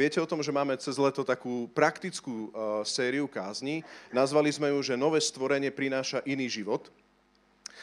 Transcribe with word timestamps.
viete 0.00 0.16
o 0.16 0.24
tom, 0.24 0.40
že 0.40 0.48
máme 0.48 0.72
cez 0.80 0.96
leto 0.96 1.20
takú 1.20 1.68
praktickú 1.76 2.48
uh, 2.48 2.80
sériu 2.88 3.28
kázni. 3.28 3.84
Nazvali 4.08 4.48
sme 4.48 4.72
ju, 4.72 4.80
že 4.80 4.96
nové 4.96 5.20
stvorenie 5.20 5.68
prináša 5.68 6.24
iný 6.24 6.48
život. 6.48 6.88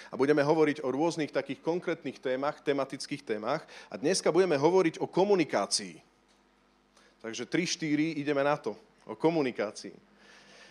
A 0.10 0.18
budeme 0.18 0.42
hovoriť 0.42 0.82
o 0.82 0.90
rôznych 0.90 1.30
takých 1.30 1.62
konkrétnych 1.62 2.18
témach, 2.18 2.58
tematických 2.66 3.22
témach. 3.22 3.62
A 3.94 4.02
dneska 4.02 4.34
budeme 4.34 4.58
hovoriť 4.58 4.98
o 4.98 5.06
komunikácii. 5.06 6.02
Takže 7.22 7.46
3-4 7.46 8.18
ideme 8.18 8.42
na 8.42 8.58
to, 8.58 8.74
o 9.06 9.14
komunikácii. 9.14 9.94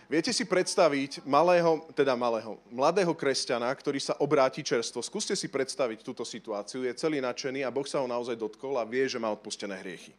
Viete 0.07 0.31
si 0.31 0.47
predstaviť 0.47 1.27
malého, 1.27 1.83
teda 1.91 2.15
malého, 2.15 2.55
mladého 2.71 3.11
kresťana, 3.11 3.67
ktorý 3.75 3.99
sa 3.99 4.15
obráti 4.23 4.63
čerstvo. 4.63 5.03
Skúste 5.03 5.35
si 5.35 5.51
predstaviť 5.51 5.99
túto 5.99 6.23
situáciu. 6.23 6.87
Je 6.87 6.95
celý 6.95 7.19
nadšený 7.19 7.67
a 7.67 7.71
Boh 7.71 7.83
sa 7.83 7.99
ho 7.99 8.07
naozaj 8.07 8.39
dotkol 8.39 8.79
a 8.79 8.87
vie, 8.87 9.03
že 9.03 9.19
má 9.19 9.27
odpustené 9.27 9.75
hriechy. 9.83 10.15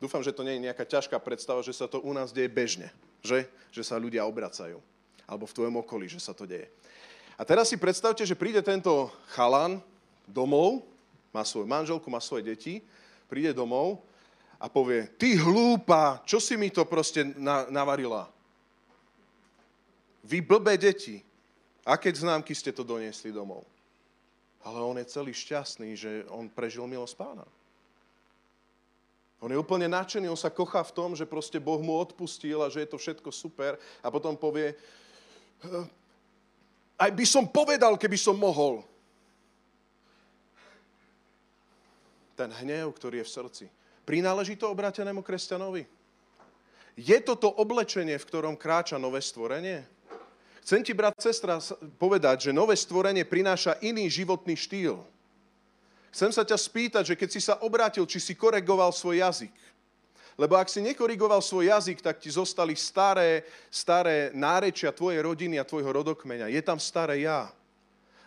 Dúfam, 0.00 0.24
že 0.24 0.32
to 0.32 0.40
nie 0.40 0.56
je 0.56 0.64
nejaká 0.64 0.88
ťažká 0.88 1.20
predstava, 1.20 1.60
že 1.60 1.76
sa 1.76 1.84
to 1.84 2.00
u 2.00 2.10
nás 2.16 2.32
deje 2.32 2.48
bežne. 2.48 2.88
Že? 3.20 3.44
Že 3.68 3.82
sa 3.84 4.00
ľudia 4.00 4.24
obracajú. 4.24 4.80
Alebo 5.28 5.44
v 5.44 5.54
tvojom 5.54 5.76
okolí, 5.84 6.08
že 6.08 6.18
sa 6.18 6.32
to 6.32 6.48
deje. 6.48 6.72
A 7.36 7.44
teraz 7.44 7.68
si 7.68 7.76
predstavte, 7.76 8.24
že 8.24 8.36
príde 8.36 8.64
tento 8.64 9.12
chalan 9.36 9.76
domov, 10.24 10.80
má 11.30 11.44
svoju 11.44 11.68
manželku, 11.68 12.08
má 12.08 12.18
svoje 12.18 12.48
deti, 12.48 12.80
príde 13.28 13.52
domov 13.52 14.00
a 14.56 14.68
povie, 14.68 15.08
ty 15.20 15.36
hlúpa, 15.36 16.24
čo 16.24 16.40
si 16.40 16.56
mi 16.56 16.72
to 16.72 16.84
proste 16.88 17.24
navarila? 17.68 18.28
Vy 20.24 20.44
blbé 20.44 20.76
deti, 20.76 21.24
aké 21.84 22.12
známky 22.12 22.52
ste 22.52 22.72
to 22.72 22.84
doniesli 22.84 23.32
domov? 23.32 23.64
Ale 24.60 24.84
on 24.84 25.00
je 25.00 25.08
celý 25.08 25.32
šťastný, 25.32 25.96
že 25.96 26.10
on 26.28 26.44
prežil 26.48 26.84
milosť 26.84 27.16
pána. 27.16 27.46
On 29.40 29.48
je 29.48 29.56
úplne 29.56 29.88
nadšený, 29.88 30.28
on 30.28 30.36
sa 30.36 30.52
kochá 30.52 30.84
v 30.84 30.92
tom, 30.92 31.16
že 31.16 31.24
proste 31.24 31.56
Boh 31.56 31.80
mu 31.80 31.96
odpustil 31.96 32.60
a 32.60 32.68
že 32.68 32.84
je 32.84 32.92
to 32.92 33.00
všetko 33.00 33.32
super. 33.32 33.80
A 34.04 34.12
potom 34.12 34.36
povie, 34.36 34.76
hm, 35.64 35.88
aj 37.00 37.10
by 37.16 37.24
som 37.24 37.48
povedal, 37.48 37.96
keby 37.96 38.20
som 38.20 38.36
mohol. 38.36 38.84
Ten 42.36 42.52
hnev, 42.52 42.92
ktorý 42.92 43.24
je 43.24 43.28
v 43.28 43.34
srdci. 43.40 43.64
Prináleží 44.04 44.60
to 44.60 44.68
obratenému 44.68 45.24
kresťanovi? 45.24 45.88
Je 47.00 47.18
to 47.24 47.32
to 47.32 47.48
oblečenie, 47.48 48.20
v 48.20 48.28
ktorom 48.28 48.60
kráča 48.60 49.00
nové 49.00 49.24
stvorenie? 49.24 49.88
Chcem 50.60 50.84
ti, 50.84 50.92
brat, 50.92 51.16
sestra, 51.16 51.56
povedať, 51.96 52.52
že 52.52 52.56
nové 52.56 52.76
stvorenie 52.76 53.24
prináša 53.24 53.80
iný 53.80 54.04
životný 54.12 54.52
štýl. 54.52 55.00
Chcem 56.10 56.34
sa 56.34 56.42
ťa 56.42 56.58
spýtať, 56.58 57.14
že 57.14 57.18
keď 57.18 57.28
si 57.30 57.40
sa 57.40 57.62
obrátil, 57.62 58.02
či 58.06 58.18
si 58.18 58.34
koregoval 58.34 58.90
svoj 58.90 59.22
jazyk. 59.22 59.54
Lebo 60.34 60.58
ak 60.58 60.72
si 60.72 60.82
nekorigoval 60.82 61.44
svoj 61.44 61.70
jazyk, 61.70 62.02
tak 62.02 62.18
ti 62.18 62.32
zostali 62.32 62.74
staré, 62.74 63.44
staré 63.70 64.34
nárečia 64.34 64.90
tvojej 64.90 65.22
rodiny 65.22 65.60
a 65.60 65.68
tvojho 65.68 65.92
rodokmeňa. 65.92 66.50
Je 66.50 66.62
tam 66.64 66.80
staré 66.80 67.22
ja. 67.28 67.52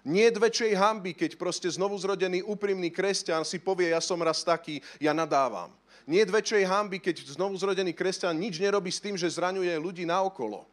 Nie 0.03 0.29
je 0.29 0.35
väčšej 0.35 0.75
hamby, 0.75 1.15
keď 1.15 1.39
proste 1.39 1.71
znovu 1.71 1.95
zrodený 1.95 2.43
úprimný 2.43 2.91
kresťan 2.91 3.47
si 3.47 3.55
povie, 3.55 3.95
ja 3.95 4.03
som 4.03 4.19
raz 4.19 4.43
taký, 4.43 4.83
ja 4.99 5.15
nadávam. 5.15 5.71
Nie 6.03 6.27
je 6.27 6.35
väčšej 6.35 6.63
hamby, 6.67 6.99
keď 6.99 7.23
znovu 7.39 7.55
zrodený 7.55 7.95
kresťan 7.95 8.35
nič 8.35 8.59
nerobí 8.59 8.91
s 8.91 8.99
tým, 8.99 9.15
že 9.15 9.31
zraňuje 9.31 9.71
ľudí 9.79 10.03
naokolo. 10.03 10.67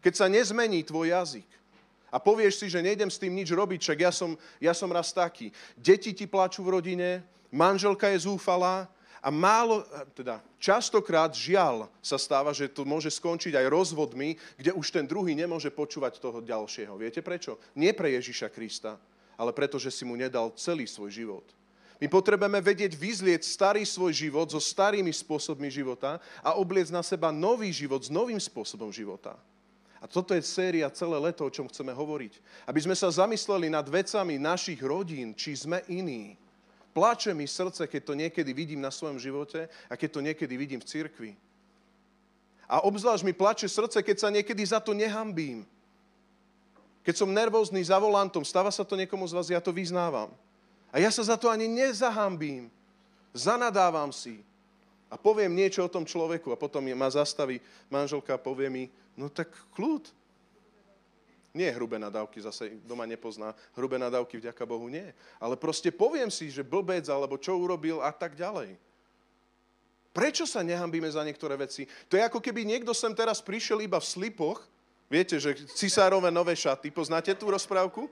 Keď 0.00 0.12
sa 0.16 0.26
nezmení 0.32 0.80
tvoj 0.80 1.12
jazyk 1.12 1.48
a 2.14 2.22
povieš 2.22 2.62
si, 2.62 2.66
že 2.70 2.78
nejdem 2.78 3.10
s 3.10 3.18
tým 3.18 3.34
nič 3.34 3.50
robiť, 3.50 3.82
však 3.82 3.98
ja 3.98 4.14
som, 4.14 4.38
ja 4.62 4.70
som 4.70 4.86
raz 4.86 5.10
taký. 5.10 5.50
Deti 5.74 6.14
ti 6.14 6.30
plačú 6.30 6.62
v 6.62 6.78
rodine, 6.78 7.26
manželka 7.50 8.06
je 8.14 8.22
zúfalá 8.22 8.86
a 9.18 9.34
málo, 9.34 9.82
teda 10.14 10.38
častokrát 10.62 11.34
žiaľ 11.34 11.90
sa 11.98 12.14
stáva, 12.14 12.54
že 12.54 12.70
to 12.70 12.86
môže 12.86 13.10
skončiť 13.18 13.58
aj 13.58 13.66
rozvodmi, 13.66 14.38
kde 14.54 14.70
už 14.78 14.94
ten 14.94 15.02
druhý 15.10 15.34
nemôže 15.34 15.74
počúvať 15.74 16.22
toho 16.22 16.38
ďalšieho. 16.38 16.94
Viete 16.94 17.18
prečo? 17.18 17.58
Nie 17.74 17.90
pre 17.90 18.14
Ježiša 18.14 18.46
Krista, 18.54 18.94
ale 19.34 19.50
preto, 19.50 19.82
že 19.82 19.90
si 19.90 20.06
mu 20.06 20.14
nedal 20.14 20.54
celý 20.54 20.86
svoj 20.86 21.10
život. 21.10 21.46
My 21.98 22.06
potrebujeme 22.06 22.62
vedieť 22.62 22.94
vyzlieť 22.94 23.42
starý 23.42 23.82
svoj 23.82 24.14
život 24.14 24.46
so 24.50 24.62
starými 24.62 25.10
spôsobmi 25.10 25.66
života 25.66 26.22
a 26.46 26.54
obliecť 26.54 26.94
na 26.94 27.02
seba 27.02 27.34
nový 27.34 27.74
život 27.74 28.02
s 28.02 28.10
novým 28.12 28.38
spôsobom 28.38 28.94
života. 28.94 29.34
A 30.04 30.06
toto 30.06 30.36
je 30.36 30.44
séria 30.44 30.92
celé 30.92 31.16
leto, 31.16 31.48
o 31.48 31.54
čom 31.54 31.64
chceme 31.64 31.88
hovoriť. 31.96 32.36
Aby 32.68 32.84
sme 32.84 32.92
sa 32.92 33.08
zamysleli 33.08 33.72
nad 33.72 33.88
vecami 33.88 34.36
našich 34.36 34.84
rodín, 34.84 35.32
či 35.32 35.56
sme 35.56 35.80
iní. 35.88 36.36
Plače 36.92 37.32
mi 37.32 37.48
srdce, 37.48 37.88
keď 37.88 38.02
to 38.04 38.12
niekedy 38.12 38.52
vidím 38.52 38.84
na 38.84 38.92
svojom 38.92 39.16
živote 39.16 39.64
a 39.88 39.96
keď 39.96 40.08
to 40.12 40.20
niekedy 40.20 40.54
vidím 40.60 40.84
v 40.84 40.86
cirkvi. 40.92 41.32
A 42.68 42.84
obzvlášť 42.84 43.24
mi 43.24 43.32
plače 43.32 43.64
srdce, 43.64 44.04
keď 44.04 44.16
sa 44.20 44.28
niekedy 44.28 44.60
za 44.60 44.76
to 44.76 44.92
nehambím. 44.92 45.64
Keď 47.00 47.24
som 47.24 47.32
nervózny 47.32 47.80
za 47.80 47.96
volantom, 47.96 48.44
stáva 48.44 48.68
sa 48.68 48.84
to 48.84 49.00
niekomu 49.00 49.24
z 49.24 49.32
vás, 49.32 49.48
ja 49.48 49.60
to 49.60 49.72
vyznávam. 49.72 50.28
A 50.92 51.00
ja 51.00 51.08
sa 51.08 51.24
za 51.24 51.36
to 51.40 51.48
ani 51.48 51.64
nezahambím. 51.64 52.68
Zanadávam 53.32 54.12
si. 54.12 54.44
A 55.08 55.16
poviem 55.16 55.52
niečo 55.52 55.84
o 55.84 55.92
tom 55.92 56.04
človeku 56.04 56.52
a 56.52 56.60
potom 56.60 56.84
ma 56.92 57.08
zastaví 57.08 57.60
manželka 57.88 58.36
a 58.36 58.40
povie 58.40 58.68
mi, 58.68 58.84
No 59.14 59.30
tak 59.30 59.50
kľud. 59.74 60.10
Nie 61.54 61.70
hrubé 61.70 62.02
nadávky, 62.02 62.42
zase 62.42 62.82
doma 62.82 63.06
nepozná. 63.06 63.54
Hrubé 63.78 63.94
nadávky, 63.94 64.42
vďaka 64.42 64.66
Bohu, 64.66 64.90
nie. 64.90 65.06
Ale 65.38 65.54
proste 65.54 65.94
poviem 65.94 66.26
si, 66.26 66.50
že 66.50 66.66
blbec, 66.66 67.06
alebo 67.06 67.38
čo 67.38 67.54
urobil 67.54 68.02
a 68.02 68.10
tak 68.10 68.34
ďalej. 68.34 68.74
Prečo 70.10 70.46
sa 70.46 70.66
nehambíme 70.66 71.06
za 71.06 71.22
niektoré 71.22 71.54
veci? 71.54 71.86
To 72.10 72.18
je 72.18 72.26
ako 72.26 72.42
keby 72.42 72.66
niekto 72.66 72.90
sem 72.94 73.14
teraz 73.14 73.38
prišiel 73.38 73.82
iba 73.82 74.02
v 74.02 74.06
slipoch. 74.06 74.66
Viete, 75.06 75.38
že 75.38 75.54
cisárové 75.74 76.30
nové 76.34 76.58
šaty. 76.58 76.90
Poznáte 76.90 77.34
tú 77.38 77.50
rozprávku? 77.50 78.10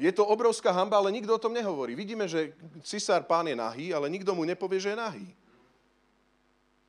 Je 0.00 0.12
to 0.12 0.24
obrovská 0.24 0.72
hamba, 0.72 0.96
ale 0.96 1.12
nikto 1.12 1.34
o 1.34 1.42
tom 1.42 1.52
nehovorí. 1.52 1.92
Vidíme, 1.92 2.24
že 2.24 2.56
cisár 2.84 3.24
pán 3.28 3.48
je 3.48 3.56
nahý, 3.56 3.92
ale 3.92 4.08
nikto 4.08 4.32
mu 4.32 4.48
nepovie, 4.48 4.80
že 4.80 4.94
je 4.94 4.98
nahý. 5.00 5.28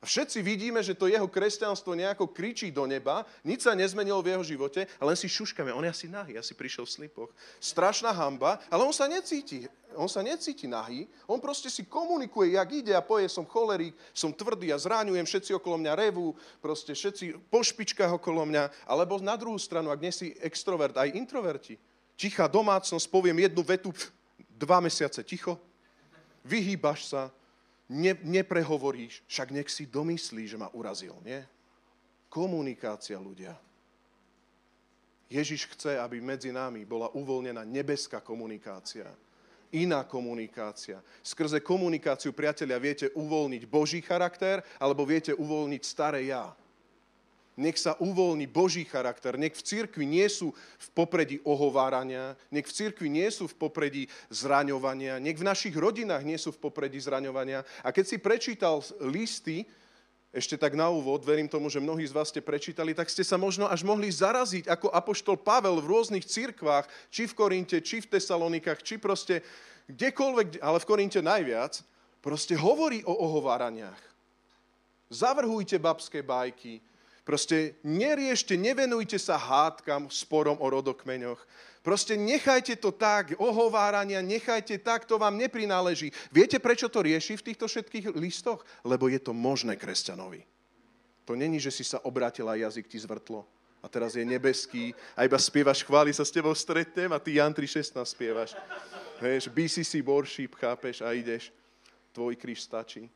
A 0.00 0.08
všetci 0.08 0.40
vidíme, 0.40 0.80
že 0.80 0.96
to 0.96 1.12
jeho 1.12 1.28
kresťanstvo 1.28 1.92
nejako 1.92 2.32
kričí 2.32 2.72
do 2.72 2.88
neba, 2.88 3.28
nič 3.44 3.68
sa 3.68 3.76
nezmenilo 3.76 4.24
v 4.24 4.32
jeho 4.32 4.44
živote 4.56 4.88
a 4.96 5.02
len 5.04 5.12
si 5.12 5.28
šuškame. 5.28 5.76
On 5.76 5.84
je 5.84 5.92
asi 5.92 6.08
nahý, 6.08 6.40
asi 6.40 6.56
prišiel 6.56 6.88
v 6.88 6.94
slipoch. 6.96 7.30
Strašná 7.60 8.08
hamba, 8.08 8.56
ale 8.72 8.80
on 8.88 8.96
sa 8.96 9.04
necíti. 9.04 9.68
On 9.92 10.08
sa 10.08 10.24
necíti 10.24 10.64
nahý, 10.64 11.04
on 11.28 11.36
proste 11.42 11.68
si 11.68 11.84
komunikuje, 11.84 12.56
jak 12.56 12.68
ide 12.72 12.94
a 12.96 13.04
poje, 13.04 13.28
som 13.28 13.44
cholerík, 13.44 13.92
som 14.14 14.32
tvrdý 14.32 14.72
a 14.72 14.78
zráňujem, 14.78 15.26
všetci 15.26 15.50
okolo 15.58 15.82
mňa 15.82 15.92
revú, 15.98 16.32
proste 16.62 16.94
všetci 16.94 17.50
po 17.50 17.60
špičkách 17.60 18.16
okolo 18.16 18.46
mňa, 18.46 18.86
alebo 18.86 19.18
na 19.18 19.34
druhú 19.34 19.58
stranu, 19.58 19.90
ak 19.90 20.00
nie 20.00 20.14
si 20.14 20.32
extrovert, 20.40 20.94
aj 20.94 21.12
introverti. 21.12 21.74
Tichá 22.14 22.46
domácnosť, 22.46 23.10
poviem 23.10 23.50
jednu 23.50 23.66
vetu, 23.66 23.90
dva 24.54 24.78
mesiace 24.78 25.26
ticho, 25.26 25.58
vyhýbaš 26.46 27.10
sa, 27.10 27.22
ne, 27.90 28.14
neprehovoríš, 28.22 29.26
však 29.26 29.50
nech 29.50 29.68
si 29.68 29.90
domyslí, 29.90 30.46
že 30.46 30.56
ma 30.56 30.70
urazil, 30.70 31.18
nie? 31.26 31.42
Komunikácia 32.30 33.18
ľudia. 33.18 33.58
Ježiš 35.30 35.66
chce, 35.74 35.98
aby 35.98 36.22
medzi 36.22 36.54
nami 36.54 36.86
bola 36.86 37.10
uvoľnená 37.14 37.66
nebeská 37.66 38.22
komunikácia. 38.22 39.06
Iná 39.70 40.02
komunikácia. 40.02 40.98
Skrze 41.22 41.62
komunikáciu, 41.62 42.34
priatelia, 42.34 42.82
viete 42.82 43.10
uvoľniť 43.14 43.62
Boží 43.70 44.02
charakter, 44.02 44.62
alebo 44.82 45.06
viete 45.06 45.30
uvoľniť 45.30 45.82
staré 45.86 46.26
ja 46.30 46.50
nech 47.60 47.76
sa 47.76 47.94
uvoľní 48.00 48.48
Boží 48.48 48.88
charakter, 48.88 49.36
nech 49.36 49.52
v 49.52 49.62
cirkvi 49.62 50.08
nie 50.08 50.24
sú 50.32 50.56
v 50.56 50.88
popredí 50.96 51.38
ohovárania, 51.44 52.34
nech 52.48 52.64
v 52.64 52.72
cirkvi 52.72 53.12
nie 53.12 53.28
sú 53.28 53.46
v 53.46 53.54
popredí 53.60 54.08
zraňovania, 54.32 55.20
nech 55.20 55.36
v 55.36 55.44
našich 55.44 55.76
rodinách 55.76 56.24
nie 56.24 56.40
sú 56.40 56.56
v 56.56 56.58
popredí 56.64 56.96
zraňovania. 56.96 57.60
A 57.84 57.92
keď 57.92 58.04
si 58.08 58.16
prečítal 58.16 58.80
listy, 59.04 59.68
ešte 60.30 60.54
tak 60.54 60.78
na 60.78 60.86
úvod, 60.86 61.26
verím 61.26 61.50
tomu, 61.50 61.66
že 61.66 61.82
mnohí 61.82 62.06
z 62.06 62.14
vás 62.14 62.30
ste 62.30 62.38
prečítali, 62.38 62.94
tak 62.94 63.10
ste 63.10 63.26
sa 63.26 63.34
možno 63.34 63.66
až 63.66 63.82
mohli 63.82 64.06
zaraziť, 64.06 64.70
ako 64.70 64.94
apoštol 64.94 65.36
Pavel 65.42 65.82
v 65.82 65.90
rôznych 65.90 66.22
cirkvách, 66.22 66.86
či 67.10 67.26
v 67.26 67.34
Korinte, 67.34 67.76
či 67.82 67.98
v 67.98 68.14
Tesalonikách, 68.14 68.78
či 68.86 69.02
proste 69.02 69.42
kdekoľvek, 69.90 70.62
ale 70.62 70.78
v 70.78 70.88
Korinte 70.88 71.18
najviac, 71.18 71.82
proste 72.22 72.54
hovorí 72.54 73.02
o 73.02 73.10
ohováraniach. 73.10 73.98
Zavrhujte 75.10 75.82
babské 75.82 76.22
bajky, 76.22 76.78
Proste 77.30 77.78
neriešte, 77.86 78.58
nevenujte 78.58 79.14
sa 79.14 79.38
hádkam, 79.38 80.10
sporom 80.10 80.58
o 80.58 80.66
rodokmeňoch. 80.66 81.38
Proste 81.78 82.18
nechajte 82.18 82.74
to 82.74 82.90
tak, 82.90 83.38
ohovárania, 83.38 84.18
nechajte 84.18 84.82
tak, 84.82 85.06
to 85.06 85.14
vám 85.14 85.38
neprináleží. 85.38 86.10
Viete, 86.34 86.58
prečo 86.58 86.90
to 86.90 87.06
rieši 87.06 87.38
v 87.38 87.46
týchto 87.54 87.70
všetkých 87.70 88.18
listoch? 88.18 88.66
Lebo 88.82 89.06
je 89.06 89.22
to 89.22 89.30
možné 89.30 89.78
kresťanovi. 89.78 90.42
To 91.22 91.38
není, 91.38 91.62
že 91.62 91.70
si 91.70 91.86
sa 91.86 92.02
obratil 92.02 92.50
a 92.50 92.58
jazyk 92.58 92.90
ti 92.90 92.98
zvrtlo 92.98 93.46
a 93.78 93.86
teraz 93.86 94.18
je 94.18 94.26
nebeský 94.26 94.90
a 95.14 95.22
iba 95.22 95.38
spievaš 95.38 95.86
chváli 95.86 96.10
sa 96.10 96.26
s 96.26 96.34
tebou 96.34 96.50
stretnem 96.58 97.14
a 97.14 97.22
ty 97.22 97.38
Jan 97.38 97.54
3.16 97.54 97.94
spievaš. 98.10 98.58
Vieš, 99.22 99.46
BCC 99.54 100.02
worship, 100.02 100.58
chápeš, 100.58 100.98
a 100.98 101.14
ideš. 101.14 101.54
Tvoj 102.10 102.34
kríž 102.34 102.66
stačí. 102.66 103.06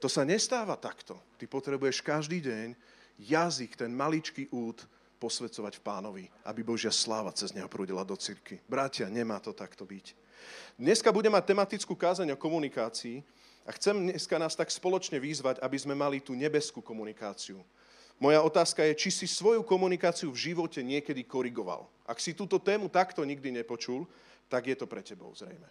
To 0.00 0.08
sa 0.08 0.24
nestáva 0.24 0.72
takto. 0.80 1.20
Ty 1.36 1.44
potrebuješ 1.52 2.00
každý 2.00 2.40
deň 2.40 2.91
jazyk, 3.22 3.78
ten 3.78 3.94
maličký 3.94 4.50
út, 4.50 4.86
posvedcovať 5.22 5.78
v 5.78 5.84
pánovi, 5.86 6.24
aby 6.42 6.66
Božia 6.66 6.90
sláva 6.90 7.30
cez 7.30 7.54
neho 7.54 7.70
prúdila 7.70 8.02
do 8.02 8.18
cirky. 8.18 8.58
Bratia, 8.66 9.06
nemá 9.06 9.38
to 9.38 9.54
takto 9.54 9.86
byť. 9.86 10.18
Dneska 10.74 11.14
budem 11.14 11.30
mať 11.30 11.54
tematickú 11.54 11.94
kázeň 11.94 12.34
o 12.34 12.42
komunikácii 12.42 13.22
a 13.62 13.70
chcem 13.78 13.94
dneska 13.94 14.34
nás 14.42 14.58
tak 14.58 14.66
spoločne 14.74 15.22
výzvať, 15.22 15.62
aby 15.62 15.78
sme 15.78 15.94
mali 15.94 16.18
tú 16.18 16.34
nebeskú 16.34 16.82
komunikáciu. 16.82 17.62
Moja 18.18 18.42
otázka 18.42 18.82
je, 18.90 18.98
či 18.98 19.10
si 19.14 19.26
svoju 19.30 19.62
komunikáciu 19.62 20.34
v 20.34 20.50
živote 20.50 20.82
niekedy 20.82 21.22
korigoval. 21.22 21.86
Ak 22.02 22.18
si 22.18 22.34
túto 22.34 22.58
tému 22.58 22.90
takto 22.90 23.22
nikdy 23.22 23.62
nepočul, 23.62 24.06
tak 24.50 24.66
je 24.66 24.74
to 24.74 24.90
pre 24.90 25.02
tebou 25.02 25.30
zrejme. 25.34 25.66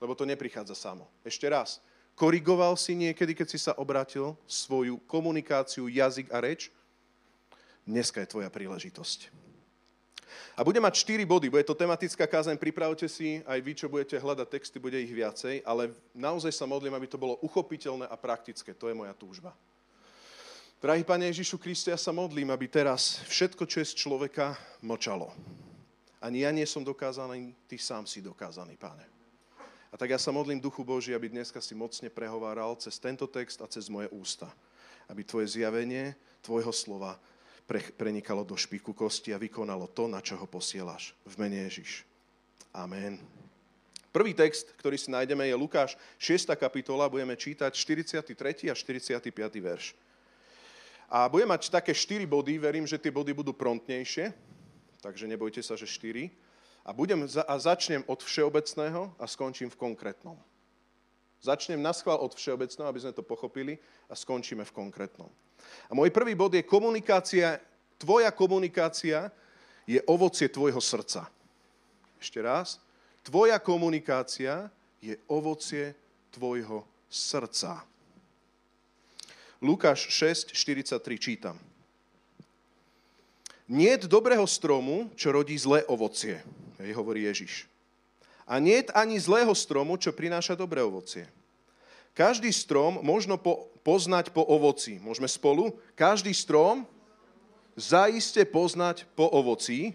Lebo 0.00 0.16
to 0.16 0.24
neprichádza 0.24 0.72
samo. 0.72 1.04
Ešte 1.20 1.44
raz, 1.48 1.84
korigoval 2.20 2.76
si 2.76 2.92
niekedy, 2.92 3.32
keď 3.32 3.48
si 3.48 3.56
sa 3.56 3.72
obratil 3.80 4.36
svoju 4.44 5.00
komunikáciu, 5.08 5.88
jazyk 5.88 6.28
a 6.28 6.44
reč? 6.44 6.68
Dneska 7.88 8.20
je 8.20 8.28
tvoja 8.28 8.52
príležitosť. 8.52 9.32
A 10.52 10.60
budem 10.60 10.84
mať 10.84 11.00
4 11.00 11.24
body, 11.24 11.48
bude 11.48 11.64
to 11.64 11.72
tematická 11.72 12.28
kázeň, 12.28 12.60
pripravte 12.60 13.08
si, 13.08 13.40
aj 13.48 13.58
vy, 13.64 13.72
čo 13.72 13.88
budete 13.88 14.20
hľadať 14.20 14.46
texty, 14.52 14.76
bude 14.76 15.00
ich 15.00 15.08
viacej, 15.08 15.64
ale 15.64 15.96
naozaj 16.12 16.52
sa 16.52 16.68
modlím, 16.68 16.92
aby 16.92 17.08
to 17.08 17.16
bolo 17.16 17.40
uchopiteľné 17.40 18.04
a 18.04 18.16
praktické. 18.20 18.76
To 18.76 18.92
je 18.92 18.94
moja 18.94 19.16
túžba. 19.16 19.56
Drahý 20.76 21.00
Pane 21.08 21.32
Ježišu 21.32 21.56
Kriste, 21.56 21.88
ja 21.88 21.96
sa 21.96 22.12
modlím, 22.12 22.52
aby 22.52 22.68
teraz 22.68 23.24
všetko, 23.32 23.64
čo 23.64 23.80
je 23.80 23.90
z 23.90 23.96
človeka, 23.96 24.60
mlčalo. 24.84 25.32
Ani 26.20 26.44
ja 26.44 26.52
nie 26.52 26.68
som 26.68 26.84
dokázaný, 26.84 27.56
ty 27.64 27.80
sám 27.80 28.04
si 28.04 28.20
dokázaný, 28.20 28.76
Pane. 28.76 29.19
A 29.90 29.98
tak 29.98 30.14
ja 30.14 30.18
sa 30.22 30.30
modlím 30.30 30.62
Duchu 30.62 30.86
Boží, 30.86 31.10
aby 31.10 31.26
dneska 31.26 31.58
si 31.58 31.74
mocne 31.74 32.06
prehováral 32.06 32.78
cez 32.78 32.94
tento 33.02 33.26
text 33.26 33.58
a 33.58 33.66
cez 33.66 33.90
moje 33.90 34.06
ústa. 34.14 34.46
Aby 35.10 35.26
tvoje 35.26 35.58
zjavenie, 35.58 36.14
tvojho 36.46 36.70
slova 36.70 37.18
pre, 37.66 37.82
prenikalo 37.98 38.46
do 38.46 38.54
špiku 38.54 38.94
kosti 38.94 39.34
a 39.34 39.42
vykonalo 39.42 39.90
to, 39.90 40.06
na 40.06 40.22
čo 40.22 40.38
ho 40.38 40.46
posielaš. 40.46 41.14
V 41.26 41.34
mene 41.42 41.66
Ježiš. 41.66 42.06
Amen. 42.70 43.18
Prvý 44.10 44.34
text, 44.34 44.74
ktorý 44.74 44.98
si 44.98 45.10
nájdeme, 45.10 45.46
je 45.46 45.54
Lukáš 45.54 45.94
6. 46.18 46.50
kapitola, 46.58 47.06
budeme 47.06 47.38
čítať 47.38 47.70
43. 47.70 48.70
a 48.70 48.74
45. 48.74 49.22
verš. 49.58 49.94
A 51.10 51.30
budem 51.30 51.46
mať 51.46 51.70
také 51.70 51.94
4 51.94 52.26
body, 52.26 52.58
verím, 52.58 52.86
že 52.86 52.98
tie 52.98 53.10
body 53.10 53.30
budú 53.34 53.54
prontnejšie, 53.54 54.30
takže 55.02 55.30
nebojte 55.30 55.62
sa, 55.62 55.74
že 55.74 55.86
4. 55.86 56.30
A, 56.90 56.92
budem, 56.92 57.22
a 57.22 57.54
začnem 57.54 58.02
od 58.10 58.18
všeobecného 58.18 59.14
a 59.14 59.24
skončím 59.30 59.70
v 59.70 59.78
konkrétnom. 59.78 60.34
Začnem 61.38 61.78
na 61.78 61.94
od 61.94 62.34
všeobecného, 62.34 62.90
aby 62.90 62.98
sme 62.98 63.14
to 63.14 63.22
pochopili 63.22 63.78
a 64.10 64.18
skončíme 64.18 64.66
v 64.66 64.74
konkrétnom. 64.74 65.30
A 65.86 65.94
môj 65.94 66.10
prvý 66.10 66.34
bod 66.34 66.50
je 66.50 66.66
komunikácia. 66.66 67.62
Tvoja 67.94 68.34
komunikácia 68.34 69.30
je 69.86 70.02
ovocie 70.10 70.50
tvojho 70.50 70.82
srdca. 70.82 71.30
Ešte 72.18 72.42
raz. 72.42 72.82
Tvoja 73.22 73.62
komunikácia 73.62 74.66
je 74.98 75.14
ovocie 75.30 75.94
tvojho 76.34 76.82
srdca. 77.06 77.86
Lukáš 79.62 80.10
6, 80.10 80.50
43 80.50 80.98
čítam. 81.22 81.69
Niet 83.70 84.10
dobrého 84.10 84.42
stromu, 84.50 85.14
čo 85.14 85.30
rodí 85.30 85.54
zlé 85.54 85.86
ovocie, 85.86 86.42
hej, 86.82 86.90
hovorí 86.90 87.22
Ježiš. 87.30 87.70
A 88.42 88.58
niet 88.58 88.90
ani 88.90 89.14
zlého 89.14 89.54
stromu, 89.54 89.94
čo 89.94 90.10
prináša 90.10 90.58
dobré 90.58 90.82
ovocie. 90.82 91.30
Každý 92.10 92.50
strom 92.50 92.98
možno 92.98 93.38
po, 93.38 93.70
poznať 93.86 94.34
po 94.34 94.42
ovoci. 94.42 94.98
Môžeme 94.98 95.30
spolu? 95.30 95.70
Každý 95.94 96.34
strom 96.34 96.82
zaiste 97.78 98.42
poznať 98.42 99.06
po 99.14 99.30
ovoci. 99.30 99.94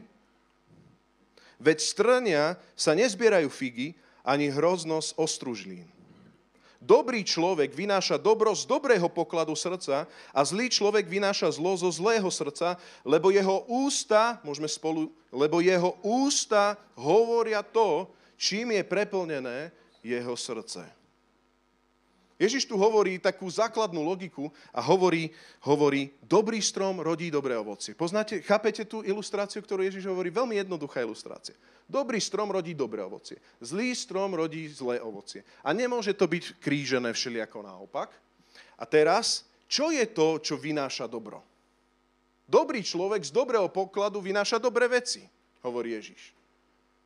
Veď 1.60 1.78
strnia 1.84 2.56
sa 2.80 2.96
nezbierajú 2.96 3.52
figy, 3.52 3.92
ani 4.24 4.56
hroznosť 4.56 5.20
ostružlín. 5.20 5.86
Dobrý 6.86 7.26
človek 7.26 7.74
vynáša 7.74 8.22
dobro 8.22 8.54
z 8.54 8.70
dobrého 8.70 9.10
pokladu 9.10 9.58
srdca 9.58 10.06
a 10.30 10.40
zlý 10.46 10.70
človek 10.70 11.10
vynáša 11.10 11.50
zlo 11.58 11.74
zo 11.74 11.90
zlého 11.90 12.30
srdca, 12.30 12.78
lebo 13.02 13.34
jeho 13.34 13.66
ústa, 13.66 14.38
môžeme 14.46 14.70
spolu, 14.70 15.10
lebo 15.34 15.66
jeho 15.66 15.98
ústa 16.06 16.78
hovoria 16.94 17.66
to, 17.66 18.06
čím 18.38 18.78
je 18.78 18.86
preplnené 18.86 19.74
jeho 20.06 20.38
srdce. 20.38 20.86
Ježiš 22.36 22.68
tu 22.68 22.76
hovorí 22.76 23.16
takú 23.16 23.48
základnú 23.48 24.04
logiku 24.04 24.52
a 24.76 24.84
hovorí, 24.84 25.32
hovorí, 25.64 26.12
dobrý 26.20 26.60
strom 26.60 27.00
rodí 27.00 27.32
dobré 27.32 27.56
ovocie. 27.56 27.96
Poznáte, 27.96 28.44
chápete 28.44 28.84
tú 28.84 29.00
ilustráciu, 29.08 29.64
ktorú 29.64 29.88
Ježiš 29.88 30.04
hovorí? 30.12 30.28
Veľmi 30.36 30.60
jednoduchá 30.60 31.00
ilustrácia. 31.00 31.56
Dobrý 31.88 32.20
strom 32.20 32.52
rodí 32.52 32.76
dobré 32.76 33.00
ovocie. 33.08 33.40
Zlý 33.64 33.96
strom 33.96 34.36
rodí 34.36 34.68
zlé 34.68 35.00
ovocie. 35.00 35.48
A 35.64 35.72
nemôže 35.72 36.12
to 36.12 36.28
byť 36.28 36.60
krížené 36.60 37.16
všelijako 37.16 37.64
naopak. 37.64 38.12
A 38.76 38.84
teraz, 38.84 39.48
čo 39.72 39.96
je 39.96 40.04
to, 40.04 40.44
čo 40.44 40.60
vynáša 40.60 41.08
dobro? 41.08 41.40
Dobrý 42.44 42.84
človek 42.84 43.24
z 43.24 43.32
dobrého 43.32 43.72
pokladu 43.72 44.20
vynáša 44.20 44.60
dobré 44.60 44.92
veci, 44.92 45.24
hovorí 45.64 45.96
Ježiš. 45.96 46.36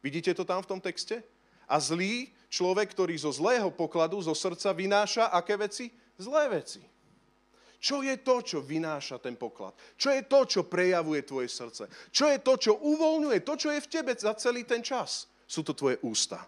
Vidíte 0.02 0.34
to 0.34 0.42
tam 0.42 0.66
v 0.66 0.70
tom 0.74 0.80
texte? 0.82 1.22
A 1.70 1.78
zlý 1.78 2.34
človek, 2.50 2.92
ktorý 2.92 3.16
zo 3.16 3.32
zlého 3.32 3.70
pokladu, 3.70 4.20
zo 4.20 4.34
srdca 4.34 4.74
vynáša 4.74 5.30
aké 5.32 5.56
veci? 5.56 5.94
Zlé 6.20 6.50
veci. 6.52 6.82
Čo 7.80 8.04
je 8.04 8.20
to, 8.20 8.44
čo 8.44 8.60
vynáša 8.60 9.24
ten 9.24 9.40
poklad? 9.40 9.72
Čo 9.96 10.12
je 10.12 10.28
to, 10.28 10.40
čo 10.44 10.62
prejavuje 10.68 11.24
tvoje 11.24 11.48
srdce? 11.48 11.88
Čo 12.12 12.28
je 12.28 12.40
to, 12.44 12.54
čo 12.60 12.74
uvoľňuje? 12.76 13.40
To, 13.48 13.56
čo 13.56 13.72
je 13.72 13.80
v 13.80 13.88
tebe 13.88 14.12
za 14.12 14.36
celý 14.36 14.68
ten 14.68 14.84
čas? 14.84 15.32
Sú 15.48 15.64
to 15.64 15.72
tvoje 15.72 15.96
ústa. 16.04 16.44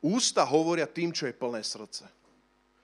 Ústa 0.00 0.40
hovoria 0.48 0.88
tým, 0.88 1.12
čo 1.12 1.28
je 1.28 1.36
plné 1.36 1.60
srdce. 1.60 2.08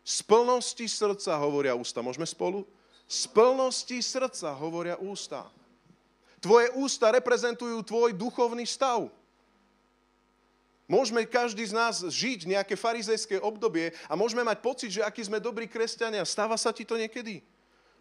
Z 0.05 0.21
plnosti 0.29 0.85
srdca 0.85 1.33
hovoria 1.41 1.73
ústa. 1.73 2.05
Môžeme 2.05 2.29
spolu? 2.29 2.69
Z 3.09 3.29
plnosti 3.33 3.97
srdca 4.05 4.53
hovoria 4.61 5.01
ústa. 5.01 5.49
Tvoje 6.41 6.73
ústa 6.77 7.13
reprezentujú 7.13 7.81
tvoj 7.85 8.17
duchovný 8.17 8.65
stav. 8.65 9.09
Môžeme 10.91 11.23
každý 11.23 11.63
z 11.63 11.71
nás 11.71 12.03
žiť 12.03 12.51
nejaké 12.51 12.75
farizejské 12.75 13.39
obdobie 13.39 13.95
a 14.11 14.19
môžeme 14.19 14.43
mať 14.43 14.59
pocit, 14.59 14.91
že 14.91 15.07
aký 15.07 15.23
sme 15.23 15.39
dobrí 15.39 15.71
kresťania. 15.71 16.27
Stáva 16.27 16.59
sa 16.59 16.75
ti 16.75 16.83
to 16.83 16.99
niekedy? 16.99 17.47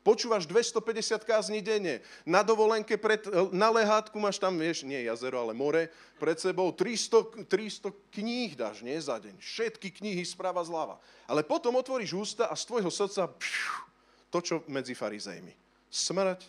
Počúvaš 0.01 0.49
250 0.49 1.21
kázni 1.21 1.61
denne. 1.61 2.01
Na 2.25 2.41
dovolenke, 2.41 2.97
pred, 2.97 3.21
na 3.53 3.69
lehátku 3.69 4.17
máš 4.17 4.41
tam, 4.41 4.57
vieš, 4.57 4.87
nie 4.87 5.05
jazero, 5.05 5.37
ale 5.37 5.53
more 5.53 5.91
pred 6.17 6.39
sebou. 6.39 6.73
300, 6.73 7.45
300 7.45 7.93
kníh 8.09 8.57
dáš, 8.57 8.81
nie 8.81 8.97
za 8.97 9.21
deň. 9.21 9.37
Všetky 9.37 9.93
knihy 10.01 10.25
sprava 10.25 10.63
zľava. 10.65 10.97
Ale 11.29 11.45
potom 11.45 11.77
otvoríš 11.77 12.17
ústa 12.17 12.49
a 12.49 12.57
z 12.57 12.63
tvojho 12.73 12.89
srdca 12.89 13.29
pšiu, 13.37 13.85
to, 14.33 14.39
čo 14.41 14.55
medzi 14.65 14.97
farizejmi. 14.97 15.53
Smrť, 15.93 16.41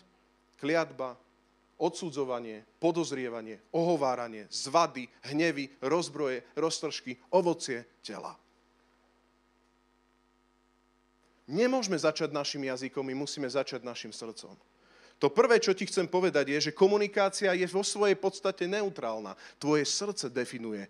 kliatba, 0.57 1.19
odsudzovanie, 1.81 2.61
podozrievanie, 2.77 3.57
ohováranie, 3.73 4.45
zvady, 4.53 5.09
hnevy, 5.33 5.73
rozbroje, 5.81 6.45
roztržky, 6.53 7.17
ovocie 7.33 7.81
tela. 8.05 8.37
Nemôžeme 11.49 11.97
začať 11.97 12.29
našim 12.31 12.63
jazykom, 12.63 13.01
my 13.01 13.25
musíme 13.25 13.49
začať 13.49 13.81
našim 13.81 14.13
srdcom. 14.13 14.53
To 15.21 15.27
prvé, 15.29 15.61
čo 15.61 15.73
ti 15.73 15.85
chcem 15.85 16.05
povedať, 16.05 16.49
je, 16.49 16.59
že 16.69 16.77
komunikácia 16.77 17.53
je 17.53 17.67
vo 17.69 17.85
svojej 17.85 18.17
podstate 18.17 18.65
neutrálna. 18.65 19.37
Tvoje 19.61 19.85
srdce 19.85 20.33
definuje 20.33 20.85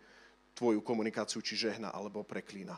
tvoju 0.55 0.79
komunikáciu, 0.83 1.43
či 1.43 1.55
žehna 1.55 1.91
alebo 1.91 2.23
preklína. 2.23 2.75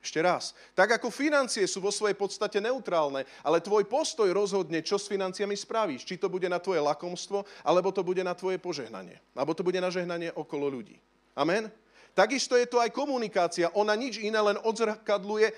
Ešte 0.00 0.24
raz. 0.24 0.56
Tak 0.72 0.96
ako 0.96 1.12
financie 1.12 1.68
sú 1.68 1.84
vo 1.84 1.92
svojej 1.92 2.16
podstate 2.16 2.56
neutrálne, 2.56 3.28
ale 3.44 3.60
tvoj 3.60 3.84
postoj 3.84 4.32
rozhodne, 4.32 4.80
čo 4.80 4.96
s 4.96 5.12
financiami 5.12 5.52
spravíš. 5.52 6.08
Či 6.08 6.16
to 6.16 6.32
bude 6.32 6.48
na 6.48 6.56
tvoje 6.56 6.80
lakomstvo, 6.80 7.44
alebo 7.60 7.92
to 7.92 8.00
bude 8.00 8.24
na 8.24 8.32
tvoje 8.32 8.56
požehnanie. 8.56 9.20
Alebo 9.36 9.52
to 9.52 9.60
bude 9.60 9.76
na 9.76 9.92
žehnanie 9.92 10.32
okolo 10.32 10.72
ľudí. 10.72 10.96
Amen? 11.36 11.68
Takisto 12.16 12.56
je 12.56 12.64
to 12.64 12.80
aj 12.80 12.96
komunikácia. 12.96 13.68
Ona 13.76 13.92
nič 13.92 14.16
iné 14.16 14.40
len 14.40 14.56
odzrkadluje, 14.64 15.52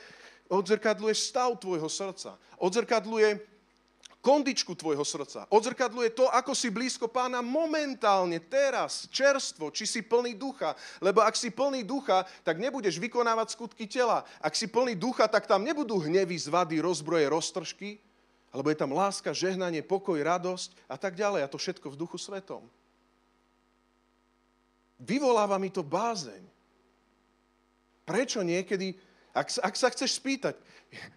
odzrkadluje 0.51 1.15
stav 1.15 1.55
tvojho 1.63 1.87
srdca. 1.87 2.35
Odzrkadluje 2.59 3.52
kondičku 4.23 4.79
tvojho 4.79 5.03
srdca. 5.03 5.51
Odzrkadluje 5.51 6.15
to, 6.15 6.31
ako 6.31 6.55
si 6.55 6.71
blízko 6.71 7.11
pána 7.11 7.43
momentálne, 7.43 8.39
teraz, 8.39 9.11
čerstvo, 9.11 9.75
či 9.75 9.85
si 9.85 10.01
plný 10.01 10.39
ducha. 10.39 10.79
Lebo 11.03 11.27
ak 11.27 11.35
si 11.35 11.51
plný 11.51 11.83
ducha, 11.83 12.23
tak 12.47 12.63
nebudeš 12.63 13.03
vykonávať 13.03 13.59
skutky 13.59 13.91
tela. 13.91 14.23
Ak 14.39 14.55
si 14.55 14.71
plný 14.71 14.95
ducha, 14.95 15.27
tak 15.27 15.51
tam 15.51 15.67
nebudú 15.67 15.99
hnevy, 15.99 16.39
zvady, 16.39 16.79
rozbroje, 16.79 17.27
roztržky, 17.27 17.99
alebo 18.55 18.71
je 18.71 18.79
tam 18.79 18.95
láska, 18.95 19.35
žehnanie, 19.35 19.83
pokoj, 19.83 20.17
radosť 20.23 20.71
a 20.87 20.95
tak 20.95 21.19
ďalej. 21.19 21.43
A 21.43 21.51
to 21.51 21.59
všetko 21.59 21.91
v 21.91 21.99
duchu 21.99 22.17
svetom. 22.17 22.63
Vyvoláva 25.03 25.59
mi 25.59 25.67
to 25.67 25.83
bázeň. 25.83 26.47
Prečo 28.07 28.39
niekedy 28.47 28.95
Ak, 29.33 29.49
ak 29.65 29.75
sa 29.75 29.89
chceš 29.89 30.21
spýtať, 30.21 30.61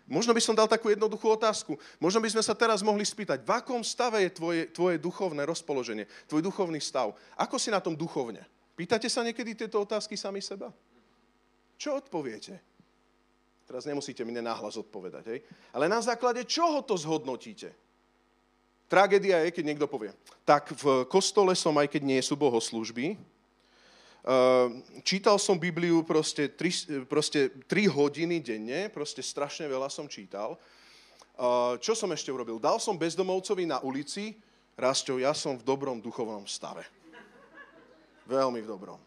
možno 0.07 0.31
by 0.31 0.39
som 0.39 0.55
dal 0.55 0.71
takú 0.71 0.87
jednoduchú 0.87 1.35
otázku, 1.35 1.75
možno 1.99 2.23
by 2.23 2.31
sme 2.31 2.43
sa 2.43 2.55
teraz 2.55 2.79
mohli 2.79 3.03
spýtať, 3.03 3.43
v 3.43 3.51
akom 3.51 3.83
stave 3.83 4.23
je 4.23 4.31
tvoje, 4.31 4.61
tvoje 4.71 4.95
duchovné 4.95 5.43
rozpoloženie, 5.43 6.07
tvoj 6.31 6.39
duchovný 6.39 6.79
stav? 6.79 7.11
Ako 7.35 7.59
si 7.59 7.67
na 7.67 7.83
tom 7.83 7.91
duchovne? 7.91 8.47
Pýtate 8.79 9.11
sa 9.11 9.19
niekedy 9.19 9.55
tieto 9.55 9.83
otázky 9.83 10.15
sami 10.15 10.39
seba? 10.39 10.71
Čo 11.75 11.99
odpoviete? 11.99 12.55
Teraz 13.67 13.83
nemusíte 13.83 14.23
mi 14.23 14.31
nenáhlas 14.31 14.79
odpovedať, 14.79 15.23
hej? 15.27 15.39
Ale 15.75 15.91
na 15.91 15.99
základe 15.99 16.47
čoho 16.47 16.87
to 16.87 16.95
zhodnotíte? 16.95 17.75
Tragédia 18.85 19.41
je, 19.43 19.49
keď 19.51 19.63
niekto 19.65 19.87
povie, 19.89 20.13
tak 20.45 20.71
v 20.71 21.03
kostole 21.09 21.57
som, 21.57 21.73
aj 21.75 21.89
keď 21.89 22.01
nie 22.05 22.21
sú 22.21 22.37
bohoslužby, 22.37 23.17
čítal 25.05 25.37
som 25.37 25.61
Bibliu 25.61 26.01
proste 26.01 26.49
3, 26.49 27.05
proste 27.05 27.53
3 27.69 27.85
hodiny 27.93 28.41
denne, 28.41 28.89
proste 28.89 29.21
strašne 29.21 29.69
veľa 29.69 29.85
som 29.89 30.09
čítal. 30.09 30.57
Ehm, 31.35 31.77
čo 31.83 31.93
som 31.93 32.09
ešte 32.09 32.31
urobil? 32.33 32.57
Dal 32.57 32.81
som 32.81 32.97
bezdomovcovi 32.97 33.69
na 33.69 33.77
ulici, 33.85 34.33
Rasťo, 34.75 35.23
ja 35.23 35.31
som 35.31 35.55
v 35.55 35.63
dobrom 35.63 36.03
duchovnom 36.03 36.43
stave. 36.49 36.83
Veľmi 38.27 38.59
v 38.59 38.67
dobrom. 38.67 38.99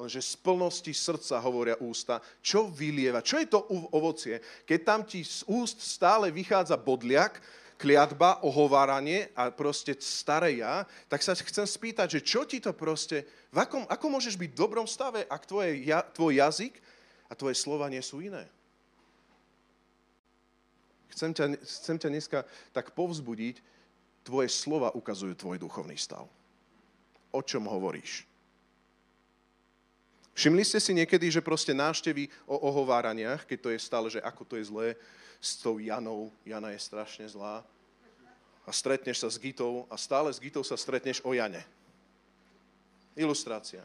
Lenže 0.00 0.22
z 0.22 0.32
plnosti 0.40 0.92
srdca 0.94 1.42
hovoria 1.44 1.76
ústa, 1.82 2.24
čo 2.40 2.70
vylieva, 2.70 3.20
čo 3.20 3.36
je 3.36 3.48
to 3.50 3.60
ovocie, 3.92 4.40
keď 4.64 4.78
tam 4.80 5.00
ti 5.04 5.20
z 5.20 5.44
úst 5.44 5.82
stále 5.82 6.32
vychádza 6.32 6.80
bodliak, 6.80 7.36
kliatba, 7.80 8.44
ohováranie 8.44 9.32
a 9.32 9.48
proste 9.48 9.96
staré 9.96 10.60
ja, 10.60 10.84
tak 11.08 11.24
sa 11.24 11.32
chcem 11.32 11.64
spýtať, 11.64 12.20
že 12.20 12.20
čo 12.20 12.44
ti 12.44 12.60
to 12.60 12.76
proste, 12.76 13.24
v 13.48 13.58
akom, 13.58 13.88
ako 13.88 14.06
môžeš 14.12 14.36
byť 14.36 14.50
v 14.52 14.60
dobrom 14.60 14.84
stave, 14.84 15.24
ak 15.24 15.48
tvoje, 15.48 15.80
ja, 15.88 16.04
tvoj 16.04 16.36
jazyk 16.36 16.76
a 17.26 17.32
tvoje 17.32 17.56
slova 17.56 17.88
nie 17.88 18.04
sú 18.04 18.20
iné? 18.20 18.44
Chcem 21.16 21.32
ťa, 21.32 21.56
chcem 21.64 21.96
ťa 21.96 22.08
dneska 22.12 22.38
tak 22.70 22.92
povzbudiť, 22.92 23.64
tvoje 24.22 24.52
slova 24.52 24.92
ukazujú 24.92 25.32
tvoj 25.34 25.56
duchovný 25.56 25.96
stav. 25.96 26.28
O 27.32 27.40
čom 27.40 27.64
hovoríš? 27.64 28.29
Všimli 30.40 30.64
ste 30.64 30.80
si 30.80 30.96
niekedy, 30.96 31.28
že 31.28 31.44
proste 31.44 31.76
návštevy 31.76 32.32
o 32.48 32.56
ohováraniach, 32.56 33.44
keď 33.44 33.58
to 33.60 33.68
je 33.76 33.78
stále, 33.84 34.08
že 34.08 34.24
ako 34.24 34.48
to 34.48 34.56
je 34.56 34.72
zlé, 34.72 34.88
s 35.36 35.60
tou 35.60 35.76
Janou, 35.76 36.32
Jana 36.48 36.72
je 36.72 36.80
strašne 36.80 37.28
zlá, 37.28 37.60
a 38.64 38.72
stretneš 38.72 39.20
sa 39.20 39.28
s 39.28 39.36
Gitou 39.36 39.84
a 39.92 40.00
stále 40.00 40.32
s 40.32 40.40
Gitou 40.40 40.64
sa 40.64 40.80
stretneš 40.80 41.20
o 41.28 41.36
Jane. 41.36 41.60
Ilustrácia. 43.20 43.84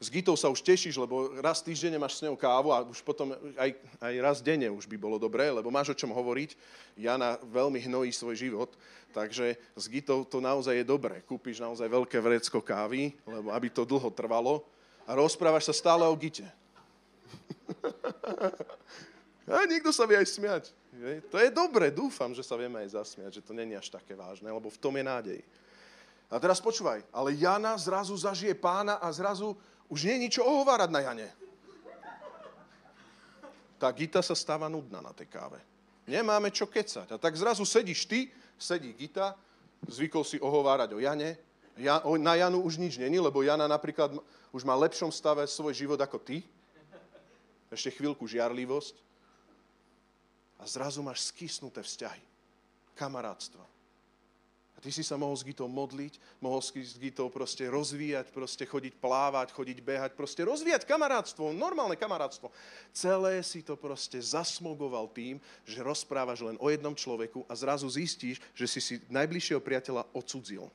S 0.00 0.08
Gitou 0.08 0.40
sa 0.40 0.48
už 0.48 0.64
tešíš, 0.64 0.96
lebo 0.96 1.36
raz 1.36 1.60
týždenne 1.60 2.00
máš 2.00 2.16
s 2.16 2.24
ňou 2.24 2.40
kávu 2.40 2.72
a 2.72 2.80
už 2.80 3.04
potom 3.04 3.36
aj, 3.60 3.76
aj 4.00 4.14
raz 4.24 4.40
denne 4.40 4.72
už 4.72 4.88
by 4.88 4.96
bolo 4.96 5.20
dobré, 5.20 5.52
lebo 5.52 5.68
máš 5.68 5.92
o 5.92 5.98
čom 6.00 6.16
hovoriť. 6.16 6.56
Jana 6.96 7.36
veľmi 7.44 7.76
hnojí 7.84 8.08
svoj 8.08 8.40
život, 8.40 8.72
takže 9.12 9.60
s 9.76 9.84
Gitou 9.84 10.24
to 10.24 10.40
naozaj 10.40 10.80
je 10.80 10.86
dobré. 10.88 11.20
Kúpiš 11.28 11.60
naozaj 11.60 11.92
veľké 11.92 12.24
vrecko 12.24 12.64
kávy, 12.64 13.12
lebo 13.28 13.52
aby 13.52 13.68
to 13.68 13.84
dlho 13.84 14.08
trvalo 14.16 14.64
a 15.08 15.16
rozprávaš 15.16 15.72
sa 15.72 15.74
stále 15.74 16.04
o 16.04 16.12
Gite. 16.12 16.44
A 19.48 19.64
niekto 19.64 19.88
sa 19.96 20.04
vie 20.04 20.20
aj 20.20 20.28
smiať. 20.28 20.64
To 21.32 21.40
je 21.40 21.48
dobre, 21.48 21.88
dúfam, 21.88 22.36
že 22.36 22.44
sa 22.44 22.52
vieme 22.52 22.84
aj 22.84 23.00
zasmiať, 23.00 23.40
že 23.40 23.44
to 23.48 23.56
není 23.56 23.72
až 23.72 23.88
také 23.88 24.12
vážne, 24.12 24.52
lebo 24.52 24.68
v 24.68 24.76
tom 24.76 24.92
je 24.92 25.04
nádej. 25.08 25.40
A 26.28 26.36
teraz 26.36 26.60
počúvaj, 26.60 27.00
ale 27.08 27.32
Jana 27.32 27.72
zrazu 27.80 28.12
zažije 28.12 28.52
pána 28.52 29.00
a 29.00 29.08
zrazu 29.08 29.56
už 29.88 30.04
nie 30.04 30.20
je 30.20 30.24
ničo 30.28 30.42
ohovárať 30.44 30.92
na 30.92 31.00
Jane. 31.00 31.28
Tá 33.80 33.88
Gita 33.88 34.20
sa 34.20 34.36
stáva 34.36 34.68
nudná 34.68 35.00
na 35.00 35.16
tej 35.16 35.32
káve. 35.32 35.56
Nemáme 36.04 36.52
čo 36.52 36.68
kecať. 36.68 37.08
A 37.08 37.16
tak 37.16 37.32
zrazu 37.32 37.64
sedíš 37.64 38.04
ty, 38.04 38.28
sedí 38.60 38.92
Gita, 38.92 39.32
zvykol 39.88 40.28
si 40.28 40.36
ohovárať 40.36 40.92
o 40.92 41.00
Jane, 41.00 41.40
ja, 41.78 42.02
na 42.18 42.34
Janu 42.34 42.60
už 42.66 42.76
nič 42.76 42.98
není, 42.98 43.22
lebo 43.22 43.40
Jana 43.40 43.70
napríklad 43.70 44.12
už 44.52 44.64
má 44.64 44.74
lepšom 44.76 45.12
stave 45.12 45.44
svoj 45.46 45.74
život 45.76 46.00
ako 46.00 46.18
ty. 46.20 46.44
Ešte 47.68 48.00
chvíľku 48.00 48.24
žiarlivosť 48.24 48.96
a 50.58 50.64
zrazu 50.64 51.04
máš 51.04 51.28
skysnuté 51.28 51.84
vzťahy. 51.84 52.24
Kamarátstva. 52.96 53.62
A 54.74 54.78
ty 54.78 54.94
si 54.94 55.02
sa 55.02 55.18
mohol 55.18 55.34
s 55.34 55.42
Gitou 55.42 55.66
modliť, 55.66 56.22
mohol 56.38 56.62
s 56.62 56.70
Gitou 57.02 57.26
proste 57.26 57.66
rozvíjať, 57.66 58.30
proste 58.30 58.62
chodiť 58.62 58.94
plávať, 59.02 59.50
chodiť 59.50 59.78
behať, 59.82 60.10
proste 60.14 60.46
rozvíjať 60.46 60.86
kamarátstvo, 60.86 61.50
normálne 61.50 61.98
kamarátstvo. 61.98 62.54
Celé 62.94 63.42
si 63.42 63.66
to 63.66 63.74
proste 63.74 64.22
zasmogoval 64.22 65.10
tým, 65.10 65.42
že 65.66 65.82
rozprávaš 65.82 66.46
len 66.46 66.54
o 66.62 66.70
jednom 66.70 66.94
človeku 66.94 67.42
a 67.50 67.58
zrazu 67.58 67.90
zistíš, 67.90 68.38
že 68.54 68.70
si 68.70 68.78
si 68.78 68.94
najbližšieho 69.10 69.58
priateľa 69.58 70.06
odsudzil. 70.14 70.70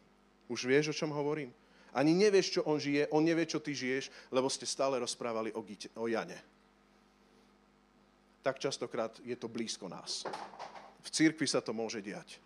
Už 0.51 0.67
vieš, 0.67 0.91
o 0.91 0.97
čom 0.99 1.15
hovorím? 1.15 1.55
Ani 1.93 2.17
nevieš, 2.17 2.59
čo 2.59 2.61
on 2.65 2.81
žije, 2.81 3.13
on 3.13 3.21
nevie, 3.21 3.45
čo 3.45 3.61
ty 3.61 3.77
žiješ, 3.77 4.09
lebo 4.33 4.49
ste 4.49 4.65
stále 4.65 4.97
rozprávali 4.97 5.53
o, 5.53 5.61
Gite, 5.61 5.93
o 5.93 6.09
Jane 6.09 6.53
tak 8.43 8.59
častokrát 8.59 9.19
je 9.23 9.35
to 9.35 9.47
blízko 9.47 9.87
nás. 9.87 10.27
V 11.01 11.09
cirkvi 11.09 11.47
sa 11.47 11.63
to 11.63 11.71
môže 11.71 12.03
diať. 12.03 12.37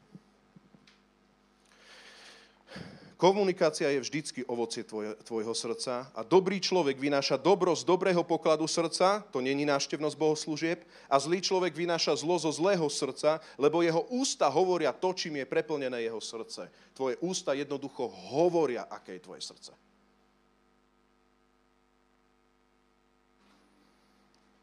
Komunikácia 3.18 3.90
je 3.90 3.98
vždycky 3.98 4.46
ovocie 4.46 4.86
tvoje, 4.86 5.18
tvojho 5.26 5.50
srdca 5.58 6.14
a 6.14 6.22
dobrý 6.22 6.62
človek 6.62 7.02
vynáša 7.02 7.42
dobro 7.42 7.74
z 7.74 7.82
dobrého 7.82 8.22
pokladu 8.22 8.70
srdca, 8.70 9.26
to 9.34 9.42
není 9.42 9.66
náštevnosť 9.66 10.14
bohoslúžieb, 10.14 10.86
a 11.10 11.18
zlý 11.18 11.42
človek 11.42 11.74
vynáša 11.74 12.14
zlo 12.14 12.38
zo 12.38 12.54
zlého 12.54 12.86
srdca, 12.86 13.42
lebo 13.58 13.82
jeho 13.82 14.06
ústa 14.14 14.46
hovoria 14.46 14.94
to, 14.94 15.18
čím 15.18 15.42
je 15.42 15.50
preplnené 15.50 16.06
jeho 16.06 16.22
srdce. 16.22 16.70
Tvoje 16.94 17.18
ústa 17.26 17.58
jednoducho 17.58 18.06
hovoria, 18.06 18.86
aké 18.86 19.18
je 19.18 19.26
tvoje 19.26 19.42
srdce. 19.42 19.74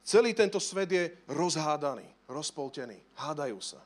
Celý 0.07 0.31
tento 0.31 0.63
svet 0.63 0.93
je 0.95 1.11
rozhádaný, 1.27 2.07
rozpoltený. 2.31 3.03
Hádajú 3.19 3.59
sa. 3.59 3.83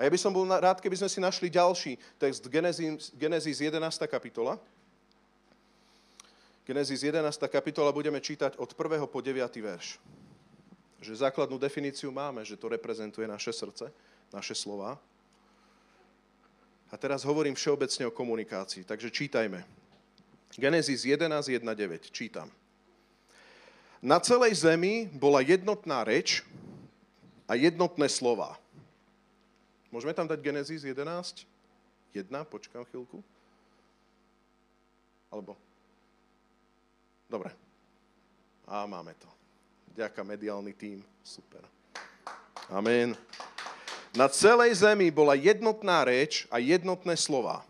A 0.00 0.08
ja 0.08 0.10
by 0.10 0.16
som 0.16 0.32
bol 0.32 0.48
rád, 0.48 0.80
keby 0.80 0.96
sme 0.96 1.12
si 1.12 1.20
našli 1.20 1.52
ďalší 1.52 2.00
text 2.16 2.48
Genesis, 2.48 3.12
Genesis 3.20 3.60
11. 3.60 3.84
kapitola. 4.08 4.56
Genesis 6.64 7.04
11. 7.04 7.20
kapitola 7.52 7.92
budeme 7.92 8.16
čítať 8.16 8.56
od 8.56 8.72
1. 8.72 9.04
po 9.04 9.20
9. 9.20 9.44
verš. 9.60 10.00
Že 11.04 11.28
základnú 11.28 11.60
definíciu 11.60 12.08
máme, 12.08 12.40
že 12.48 12.56
to 12.56 12.72
reprezentuje 12.72 13.28
naše 13.28 13.52
srdce, 13.52 13.92
naše 14.32 14.56
slova. 14.56 14.96
A 16.88 16.94
teraz 16.96 17.20
hovorím 17.20 17.52
všeobecne 17.52 18.08
o 18.08 18.16
komunikácii, 18.16 18.88
takže 18.88 19.12
čítajme. 19.12 19.68
Genesis 20.56 21.04
11, 21.04 21.60
1, 21.60 21.60
9. 21.60 22.08
Čítam. 22.08 22.48
Na 24.00 24.16
celej 24.16 24.64
zemi 24.64 25.12
bola 25.12 25.44
jednotná 25.44 26.08
reč 26.08 26.40
a 27.44 27.52
jednotné 27.52 28.08
slova. 28.08 28.59
Môžeme 29.90 30.14
tam 30.14 30.30
dať 30.30 30.38
Genesis 30.38 30.86
11? 30.86 31.46
1, 32.14 32.30
počkám 32.46 32.86
chvíľku. 32.86 33.22
Alebo... 35.30 35.58
Dobre. 37.30 37.54
A 38.66 38.86
máme 38.86 39.14
to. 39.18 39.26
Ďaká 39.94 40.22
mediálny 40.22 40.74
tím. 40.74 41.02
Super. 41.22 41.62
Amen. 42.70 43.18
Na 44.14 44.26
celej 44.26 44.82
zemi 44.82 45.10
bola 45.10 45.38
jednotná 45.38 46.02
reč 46.06 46.46
a 46.50 46.58
jednotné 46.58 47.14
slova. 47.14 47.62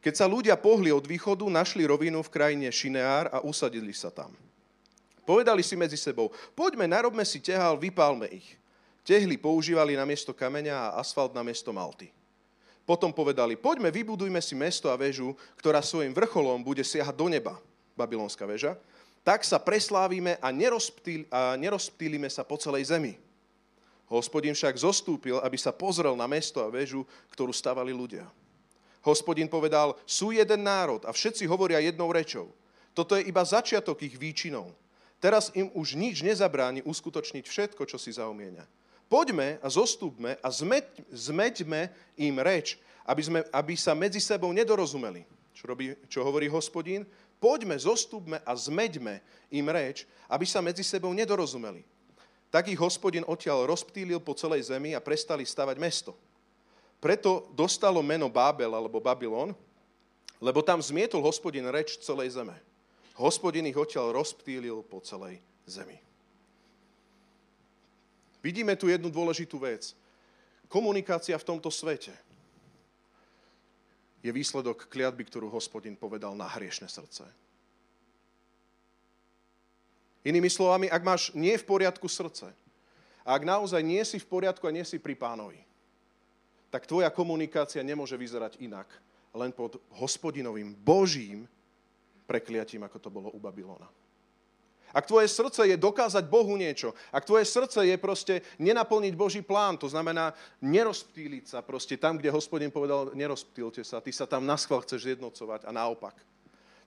Keď 0.00 0.14
sa 0.16 0.24
ľudia 0.28 0.56
pohli 0.56 0.88
od 0.88 1.04
východu, 1.04 1.44
našli 1.48 1.84
rovinu 1.84 2.24
v 2.24 2.32
krajine 2.32 2.68
Šineár 2.72 3.28
a 3.28 3.44
usadili 3.44 3.92
sa 3.92 4.08
tam. 4.08 4.32
Povedali 5.28 5.60
si 5.60 5.76
medzi 5.76 6.00
sebou, 6.00 6.32
poďme, 6.56 6.88
narobme 6.88 7.20
si 7.20 7.36
tehál, 7.36 7.76
vypálme 7.76 8.32
ich. 8.32 8.56
Tehly 9.08 9.40
používali 9.40 9.96
na 9.96 10.04
miesto 10.04 10.36
kameňa 10.36 10.76
a 10.76 11.00
asfalt 11.00 11.32
na 11.32 11.40
miesto 11.40 11.72
malty. 11.72 12.12
Potom 12.84 13.08
povedali, 13.08 13.56
poďme, 13.56 13.88
vybudujme 13.88 14.36
si 14.44 14.52
mesto 14.52 14.92
a 14.92 15.00
väžu, 15.00 15.32
ktorá 15.56 15.80
svojim 15.80 16.12
vrcholom 16.12 16.60
bude 16.60 16.84
siahať 16.84 17.16
do 17.16 17.24
neba, 17.32 17.56
babylonská 17.96 18.44
väža. 18.44 18.76
Tak 19.24 19.48
sa 19.48 19.56
preslávime 19.56 20.36
a, 20.44 20.52
nerozptýl, 20.52 21.24
a 21.32 21.56
nerozptýlime 21.56 22.28
sa 22.28 22.44
po 22.44 22.60
celej 22.60 22.92
zemi. 22.92 23.16
Hospodin 24.12 24.52
však 24.52 24.76
zostúpil, 24.76 25.40
aby 25.40 25.56
sa 25.56 25.72
pozrel 25.72 26.12
na 26.12 26.28
mesto 26.28 26.60
a 26.60 26.68
väžu, 26.68 27.08
ktorú 27.32 27.52
stavali 27.52 27.96
ľudia. 27.96 28.28
Hospodin 29.00 29.48
povedal, 29.48 29.96
sú 30.04 30.36
jeden 30.36 30.68
národ 30.68 31.00
a 31.08 31.16
všetci 31.16 31.48
hovoria 31.48 31.80
jednou 31.80 32.12
rečou. 32.12 32.52
Toto 32.92 33.16
je 33.16 33.24
iba 33.24 33.40
začiatok 33.40 34.04
ich 34.04 34.20
výčinov. 34.20 34.68
Teraz 35.16 35.48
im 35.56 35.72
už 35.72 35.96
nič 35.96 36.20
nezabráni 36.20 36.84
uskutočniť 36.84 37.44
všetko, 37.48 37.88
čo 37.88 37.96
si 37.96 38.12
zaumieňa. 38.12 38.77
Poďme 39.08 39.56
a 39.64 39.68
zostúpme 39.72 40.36
a 40.44 40.48
zmeť, 40.52 41.08
zmeďme 41.08 41.88
im 42.20 42.36
reč, 42.44 42.76
aby, 43.08 43.22
sme, 43.24 43.40
aby 43.48 43.72
sa 43.72 43.96
medzi 43.96 44.20
sebou 44.20 44.52
nedorozumeli. 44.52 45.24
Čo, 45.56 45.64
robí, 45.64 45.96
čo 46.12 46.20
hovorí 46.20 46.44
hospodín? 46.46 47.08
Poďme, 47.40 47.80
zostupme 47.80 48.44
a 48.44 48.52
zmeďme 48.52 49.24
im 49.48 49.66
reč, 49.72 50.04
aby 50.28 50.44
sa 50.44 50.60
medzi 50.60 50.84
sebou 50.84 51.10
nedorozumeli. 51.16 51.82
Tak 52.52 52.68
ich 52.68 52.76
hospodin 52.76 53.24
odtiaľ 53.24 53.64
rozptýlil 53.64 54.20
po 54.20 54.36
celej 54.36 54.68
zemi 54.68 54.92
a 54.92 55.00
prestali 55.00 55.44
stavať 55.48 55.76
mesto. 55.80 56.12
Preto 57.00 57.48
dostalo 57.56 58.04
meno 58.04 58.28
Bábel 58.28 58.68
alebo 58.68 59.00
Babylon, 59.00 59.56
lebo 60.36 60.60
tam 60.60 60.82
zmietol 60.82 61.24
hospodin 61.24 61.64
reč 61.72 61.96
celej 62.02 62.36
zeme. 62.36 62.54
Hospodin 63.16 63.66
ich 63.66 63.78
odtiaľ 63.78 64.12
rozptýlil 64.14 64.84
po 64.84 65.00
celej 65.00 65.40
zemi. 65.64 66.07
Vidíme 68.42 68.78
tu 68.78 68.86
jednu 68.86 69.10
dôležitú 69.10 69.58
vec. 69.58 69.94
Komunikácia 70.70 71.34
v 71.34 71.48
tomto 71.48 71.72
svete 71.72 72.14
je 74.22 74.30
výsledok 74.30 74.90
kliatby, 74.90 75.24
ktorú 75.26 75.48
hospodin 75.48 75.94
povedal 75.94 76.34
na 76.34 76.46
hriešne 76.46 76.90
srdce. 76.90 77.24
Inými 80.26 80.50
slovami, 80.50 80.90
ak 80.90 81.02
máš 81.06 81.22
nie 81.32 81.54
v 81.56 81.64
poriadku 81.64 82.10
srdce, 82.10 82.50
a 83.28 83.36
ak 83.36 83.44
naozaj 83.44 83.84
nie 83.84 84.00
si 84.08 84.16
v 84.16 84.26
poriadku 84.28 84.64
a 84.64 84.74
nie 84.74 84.84
si 84.88 84.96
pri 84.96 85.12
pánovi, 85.12 85.60
tak 86.68 86.88
tvoja 86.88 87.08
komunikácia 87.08 87.80
nemôže 87.84 88.16
vyzerať 88.16 88.60
inak, 88.60 88.88
len 89.36 89.52
pod 89.52 89.80
hospodinovým, 90.00 90.72
božím 90.72 91.44
prekliatím, 92.28 92.84
ako 92.84 92.98
to 93.00 93.08
bolo 93.12 93.28
u 93.32 93.40
Babylona. 93.40 93.88
Ak 94.94 95.06
tvoje 95.06 95.28
srdce 95.28 95.68
je 95.68 95.76
dokázať 95.76 96.24
Bohu 96.28 96.56
niečo, 96.56 96.96
ak 97.12 97.28
tvoje 97.28 97.44
srdce 97.44 97.84
je 97.84 97.96
proste 98.00 98.40
nenaplniť 98.56 99.14
Boží 99.16 99.42
plán, 99.44 99.76
to 99.76 99.88
znamená 99.88 100.32
nerozptýliť 100.64 101.44
sa 101.44 101.58
proste 101.60 102.00
tam, 102.00 102.16
kde 102.16 102.32
hospodin 102.32 102.72
povedal, 102.72 103.12
nerozptýlte 103.12 103.84
sa, 103.84 104.00
ty 104.00 104.12
sa 104.12 104.24
tam 104.24 104.48
naschval 104.48 104.80
chceš 104.84 105.12
zjednocovať 105.12 105.68
a 105.68 105.70
naopak 105.72 106.16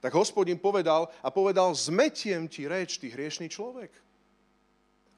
tak 0.02 0.18
hospodin 0.18 0.58
povedal 0.58 1.08
a 1.22 1.30
povedal, 1.30 1.70
zmetiem 1.78 2.50
ti 2.50 2.66
reč, 2.66 2.98
ty 2.98 3.14
hriešný 3.14 3.48
človek. 3.54 3.94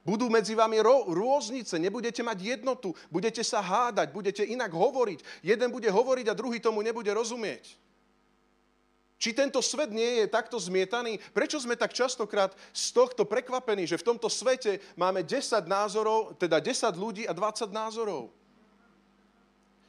Budú 0.04 0.28
medzi 0.28 0.52
vami 0.52 0.84
ro- 0.84 1.08
rôznice, 1.08 1.80
nebudete 1.80 2.20
mať 2.20 2.60
jednotu, 2.60 2.92
budete 3.08 3.40
sa 3.40 3.64
hádať, 3.64 4.12
budete 4.12 4.44
inak 4.44 4.76
hovoriť. 4.76 5.24
Jeden 5.48 5.72
bude 5.72 5.88
hovoriť 5.88 6.28
a 6.28 6.36
druhý 6.36 6.60
tomu 6.60 6.84
nebude 6.84 7.08
rozumieť. 7.08 7.80
Či 9.24 9.32
tento 9.32 9.64
svet 9.64 9.88
nie 9.88 10.20
je 10.20 10.28
takto 10.28 10.60
zmietaný? 10.60 11.16
Prečo 11.32 11.56
sme 11.56 11.80
tak 11.80 11.96
častokrát 11.96 12.52
z 12.76 12.92
tohto 12.92 13.24
prekvapení, 13.24 13.88
že 13.88 13.96
v 13.96 14.12
tomto 14.12 14.28
svete 14.28 14.84
máme 15.00 15.24
10 15.24 15.64
názorov, 15.64 16.36
teda 16.36 16.60
10 16.60 16.92
ľudí 17.00 17.24
a 17.24 17.32
20 17.32 17.72
názorov? 17.72 18.36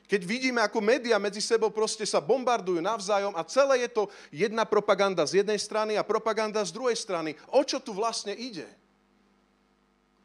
Keď 0.07 0.23
vidíme, 0.23 0.63
ako 0.63 0.79
médiá 0.79 1.19
medzi 1.19 1.43
sebou 1.43 1.75
proste 1.75 2.07
sa 2.07 2.23
bombardujú 2.23 2.79
navzájom 2.79 3.35
a 3.35 3.43
celé 3.43 3.83
je 3.83 3.91
to 3.91 4.07
jedna 4.31 4.63
propaganda 4.63 5.27
z 5.27 5.43
jednej 5.43 5.59
strany 5.59 5.99
a 5.99 6.07
propaganda 6.07 6.63
z 6.63 6.71
druhej 6.71 6.95
strany. 6.95 7.35
O 7.51 7.67
čo 7.67 7.83
tu 7.83 7.91
vlastne 7.91 8.39
ide? 8.39 8.71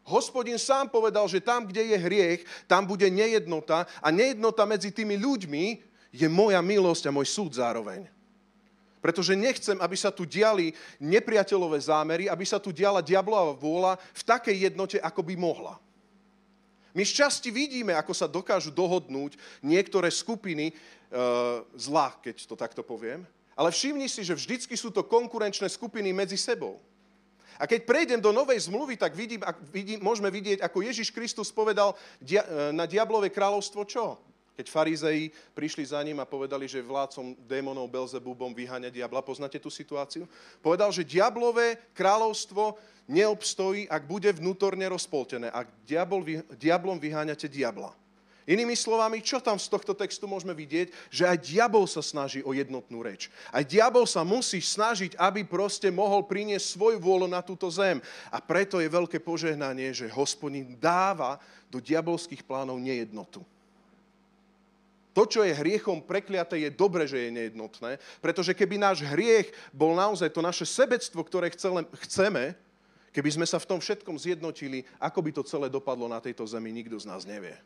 Hospodin 0.06 0.62
sám 0.62 0.86
povedal, 0.94 1.26
že 1.26 1.42
tam, 1.42 1.66
kde 1.66 1.82
je 1.82 1.98
hriech, 1.98 2.42
tam 2.70 2.86
bude 2.86 3.10
nejednota 3.10 3.90
a 4.06 4.08
nejednota 4.14 4.70
medzi 4.70 4.94
tými 4.94 5.18
ľuďmi 5.18 5.66
je 6.14 6.28
moja 6.30 6.62
milosť 6.62 7.10
a 7.10 7.16
môj 7.16 7.26
súd 7.26 7.58
zároveň. 7.58 8.19
Pretože 9.00 9.36
nechcem, 9.36 9.80
aby 9.80 9.96
sa 9.96 10.12
tu 10.12 10.28
diali 10.28 10.76
nepriateľové 11.00 11.80
zámery, 11.80 12.28
aby 12.28 12.44
sa 12.44 12.60
tu 12.60 12.76
diala 12.76 13.00
diablová 13.00 13.56
vôľa 13.56 13.96
v 13.96 14.24
takej 14.28 14.56
jednote, 14.72 14.98
ako 15.00 15.24
by 15.24 15.36
mohla. 15.40 15.80
My 16.92 17.06
z 17.06 17.24
časti 17.24 17.48
vidíme, 17.54 17.96
ako 17.96 18.12
sa 18.12 18.28
dokážu 18.28 18.74
dohodnúť 18.76 19.38
niektoré 19.64 20.12
skupiny 20.12 20.72
e, 20.72 20.74
zla, 21.80 22.12
keď 22.20 22.36
to 22.44 22.56
takto 22.60 22.82
poviem. 22.84 23.24
Ale 23.56 23.72
všimni 23.72 24.10
si, 24.12 24.26
že 24.26 24.36
vždycky 24.36 24.76
sú 24.76 24.92
to 24.92 25.06
konkurenčné 25.06 25.70
skupiny 25.70 26.12
medzi 26.12 26.36
sebou. 26.36 26.82
A 27.60 27.68
keď 27.68 27.84
prejdem 27.84 28.20
do 28.24 28.32
Novej 28.32 28.72
zmluvy, 28.72 28.96
tak 28.96 29.12
vidím, 29.16 29.44
vidím, 29.68 30.00
môžeme 30.00 30.32
vidieť, 30.32 30.64
ako 30.64 30.80
Ježiš 30.80 31.12
Kristus 31.12 31.52
povedal 31.52 31.96
dia, 32.20 32.44
e, 32.44 32.76
na 32.76 32.84
diablové 32.84 33.32
kráľovstvo 33.32 33.88
čo? 33.88 34.20
Keď 34.60 34.68
farizei 34.68 35.32
prišli 35.56 35.88
za 35.88 36.04
ním 36.04 36.20
a 36.20 36.28
povedali, 36.28 36.68
že 36.68 36.84
vládcom 36.84 37.32
démonov 37.48 37.88
Belzebubom 37.88 38.52
vyháňa 38.52 38.92
diabla, 38.92 39.24
poznáte 39.24 39.56
tú 39.56 39.72
situáciu? 39.72 40.28
Povedal, 40.60 40.92
že 40.92 41.08
diablové 41.08 41.80
kráľovstvo 41.96 42.76
neobstojí, 43.08 43.88
ak 43.88 44.04
bude 44.04 44.28
vnútorne 44.36 44.84
rozpoltené. 44.92 45.48
Ak 45.48 45.72
diabol, 45.88 46.44
diablom 46.60 47.00
vyháňate 47.00 47.48
diabla. 47.48 47.96
Inými 48.52 48.76
slovami, 48.76 49.24
čo 49.24 49.40
tam 49.40 49.56
z 49.56 49.72
tohto 49.72 49.96
textu 49.96 50.28
môžeme 50.28 50.52
vidieť? 50.52 50.92
Že 51.08 51.24
aj 51.32 51.38
diabol 51.40 51.88
sa 51.88 52.04
snaží 52.04 52.44
o 52.44 52.52
jednotnú 52.52 53.00
reč. 53.00 53.32
Aj 53.56 53.64
diabol 53.64 54.04
sa 54.04 54.28
musí 54.28 54.60
snažiť, 54.60 55.16
aby 55.16 55.48
proste 55.48 55.88
mohol 55.88 56.28
priniesť 56.28 56.76
svoju 56.76 57.00
vôľu 57.00 57.32
na 57.32 57.40
túto 57.40 57.72
zem. 57.72 58.04
A 58.28 58.44
preto 58.44 58.84
je 58.84 58.92
veľké 58.92 59.24
požehnanie, 59.24 59.96
že 59.96 60.12
hospodin 60.12 60.76
dáva 60.76 61.40
do 61.72 61.80
diabolských 61.80 62.44
plánov 62.44 62.76
nejednotu. 62.84 63.40
To, 65.14 65.26
čo 65.26 65.42
je 65.42 65.58
hriechom 65.58 66.06
prekliaté, 66.06 66.62
je 66.62 66.70
dobre, 66.70 67.10
že 67.10 67.18
je 67.18 67.34
nejednotné, 67.34 67.98
pretože 68.22 68.54
keby 68.54 68.78
náš 68.78 69.02
hriech 69.02 69.50
bol 69.74 69.98
naozaj 69.98 70.30
to 70.30 70.46
naše 70.46 70.70
sebectvo, 70.70 71.26
ktoré 71.26 71.50
chceme, 71.50 72.54
keby 73.10 73.30
sme 73.34 73.46
sa 73.50 73.58
v 73.58 73.68
tom 73.74 73.80
všetkom 73.82 74.16
zjednotili, 74.22 74.86
ako 75.02 75.20
by 75.26 75.32
to 75.34 75.42
celé 75.42 75.68
dopadlo 75.68 76.06
na 76.06 76.22
tejto 76.22 76.46
zemi, 76.46 76.70
nikto 76.70 77.02
z 77.02 77.10
nás 77.10 77.26
nevie. 77.26 77.58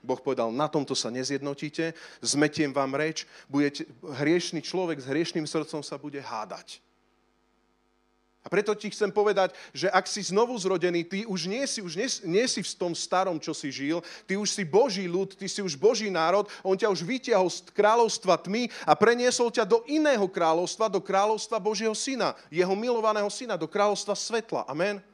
Boh 0.00 0.18
povedal, 0.18 0.48
na 0.50 0.66
tomto 0.66 0.96
sa 0.96 1.12
nezjednotíte, 1.12 1.92
zmetiem 2.24 2.72
vám 2.72 2.96
reč, 2.96 3.28
budete, 3.46 3.84
hriešný 4.00 4.64
človek 4.64 4.96
s 4.96 5.06
hriešným 5.06 5.44
srdcom 5.44 5.84
sa 5.84 6.00
bude 6.00 6.18
hádať. 6.18 6.80
A 8.40 8.48
preto 8.48 8.72
ti 8.72 8.88
chcem 8.88 9.12
povedať, 9.12 9.52
že 9.76 9.92
ak 9.92 10.08
si 10.08 10.24
znovu 10.24 10.56
zrodený, 10.56 11.04
ty 11.04 11.28
už 11.28 11.44
nie 11.44 11.60
si, 11.68 11.84
už 11.84 11.92
nie, 11.92 12.08
nie 12.24 12.46
si 12.48 12.64
v 12.64 12.72
tom 12.72 12.96
starom, 12.96 13.36
čo 13.36 13.52
si 13.52 13.68
žil, 13.68 14.00
ty 14.24 14.40
už 14.40 14.48
si 14.48 14.64
Boží 14.64 15.04
ľud, 15.04 15.36
ty 15.36 15.44
si 15.44 15.60
už 15.60 15.76
Boží 15.76 16.08
národ, 16.08 16.48
on 16.64 16.72
ťa 16.72 16.88
už 16.88 17.04
vytiahol 17.04 17.52
z 17.52 17.68
kráľovstva 17.76 18.40
tmy 18.40 18.72
a 18.88 18.96
preniesol 18.96 19.52
ťa 19.52 19.68
do 19.68 19.84
iného 19.84 20.24
kráľovstva, 20.24 20.88
do 20.88 21.04
kráľovstva 21.04 21.60
Božieho 21.60 21.92
syna, 21.92 22.32
jeho 22.48 22.72
milovaného 22.72 23.28
syna, 23.28 23.60
do 23.60 23.68
kráľovstva 23.68 24.16
svetla. 24.16 24.64
Amen. 24.64 25.04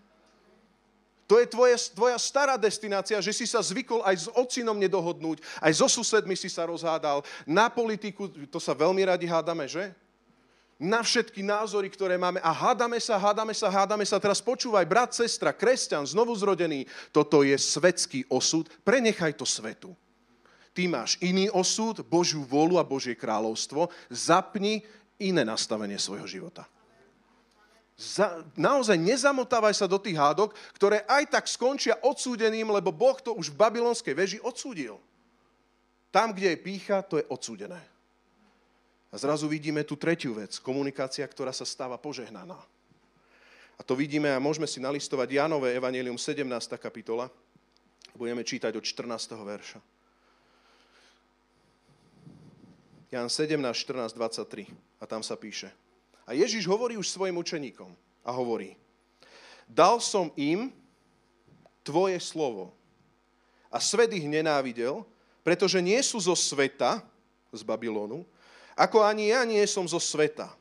To 1.27 1.43
je 1.43 1.51
tvoje, 1.51 1.75
tvoja 1.91 2.15
stará 2.23 2.55
destinácia, 2.55 3.19
že 3.19 3.35
si 3.35 3.51
sa 3.51 3.59
zvykol 3.59 4.07
aj 4.07 4.15
s 4.15 4.27
ocinom 4.39 4.79
nedohodnúť, 4.79 5.43
aj 5.59 5.83
so 5.83 5.91
susedmi 5.91 6.39
si 6.39 6.47
sa 6.47 6.63
rozhádal, 6.71 7.27
na 7.43 7.67
politiku, 7.67 8.31
to 8.47 8.63
sa 8.63 8.71
veľmi 8.71 9.03
radi 9.03 9.27
hádame, 9.27 9.67
že? 9.67 9.91
Na 10.77 11.01
všetky 11.01 11.41
názory, 11.41 11.89
ktoré 11.89 12.21
máme 12.21 12.37
a 12.45 12.53
hádame 12.53 13.01
sa, 13.01 13.17
hádame 13.17 13.57
sa, 13.57 13.73
hádame 13.73 14.05
sa. 14.05 14.21
Teraz 14.21 14.45
počúvaj, 14.45 14.85
brat, 14.85 15.17
sestra, 15.17 15.57
kresťan, 15.57 16.05
znovu 16.05 16.37
zrodený, 16.37 16.85
toto 17.09 17.41
je 17.41 17.57
svetský 17.57 18.29
osud, 18.29 18.69
prenechaj 18.85 19.33
to 19.41 19.49
svetu. 19.49 19.97
Ty 20.77 20.85
máš 20.93 21.17
iný 21.25 21.49
osud, 21.49 22.05
Božiu 22.05 22.45
volu 22.45 22.77
a 22.77 22.85
Božie 22.85 23.17
kráľovstvo, 23.17 23.89
zapni 24.13 24.85
iné 25.17 25.41
nastavenie 25.41 25.97
svojho 25.97 26.29
života. 26.29 26.69
Za, 27.97 28.45
naozaj 28.61 29.01
nezamotávaj 29.01 29.73
sa 29.73 29.89
do 29.89 29.97
tých 29.97 30.21
hádok, 30.21 30.53
ktoré 30.77 31.09
aj 31.09 31.33
tak 31.33 31.49
skončia 31.49 31.97
odsúdeným, 32.05 32.69
lebo 32.69 32.93
Boh 32.93 33.17
to 33.17 33.33
už 33.33 33.57
v 33.57 33.61
babylonskej 33.65 34.13
veži 34.13 34.39
odsúdil. 34.45 35.01
Tam, 36.13 36.37
kde 36.37 36.53
je 36.53 36.61
pícha, 36.61 37.01
to 37.01 37.17
je 37.17 37.25
odsúdené. 37.33 37.96
A 39.17 39.25
zrazu 39.25 39.49
vidíme 39.49 39.81
tú 39.81 39.97
tretiu 39.97 40.37
vec, 40.37 40.61
komunikácia, 40.61 41.25
ktorá 41.25 41.49
sa 41.49 41.65
stáva 41.65 41.97
požehnaná. 41.97 42.61
A 43.77 43.81
to 43.81 43.97
vidíme 43.97 44.29
a 44.29 44.37
môžeme 44.37 44.69
si 44.69 44.77
nalistovať 44.77 45.41
Janové 45.41 45.73
Evangelium 45.73 46.21
17. 46.21 46.45
kapitola. 46.77 47.33
Budeme 48.13 48.45
čítať 48.45 48.77
od 48.77 48.85
14. 48.85 49.33
verša. 49.41 49.81
Jan 53.09 53.33
17, 53.33 53.57
14, 53.57 54.13
23. 54.13 55.01
A 55.01 55.09
tam 55.09 55.25
sa 55.25 55.33
píše. 55.33 55.73
A 56.29 56.37
Ježiš 56.37 56.69
hovorí 56.69 57.01
už 57.01 57.09
svojim 57.09 57.41
učeníkom 57.41 57.89
a 58.21 58.31
hovorí, 58.37 58.77
dal 59.65 59.97
som 59.97 60.29
im 60.37 60.69
tvoje 61.81 62.21
slovo 62.21 62.69
a 63.73 63.81
svet 63.81 64.13
ich 64.13 64.29
nenávidel, 64.29 65.09
pretože 65.41 65.81
nie 65.81 66.05
sú 66.05 66.21
zo 66.21 66.37
sveta, 66.37 67.01
z 67.49 67.65
Babylonu, 67.65 68.29
ako 68.77 69.01
ani 69.01 69.33
ja 69.33 69.43
nie 69.49 69.65
som 69.65 69.89
zo 69.89 69.97
sveta. 69.97 70.53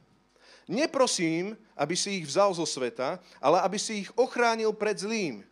Neprosím, 0.66 1.54
aby 1.78 1.94
si 1.94 2.18
ich 2.18 2.26
vzal 2.26 2.56
zo 2.56 2.66
sveta, 2.66 3.22
ale 3.38 3.62
aby 3.62 3.78
si 3.78 4.08
ich 4.08 4.10
ochránil 4.18 4.74
pred 4.74 4.98
zlým. 4.98 5.44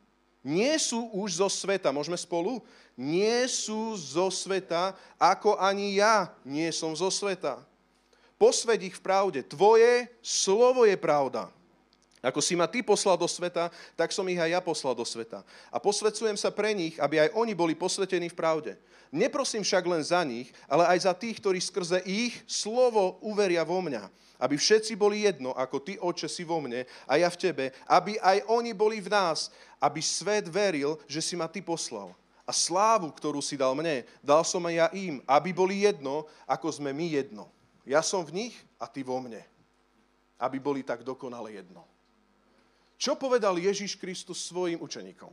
Nie 0.41 0.79
sú 0.79 1.11
už 1.13 1.43
zo 1.43 1.47
sveta. 1.51 1.93
Môžeme 1.93 2.17
spolu? 2.17 2.63
Nie 2.97 3.45
sú 3.47 3.95
zo 3.95 4.27
sveta, 4.31 4.97
ako 5.15 5.55
ani 5.59 6.01
ja 6.01 6.33
nie 6.43 6.67
som 6.73 6.91
zo 6.97 7.07
sveta. 7.13 7.61
Posved 8.35 8.79
ich 8.83 8.97
v 8.97 9.05
pravde. 9.05 9.39
Tvoje 9.45 10.09
slovo 10.19 10.83
je 10.83 10.97
pravda. 10.99 11.47
Ako 12.23 12.39
si 12.39 12.55
ma 12.55 12.71
ty 12.71 12.79
poslal 12.79 13.19
do 13.19 13.27
sveta, 13.27 13.67
tak 13.99 14.15
som 14.15 14.23
ich 14.31 14.39
aj 14.39 14.55
ja 14.55 14.61
poslal 14.63 14.95
do 14.95 15.03
sveta. 15.03 15.43
A 15.67 15.75
posvedcujem 15.75 16.39
sa 16.39 16.55
pre 16.55 16.71
nich, 16.71 16.95
aby 16.95 17.19
aj 17.19 17.35
oni 17.35 17.51
boli 17.51 17.75
posvetení 17.75 18.31
v 18.31 18.39
pravde. 18.39 18.71
Neprosím 19.11 19.59
však 19.59 19.83
len 19.83 19.99
za 19.99 20.23
nich, 20.23 20.47
ale 20.71 20.87
aj 20.87 21.03
za 21.03 21.13
tých, 21.13 21.43
ktorí 21.43 21.59
skrze 21.59 21.99
ich 22.07 22.39
slovo 22.47 23.19
uveria 23.19 23.67
vo 23.67 23.83
mňa. 23.83 24.07
Aby 24.39 24.55
všetci 24.55 24.95
boli 24.95 25.27
jedno, 25.27 25.51
ako 25.51 25.77
ty, 25.83 25.99
oče, 25.99 26.31
si 26.31 26.47
vo 26.47 26.63
mne 26.63 26.87
a 27.05 27.19
ja 27.19 27.27
v 27.27 27.37
tebe. 27.37 27.65
Aby 27.91 28.15
aj 28.23 28.47
oni 28.47 28.71
boli 28.71 29.03
v 29.03 29.11
nás. 29.11 29.51
Aby 29.83 29.99
svet 29.99 30.47
veril, 30.47 30.95
že 31.11 31.19
si 31.19 31.35
ma 31.35 31.51
ty 31.51 31.59
poslal. 31.59 32.15
A 32.47 32.55
slávu, 32.55 33.11
ktorú 33.11 33.43
si 33.43 33.59
dal 33.59 33.75
mne, 33.75 34.07
dal 34.23 34.47
som 34.47 34.63
aj 34.63 34.75
ja 34.75 34.87
im, 34.95 35.19
aby 35.27 35.51
boli 35.51 35.83
jedno, 35.83 36.27
ako 36.47 36.71
sme 36.71 36.95
my 36.95 37.19
jedno. 37.19 37.51
Ja 37.83 37.99
som 37.99 38.23
v 38.23 38.47
nich 38.47 38.55
a 38.79 38.87
ty 38.87 39.03
vo 39.03 39.19
mne. 39.19 39.43
Aby 40.39 40.59
boli 40.59 40.87
tak 40.87 41.03
dokonale 41.03 41.55
jedno. 41.55 41.92
Čo 43.03 43.19
povedal 43.19 43.59
Ježiš 43.59 43.99
Kristus 43.99 44.47
svojim 44.47 44.79
učeníkom? 44.79 45.27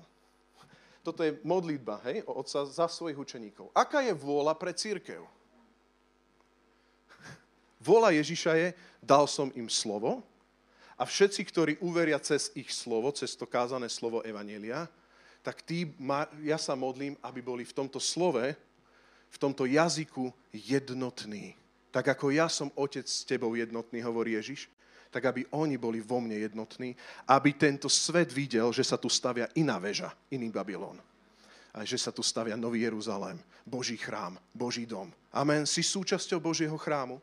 Toto 1.06 1.22
je 1.22 1.38
modlitba, 1.46 2.02
hej, 2.10 2.26
otca 2.26 2.66
za 2.66 2.90
svojich 2.90 3.14
učeníkov. 3.14 3.70
Aká 3.70 4.02
je 4.02 4.10
vôľa 4.10 4.58
pre 4.58 4.74
církev? 4.74 5.22
Vôľa 7.78 8.10
Ježiša 8.18 8.52
je, 8.58 8.68
dal 8.98 9.30
som 9.30 9.54
im 9.54 9.70
slovo 9.70 10.18
a 10.98 11.06
všetci, 11.06 11.46
ktorí 11.46 11.72
uveria 11.78 12.18
cez 12.18 12.50
ich 12.58 12.74
slovo, 12.74 13.06
cez 13.14 13.38
to 13.38 13.46
kázané 13.46 13.86
slovo 13.86 14.18
Evanielia, 14.26 14.90
tak 15.46 15.62
tí, 15.62 15.94
ja 16.42 16.58
sa 16.58 16.74
modlím, 16.74 17.14
aby 17.22 17.38
boli 17.38 17.62
v 17.62 17.72
tomto 17.72 18.02
slove, 18.02 18.50
v 19.30 19.36
tomto 19.38 19.62
jazyku 19.62 20.34
jednotní. 20.50 21.54
Tak 21.94 22.18
ako 22.18 22.34
ja 22.34 22.50
som 22.50 22.74
otec 22.74 23.06
s 23.06 23.22
tebou 23.22 23.54
jednotný, 23.54 24.02
hovorí 24.02 24.34
Ježiš, 24.34 24.66
tak 25.10 25.26
aby 25.26 25.46
oni 25.50 25.74
boli 25.74 25.98
vo 25.98 26.22
mne 26.22 26.38
jednotní, 26.38 26.94
aby 27.26 27.52
tento 27.58 27.90
svet 27.90 28.30
videl, 28.30 28.70
že 28.70 28.86
sa 28.86 28.94
tu 28.94 29.10
stavia 29.10 29.50
iná 29.58 29.76
väža, 29.82 30.14
iný 30.30 30.54
Babylon. 30.54 30.96
A 31.70 31.86
že 31.86 31.98
sa 31.98 32.10
tu 32.10 32.22
stavia 32.22 32.58
Nový 32.58 32.82
Jeruzalém, 32.86 33.38
Boží 33.66 33.98
chrám, 33.98 34.38
Boží 34.54 34.86
dom. 34.86 35.10
Amen. 35.30 35.66
Si 35.66 35.82
súčasťou 35.82 36.42
Božieho 36.42 36.74
chrámu? 36.74 37.22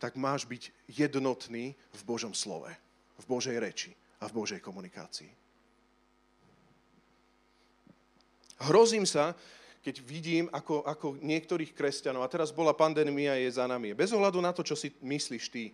Tak 0.00 0.16
máš 0.16 0.48
byť 0.48 0.72
jednotný 0.88 1.76
v 1.76 2.02
Božom 2.08 2.32
slove, 2.32 2.72
v 3.20 3.24
Božej 3.28 3.56
reči 3.60 3.92
a 4.20 4.28
v 4.28 4.36
Božej 4.36 4.60
komunikácii. 4.64 5.28
Hrozím 8.60 9.04
sa, 9.08 9.36
keď 9.80 10.04
vidím, 10.04 10.48
ako, 10.52 10.84
ako 10.84 11.16
niektorých 11.20 11.72
kresťanov, 11.72 12.24
a 12.24 12.32
teraz 12.32 12.52
bola 12.52 12.76
pandémia, 12.76 13.40
je 13.40 13.48
za 13.56 13.64
nami. 13.64 13.96
Bez 13.96 14.12
ohľadu 14.12 14.40
na 14.40 14.52
to, 14.52 14.60
čo 14.60 14.76
si 14.76 14.92
myslíš 15.00 15.44
ty, 15.48 15.72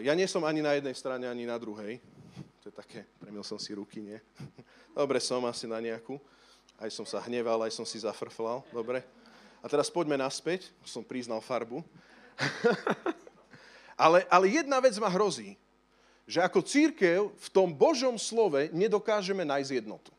ja 0.00 0.16
nie 0.16 0.24
som 0.24 0.40
ani 0.48 0.64
na 0.64 0.76
jednej 0.80 0.96
strane, 0.96 1.28
ani 1.28 1.44
na 1.44 1.60
druhej. 1.60 2.00
To 2.64 2.72
je 2.72 2.74
také, 2.74 3.04
premiel 3.20 3.44
som 3.44 3.60
si 3.60 3.76
ruky, 3.76 4.00
nie? 4.00 4.16
Dobre, 4.96 5.20
som 5.20 5.44
asi 5.44 5.68
na 5.68 5.76
nejakú. 5.80 6.16
Aj 6.80 6.88
som 6.88 7.04
sa 7.04 7.20
hneval, 7.24 7.60
aj 7.66 7.76
som 7.76 7.84
si 7.84 8.00
zafrflal. 8.00 8.64
Dobre. 8.72 9.04
A 9.60 9.66
teraz 9.66 9.92
poďme 9.92 10.16
naspäť. 10.16 10.72
Som 10.86 11.04
priznal 11.04 11.44
farbu. 11.44 11.84
ale, 14.04 14.24
ale 14.30 14.46
jedna 14.48 14.78
vec 14.80 14.94
ma 14.96 15.10
hrozí. 15.10 15.58
Že 16.28 16.44
ako 16.44 16.60
církev 16.64 17.20
v 17.28 17.48
tom 17.52 17.72
Božom 17.72 18.16
slove 18.16 18.70
nedokážeme 18.72 19.42
nájsť 19.44 19.84
jednotu. 19.84 20.12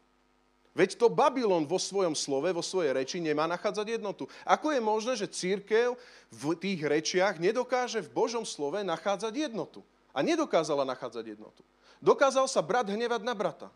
Veď 0.79 0.95
to 0.95 1.11
Babylon 1.11 1.67
vo 1.67 1.75
svojom 1.75 2.15
slove, 2.15 2.47
vo 2.55 2.63
svojej 2.63 2.95
reči 2.95 3.19
nemá 3.19 3.43
nachádzať 3.51 3.99
jednotu. 3.99 4.31
Ako 4.47 4.71
je 4.71 4.79
možné, 4.79 5.19
že 5.19 5.27
církev 5.27 5.99
v 6.31 6.43
tých 6.55 6.79
rečiach 6.79 7.35
nedokáže 7.35 7.99
v 7.99 8.07
Božom 8.15 8.47
slove 8.47 8.79
nachádzať 8.79 9.51
jednotu? 9.51 9.83
A 10.15 10.23
nedokázala 10.23 10.87
nachádzať 10.87 11.35
jednotu. 11.35 11.67
Dokázal 11.99 12.47
sa 12.47 12.63
brat 12.63 12.87
hnevať 12.87 13.27
na 13.27 13.35
brata. 13.35 13.67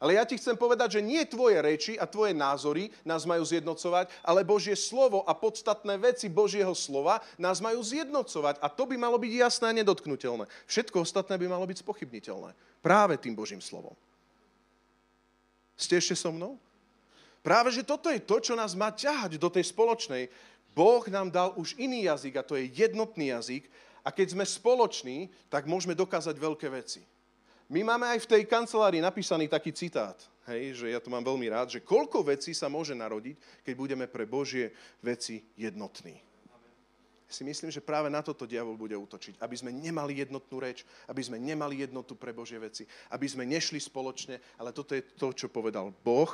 Ale 0.00 0.16
ja 0.16 0.24
ti 0.24 0.40
chcem 0.40 0.56
povedať, 0.56 0.96
že 0.96 1.04
nie 1.04 1.20
tvoje 1.28 1.60
reči 1.60 1.92
a 2.00 2.08
tvoje 2.08 2.32
názory 2.32 2.88
nás 3.04 3.28
majú 3.28 3.44
zjednocovať, 3.44 4.08
ale 4.24 4.48
Božie 4.48 4.74
slovo 4.80 5.28
a 5.28 5.36
podstatné 5.36 6.00
veci 6.00 6.32
Božieho 6.32 6.72
slova 6.72 7.20
nás 7.36 7.60
majú 7.60 7.84
zjednocovať. 7.84 8.64
A 8.64 8.72
to 8.72 8.88
by 8.88 8.96
malo 8.96 9.20
byť 9.20 9.32
jasné 9.44 9.66
a 9.70 9.76
nedotknutelné. 9.76 10.48
Všetko 10.72 11.04
ostatné 11.04 11.36
by 11.36 11.52
malo 11.52 11.68
byť 11.68 11.84
spochybniteľné. 11.84 12.56
Práve 12.80 13.20
tým 13.20 13.36
Božím 13.36 13.60
slovom. 13.60 13.92
Ste 15.74 15.98
ešte 15.98 16.14
so 16.14 16.30
mnou? 16.30 16.58
Práve, 17.44 17.74
že 17.74 17.84
toto 17.84 18.08
je 18.08 18.22
to, 18.22 18.40
čo 18.40 18.56
nás 18.56 18.72
má 18.72 18.88
ťahať 18.88 19.36
do 19.36 19.52
tej 19.52 19.68
spoločnej. 19.68 20.32
Boh 20.72 21.04
nám 21.12 21.28
dal 21.28 21.52
už 21.54 21.76
iný 21.76 22.08
jazyk 22.08 22.40
a 22.40 22.46
to 22.46 22.56
je 22.56 22.72
jednotný 22.72 23.30
jazyk 23.36 23.68
a 24.00 24.08
keď 24.08 24.32
sme 24.32 24.44
spoloční, 24.48 25.28
tak 25.52 25.68
môžeme 25.68 25.92
dokázať 25.92 26.34
veľké 26.34 26.66
veci. 26.72 27.04
My 27.68 27.84
máme 27.84 28.10
aj 28.16 28.24
v 28.24 28.30
tej 28.36 28.42
kancelárii 28.44 29.00
napísaný 29.00 29.48
taký 29.48 29.72
citát, 29.72 30.16
hej, 30.52 30.84
že 30.84 30.86
ja 30.92 31.00
to 31.00 31.08
mám 31.08 31.24
veľmi 31.24 31.48
rád, 31.48 31.72
že 31.72 31.84
koľko 31.84 32.26
vecí 32.26 32.52
sa 32.52 32.68
môže 32.68 32.92
narodiť, 32.92 33.64
keď 33.64 33.74
budeme 33.76 34.06
pre 34.08 34.28
Božie 34.28 34.72
veci 35.00 35.44
jednotní 35.56 36.33
si 37.28 37.42
myslím, 37.42 37.72
že 37.72 37.82
práve 37.82 38.12
na 38.12 38.20
toto 38.20 38.44
diabol 38.44 38.76
bude 38.76 38.94
útočiť. 38.94 39.40
Aby 39.40 39.56
sme 39.56 39.72
nemali 39.72 40.20
jednotnú 40.20 40.60
reč, 40.60 40.84
aby 41.08 41.22
sme 41.24 41.40
nemali 41.40 41.82
jednotu 41.82 42.14
pre 42.14 42.36
Božie 42.36 42.60
veci, 42.60 42.84
aby 43.10 43.26
sme 43.26 43.48
nešli 43.48 43.80
spoločne, 43.80 44.38
ale 44.60 44.70
toto 44.70 44.94
je 44.94 45.02
to, 45.02 45.32
čo 45.32 45.48
povedal 45.48 45.90
Boh. 46.04 46.30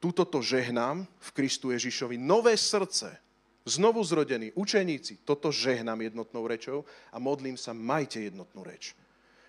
Tuto 0.00 0.24
to 0.24 0.44
žehnám 0.44 1.06
v 1.06 1.28
Kristu 1.32 1.70
Ježišovi. 1.72 2.20
Nové 2.20 2.56
srdce, 2.56 3.16
znovu 3.64 4.04
zrodení 4.04 4.52
učeníci, 4.52 5.24
toto 5.24 5.48
žehnám 5.48 6.00
jednotnou 6.00 6.44
rečou 6.44 6.84
a 7.12 7.16
modlím 7.16 7.56
sa, 7.56 7.72
majte 7.72 8.20
jednotnú 8.20 8.64
reč. 8.64 8.92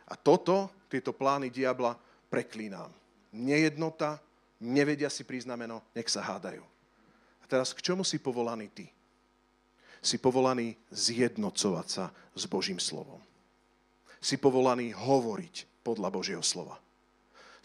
A 0.08 0.16
toto, 0.16 0.70
tieto 0.88 1.12
plány 1.12 1.50
diabla 1.50 1.98
preklínam. 2.30 2.94
Nejednota, 3.36 4.22
nevedia 4.62 5.12
si 5.12 5.28
príznameno, 5.28 5.84
nech 5.92 6.08
sa 6.08 6.24
hádajú. 6.24 6.64
A 7.42 7.46
teraz 7.50 7.74
k 7.76 7.84
čomu 7.84 8.08
si 8.08 8.22
povolaný 8.22 8.72
ty? 8.72 8.86
Si 10.06 10.22
povolaný 10.22 10.78
zjednocovať 10.94 11.88
sa 11.90 12.14
s 12.38 12.46
Božím 12.46 12.78
slovom. 12.78 13.18
Si 14.22 14.38
povolaný 14.38 14.94
hovoriť 14.94 15.82
podľa 15.82 16.10
Božieho 16.14 16.46
slova. 16.46 16.78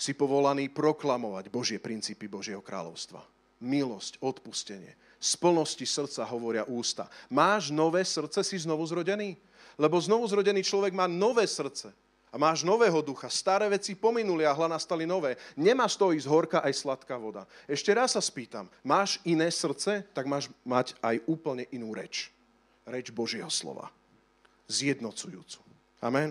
Si 0.01 0.17
povolaný 0.17 0.73
proklamovať 0.73 1.53
Božie 1.53 1.77
princípy 1.77 2.25
Božieho 2.25 2.65
kráľovstva. 2.65 3.21
Milosť, 3.61 4.17
odpustenie. 4.25 4.97
Z 5.21 5.37
plnosti 5.37 5.85
srdca 5.85 6.25
hovoria 6.25 6.65
ústa. 6.65 7.13
Máš 7.29 7.69
nové 7.69 8.01
srdce, 8.09 8.41
si 8.41 8.57
znovu 8.57 8.89
zrodený? 8.89 9.37
Lebo 9.77 10.01
znovu 10.01 10.25
zrodený 10.25 10.65
človek 10.65 10.97
má 10.97 11.05
nové 11.05 11.45
srdce. 11.45 11.93
A 12.31 12.39
máš 12.39 12.63
nového 12.63 13.03
ducha. 13.03 13.27
Staré 13.27 13.67
veci 13.67 13.99
pominuli 13.99 14.47
a 14.47 14.55
hla 14.55 14.71
nastali 14.71 15.03
nové. 15.03 15.35
Nemá 15.59 15.91
z 15.91 15.99
toho 15.99 16.15
ísť 16.15 16.31
horká 16.31 16.59
aj 16.63 16.79
sladká 16.79 17.19
voda. 17.19 17.43
Ešte 17.67 17.91
raz 17.91 18.15
sa 18.15 18.23
spýtam. 18.23 18.71
Máš 18.87 19.19
iné 19.27 19.51
srdce, 19.51 20.07
tak 20.15 20.31
máš 20.31 20.47
mať 20.63 20.95
aj 21.03 21.19
úplne 21.27 21.67
inú 21.75 21.91
reč. 21.91 22.31
Reč 22.87 23.11
Božieho 23.11 23.51
slova. 23.51 23.91
Zjednocujúcu. 24.71 25.59
Amen. 25.99 26.31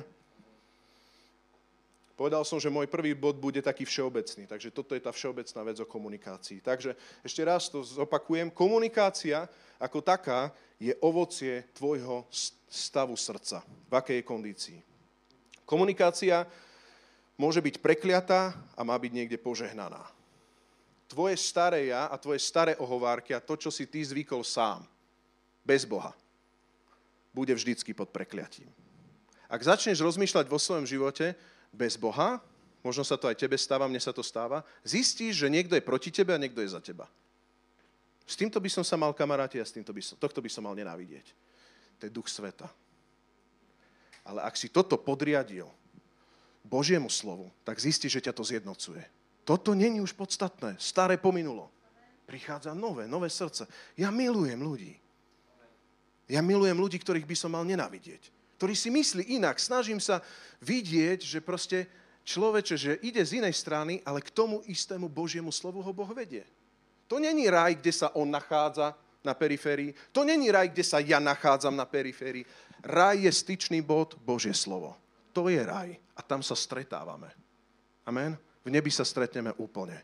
Povedal 2.20 2.44
som, 2.44 2.60
že 2.60 2.68
môj 2.68 2.92
prvý 2.92 3.16
bod 3.16 3.40
bude 3.40 3.64
taký 3.64 3.88
všeobecný, 3.88 4.44
takže 4.44 4.76
toto 4.76 4.92
je 4.92 5.00
tá 5.00 5.08
všeobecná 5.08 5.64
vec 5.64 5.80
o 5.80 5.88
komunikácii. 5.88 6.60
Takže 6.60 6.92
ešte 7.24 7.42
raz 7.48 7.72
to 7.72 7.80
zopakujem. 7.80 8.52
Komunikácia 8.52 9.48
ako 9.80 10.04
taká 10.04 10.52
je 10.76 10.92
ovocie 11.00 11.64
tvojho 11.72 12.28
stavu 12.68 13.16
srdca. 13.16 13.64
V 13.64 13.94
akej 13.96 14.20
je 14.20 14.28
kondícii. 14.28 14.89
Komunikácia 15.70 16.50
môže 17.38 17.62
byť 17.62 17.78
prekliatá 17.78 18.58
a 18.74 18.82
má 18.82 18.98
byť 18.98 19.12
niekde 19.14 19.38
požehnaná. 19.38 20.02
Tvoje 21.06 21.38
staré 21.38 21.94
ja 21.94 22.10
a 22.10 22.18
tvoje 22.18 22.42
staré 22.42 22.74
ohovárky 22.82 23.38
a 23.38 23.42
to, 23.42 23.54
čo 23.54 23.70
si 23.70 23.86
ty 23.86 24.02
zvykol 24.02 24.42
sám, 24.42 24.82
bez 25.62 25.86
Boha, 25.86 26.18
bude 27.30 27.54
vždycky 27.54 27.94
pod 27.94 28.10
prekliatím. 28.10 28.66
Ak 29.46 29.62
začneš 29.62 30.02
rozmýšľať 30.02 30.50
vo 30.50 30.58
svojom 30.58 30.90
živote 30.90 31.38
bez 31.70 32.02
Boha, 32.02 32.42
možno 32.82 33.06
sa 33.06 33.18
to 33.18 33.30
aj 33.30 33.38
tebe 33.38 33.58
stáva, 33.58 33.86
mne 33.86 34.02
sa 34.02 34.10
to 34.10 34.26
stáva, 34.26 34.66
zistíš, 34.82 35.46
že 35.46 35.54
niekto 35.54 35.78
je 35.78 35.86
proti 35.86 36.10
tebe 36.10 36.34
a 36.34 36.42
niekto 36.42 36.66
je 36.66 36.74
za 36.74 36.82
teba. 36.82 37.06
S 38.26 38.34
týmto 38.34 38.58
by 38.58 38.70
som 38.74 38.86
sa 38.86 38.98
mal 38.98 39.14
kamaráti 39.14 39.62
a 39.62 39.66
s 39.66 39.74
týmto 39.74 39.94
by 39.94 40.02
som, 40.02 40.18
tohto 40.18 40.42
by 40.42 40.50
som 40.50 40.66
mal 40.66 40.74
nenávidieť. 40.74 41.34
To 42.02 42.10
je 42.10 42.14
duch 42.14 42.30
sveta. 42.30 42.70
Ale 44.30 44.46
ak 44.46 44.54
si 44.54 44.70
toto 44.70 44.94
podriadil 44.94 45.66
Božiemu 46.62 47.10
slovu, 47.10 47.50
tak 47.66 47.82
zistí, 47.82 48.06
že 48.06 48.22
ťa 48.22 48.38
to 48.38 48.46
zjednocuje. 48.46 49.02
Toto 49.42 49.74
není 49.74 49.98
už 49.98 50.14
podstatné. 50.14 50.78
Staré 50.78 51.18
pominulo. 51.18 51.74
Prichádza 52.30 52.78
nové, 52.78 53.10
nové 53.10 53.26
srdce. 53.34 53.66
Ja 53.98 54.14
milujem 54.14 54.62
ľudí. 54.62 54.94
Ja 56.30 56.46
milujem 56.46 56.78
ľudí, 56.78 57.02
ktorých 57.02 57.26
by 57.26 57.34
som 57.34 57.58
mal 57.58 57.66
nenávidieť. 57.66 58.30
Ktorí 58.62 58.78
si 58.78 58.94
myslí 58.94 59.34
inak. 59.42 59.58
Snažím 59.58 59.98
sa 59.98 60.22
vidieť, 60.62 61.26
že 61.26 61.42
proste 61.42 61.90
človeče, 62.22 62.76
že 62.78 63.02
ide 63.02 63.26
z 63.26 63.42
inej 63.42 63.58
strany, 63.58 64.06
ale 64.06 64.22
k 64.22 64.30
tomu 64.30 64.62
istému 64.70 65.10
Božiemu 65.10 65.50
slovu 65.50 65.82
ho 65.82 65.90
Boh 65.90 66.12
vedie. 66.14 66.46
To 67.10 67.18
není 67.18 67.50
raj, 67.50 67.82
kde 67.82 67.90
sa 67.90 68.14
on 68.14 68.30
nachádza 68.30 68.94
na 69.24 69.34
periférii. 69.36 69.94
To 70.12 70.24
není 70.24 70.52
raj, 70.52 70.72
kde 70.72 70.84
sa 70.84 71.04
ja 71.04 71.20
nachádzam 71.20 71.76
na 71.76 71.86
periférii. 71.86 72.48
Raj 72.84 73.20
je 73.28 73.32
styčný 73.32 73.84
bod 73.84 74.16
Božie 74.24 74.56
slovo. 74.56 74.96
To 75.36 75.52
je 75.52 75.60
raj. 75.60 75.96
A 76.16 76.22
tam 76.24 76.40
sa 76.40 76.56
stretávame. 76.56 77.32
Amen? 78.08 78.40
V 78.64 78.70
nebi 78.72 78.92
sa 78.92 79.04
stretneme 79.04 79.56
úplne. 79.60 80.00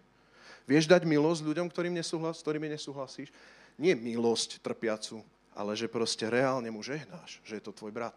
Vieš 0.66 0.90
dať 0.90 1.06
milosť 1.06 1.46
ľuďom, 1.46 1.68
ktorým 1.70 1.94
nesúhlas, 1.94 2.42
s 2.42 2.44
ktorými 2.44 2.68
nesúhlasíš? 2.74 3.30
Nie 3.78 3.94
milosť 3.94 4.64
trpiacu, 4.64 5.22
ale 5.54 5.78
že 5.78 5.92
proste 5.92 6.26
reálne 6.26 6.68
mu 6.72 6.82
žehnáš, 6.82 7.40
že 7.46 7.60
je 7.60 7.64
to 7.64 7.76
tvoj 7.76 7.94
brat. 7.94 8.16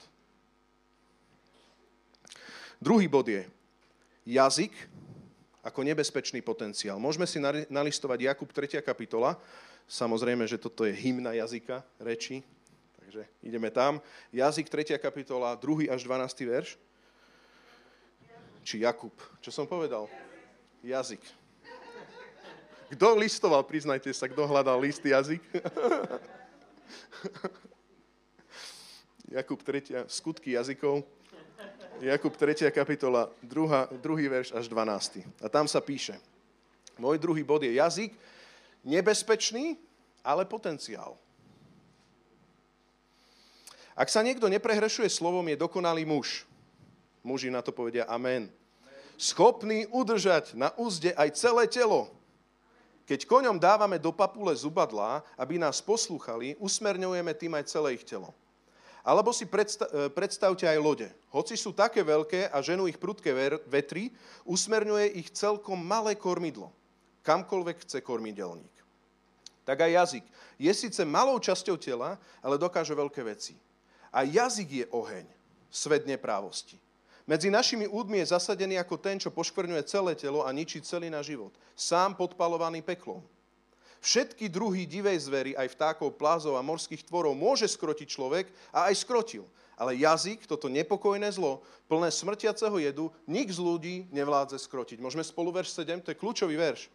Druhý 2.78 3.10
bod 3.10 3.26
je 3.26 3.42
jazyk 4.22 4.72
ako 5.66 5.82
nebezpečný 5.82 6.40
potenciál. 6.40 7.02
Môžeme 7.02 7.26
si 7.26 7.42
nalistovať 7.68 8.18
Jakub 8.32 8.48
3. 8.48 8.80
kapitola. 8.80 9.36
Samozrejme, 9.88 10.44
že 10.44 10.60
toto 10.60 10.84
je 10.84 10.92
hymna 10.92 11.32
jazyka, 11.32 11.80
reči. 11.96 12.44
Takže 13.00 13.24
ideme 13.40 13.72
tam. 13.72 14.04
Jazyk 14.36 14.68
3. 14.68 15.00
kapitola, 15.00 15.56
2. 15.56 15.88
až 15.88 16.04
12. 16.04 16.44
verš. 16.44 16.76
Či 18.60 18.84
Jakub. 18.84 19.16
Čo 19.40 19.48
som 19.48 19.64
povedal? 19.64 20.12
Jazyk. 20.84 21.24
Kto 22.88 23.16
listoval, 23.16 23.64
priznajte 23.68 24.12
sa, 24.16 24.28
kto 24.28 24.48
hľadal 24.48 24.80
list 24.80 25.04
jazyk? 25.04 25.44
Jakub 29.36 29.60
3. 29.60 30.08
skutky 30.08 30.56
jazykov, 30.56 31.04
Jakub 32.00 32.32
3. 32.32 32.72
kapitola, 32.72 33.28
2. 33.44 34.00
verš 34.32 34.56
až 34.56 34.64
12. 34.72 35.20
A 35.44 35.46
tam 35.52 35.68
sa 35.68 35.84
píše, 35.84 36.16
môj 36.96 37.20
druhý 37.20 37.44
bod 37.44 37.60
je 37.60 37.76
jazyk, 37.76 38.16
nebezpečný, 38.84 39.78
ale 40.22 40.44
potenciál. 40.44 41.16
Ak 43.98 44.06
sa 44.06 44.22
niekto 44.22 44.46
neprehrešuje 44.46 45.10
slovom, 45.10 45.42
je 45.50 45.58
dokonalý 45.58 46.06
muž. 46.06 46.46
Muži 47.26 47.50
na 47.50 47.58
to 47.58 47.74
povedia 47.74 48.06
amen. 48.06 48.46
Schopný 49.18 49.90
udržať 49.90 50.54
na 50.54 50.70
úzde 50.78 51.10
aj 51.18 51.34
celé 51.34 51.66
telo. 51.66 52.06
Keď 53.10 53.26
koňom 53.26 53.58
dávame 53.58 53.98
do 53.98 54.14
papule 54.14 54.54
zubadlá, 54.54 55.26
aby 55.34 55.58
nás 55.58 55.82
poslúchali, 55.82 56.54
usmerňujeme 56.62 57.32
tým 57.34 57.58
aj 57.58 57.64
celé 57.66 57.98
ich 57.98 58.06
telo. 58.06 58.30
Alebo 59.02 59.32
si 59.34 59.48
e, 59.48 59.50
predstavte 60.12 60.68
aj 60.68 60.78
lode. 60.78 61.08
Hoci 61.32 61.56
sú 61.56 61.72
také 61.74 62.04
veľké 62.04 62.52
a 62.52 62.60
ženú 62.62 62.86
ich 62.86 63.00
prudké 63.00 63.32
vetry, 63.66 64.14
usmerňuje 64.44 65.18
ich 65.18 65.32
celkom 65.32 65.80
malé 65.80 66.14
kormidlo. 66.14 66.70
Kamkoľvek 67.28 67.84
chce 67.84 68.00
kormidelník. 68.00 68.72
Tak 69.68 69.84
aj 69.84 69.92
jazyk. 69.92 70.24
Je 70.56 70.72
síce 70.72 71.04
malou 71.04 71.36
časťou 71.36 71.76
tela, 71.76 72.16
ale 72.40 72.56
dokáže 72.56 72.96
veľké 72.96 73.20
veci. 73.20 73.52
A 74.08 74.24
jazyk 74.24 74.68
je 74.72 74.86
oheň, 74.88 75.28
svet 75.68 76.08
neprávosti. 76.08 76.80
Medzi 77.28 77.52
našimi 77.52 77.84
údmi 77.84 78.24
je 78.24 78.32
zasadený 78.32 78.80
ako 78.80 78.96
ten, 78.96 79.20
čo 79.20 79.28
poškvrňuje 79.28 79.84
celé 79.84 80.16
telo 80.16 80.40
a 80.40 80.48
ničí 80.56 80.80
celý 80.80 81.12
náš 81.12 81.28
život. 81.28 81.52
Sám 81.76 82.16
podpalovaný 82.16 82.80
peklom. 82.80 83.20
Všetky 84.00 84.48
druhy 84.48 84.88
divej 84.88 85.28
zvery, 85.28 85.52
aj 85.52 85.76
vtákov, 85.76 86.16
plázov 86.16 86.56
a 86.56 86.64
morských 86.64 87.04
tvorov 87.04 87.36
môže 87.36 87.68
skrotiť 87.68 88.08
človek 88.08 88.48
a 88.72 88.88
aj 88.88 89.04
skrotil. 89.04 89.44
Ale 89.76 90.00
jazyk, 90.00 90.48
toto 90.48 90.72
nepokojné 90.72 91.28
zlo, 91.36 91.60
plné 91.92 92.08
smrtiaceho 92.08 92.80
jedu, 92.80 93.12
nik 93.28 93.52
z 93.52 93.60
ľudí 93.60 93.96
nevládze 94.08 94.56
skrotiť. 94.64 94.96
Môžeme 94.96 95.20
spolu 95.20 95.52
verš 95.52 95.76
7, 95.76 96.00
to 96.00 96.16
je 96.16 96.16
kľúčový 96.16 96.56
verš. 96.56 96.88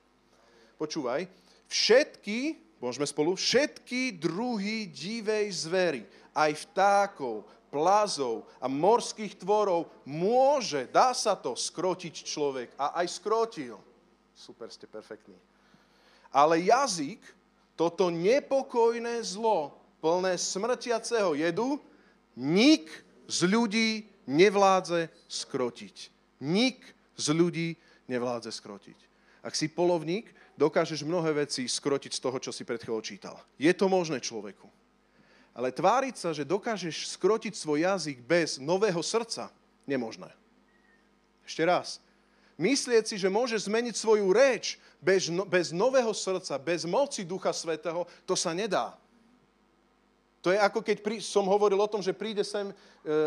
Počúvaj. 0.83 1.23
Všetky, 1.71 2.59
môžeme 2.83 3.07
spolu, 3.07 3.39
všetky 3.39 4.19
druhy 4.19 4.91
divej 4.91 5.47
zvery, 5.63 6.03
aj 6.35 6.67
vtákov, 6.67 7.47
plazov 7.71 8.43
a 8.59 8.67
morských 8.67 9.39
tvorov 9.39 9.87
môže, 10.03 10.91
dá 10.91 11.15
sa 11.15 11.39
to 11.39 11.55
skrotiť 11.55 12.27
človek 12.27 12.75
a 12.75 12.99
aj 12.99 13.15
skrotil. 13.15 13.79
Super, 14.35 14.67
ste 14.67 14.83
perfektní. 14.83 15.39
Ale 16.35 16.59
jazyk, 16.59 17.23
toto 17.79 18.11
nepokojné 18.11 19.23
zlo, 19.23 19.71
plné 20.03 20.35
smrtiaceho 20.35 21.31
jedu, 21.39 21.79
nik 22.35 22.91
z 23.31 23.39
ľudí 23.47 23.89
nevládze 24.27 25.07
skrotiť. 25.31 26.11
Nik 26.43 26.83
z 27.15 27.31
ľudí 27.31 27.79
nevládze 28.11 28.51
skrotiť. 28.51 28.99
Ak 29.43 29.55
si 29.55 29.71
polovník, 29.71 30.42
dokážeš 30.57 31.05
mnohé 31.05 31.45
veci 31.45 31.65
skrotiť 31.65 32.11
z 32.13 32.21
toho, 32.21 32.37
čo 32.37 32.51
si 32.53 32.65
pred 32.67 32.81
chvíľou 32.81 33.01
čítal. 33.01 33.35
Je 33.57 33.71
to 33.73 33.89
možné 33.89 34.21
človeku. 34.21 34.69
Ale 35.53 35.69
tváriť 35.69 36.15
sa, 36.17 36.29
že 36.33 36.49
dokážeš 36.49 37.13
skrotiť 37.13 37.53
svoj 37.53 37.85
jazyk 37.85 38.25
bez 38.25 38.57
nového 38.57 39.01
srdca, 39.05 39.53
nemožné. 39.85 40.33
Ešte 41.45 41.61
raz. 41.61 42.01
Myslieť 42.57 43.03
si, 43.09 43.15
že 43.17 43.33
môžeš 43.33 43.69
zmeniť 43.69 43.95
svoju 43.97 44.29
reč 44.33 44.77
bez, 45.01 45.29
no, 45.29 45.45
bez 45.45 45.73
nového 45.73 46.13
srdca, 46.13 46.57
bez 46.61 46.85
moci 46.85 47.25
Ducha 47.25 47.53
Svetého, 47.53 48.05
to 48.25 48.37
sa 48.37 48.53
nedá. 48.53 48.93
To 50.43 50.51
je 50.51 50.59
ako 50.59 50.83
keď 50.83 50.97
prí, 50.99 51.17
som 51.23 51.47
hovoril 51.47 51.79
o 51.79 51.87
tom, 51.87 52.03
že 52.03 52.11
príde 52.11 52.43
sem 52.43 52.67
e, 52.67 52.73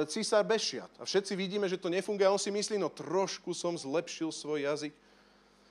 císar 0.05 0.45
Bešiat 0.45 1.01
a 1.01 1.09
všetci 1.09 1.33
vidíme, 1.33 1.65
že 1.65 1.81
to 1.81 1.89
nefunguje 1.89 2.29
a 2.29 2.35
on 2.35 2.39
si 2.39 2.53
myslí, 2.53 2.77
no 2.77 2.93
trošku 2.93 3.57
som 3.57 3.73
zlepšil 3.73 4.29
svoj 4.29 4.69
jazyk. 4.69 4.93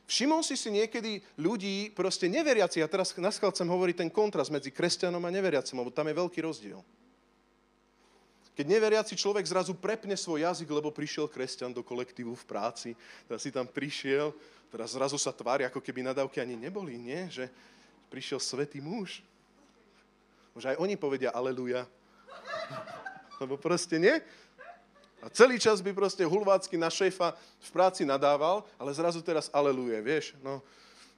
Všimol 0.06 0.46
si 0.46 0.54
si 0.54 0.70
niekedy 0.70 1.18
ľudí, 1.34 1.89
proste 1.89 2.30
neveriaci, 2.30 2.78
a 2.78 2.88
teraz 2.89 3.10
na 3.18 3.34
chcem 3.34 3.65
hovoriť 3.65 4.06
ten 4.06 4.10
kontrast 4.13 4.54
medzi 4.54 4.70
kresťanom 4.70 5.22
a 5.26 5.34
neveriacim, 5.34 5.74
lebo 5.82 5.89
tam 5.89 6.06
je 6.06 6.20
veľký 6.22 6.39
rozdiel. 6.46 6.82
Keď 8.56 8.65
neveriaci 8.72 9.20
človek 9.20 9.44
zrazu 9.44 9.76
prepne 9.76 10.15
svoj 10.15 10.48
jazyk, 10.48 10.70
lebo 10.72 10.88
prišiel 10.88 11.28
kresťan 11.28 11.76
do 11.76 11.84
kolektívu 11.84 12.38
v 12.38 12.48
práci, 12.48 12.89
teraz 13.28 13.44
si 13.44 13.52
tam 13.52 13.68
prišiel, 13.68 14.32
teraz 14.72 14.96
zrazu 14.96 15.20
sa 15.20 15.36
tvári, 15.36 15.68
ako 15.68 15.84
keby 15.84 16.08
nadávky 16.08 16.39
ani 16.39 16.56
neboli, 16.56 16.96
nie? 16.96 17.28
Že 17.28 17.52
prišiel 18.08 18.39
svetý 18.39 18.80
muž. 18.80 19.20
Už 20.56 20.72
aj 20.72 20.80
oni 20.80 20.96
povedia 20.96 21.36
aleluja. 21.36 21.84
Lebo 23.44 23.60
proste 23.60 24.00
nie. 24.00 24.24
A 25.26 25.28
celý 25.34 25.58
čas 25.58 25.82
by 25.82 25.90
proste 25.90 26.22
hulvácky 26.22 26.78
na 26.78 26.86
šéfa 26.86 27.34
v 27.58 27.70
práci 27.74 28.06
nadával, 28.06 28.62
ale 28.78 28.94
zrazu 28.94 29.26
teraz 29.26 29.50
aleluje, 29.50 29.98
vieš. 30.06 30.38
No, 30.46 30.62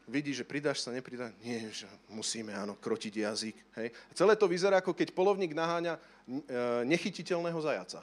vidí, 0.07 0.31
že 0.31 0.47
pridáš 0.47 0.79
sa, 0.79 0.95
nepridáš. 0.95 1.35
Nie, 1.43 1.67
že 1.75 1.83
musíme, 2.07 2.55
áno, 2.55 2.79
krotiť 2.79 3.27
jazyk. 3.27 3.55
Hej. 3.75 3.91
A 3.91 4.11
celé 4.15 4.39
to 4.39 4.47
vyzerá, 4.47 4.79
ako 4.79 4.95
keď 4.95 5.11
polovník 5.11 5.51
naháňa 5.51 5.99
e, 5.99 6.01
nechytiteľného 6.87 7.59
zajaca. 7.59 7.99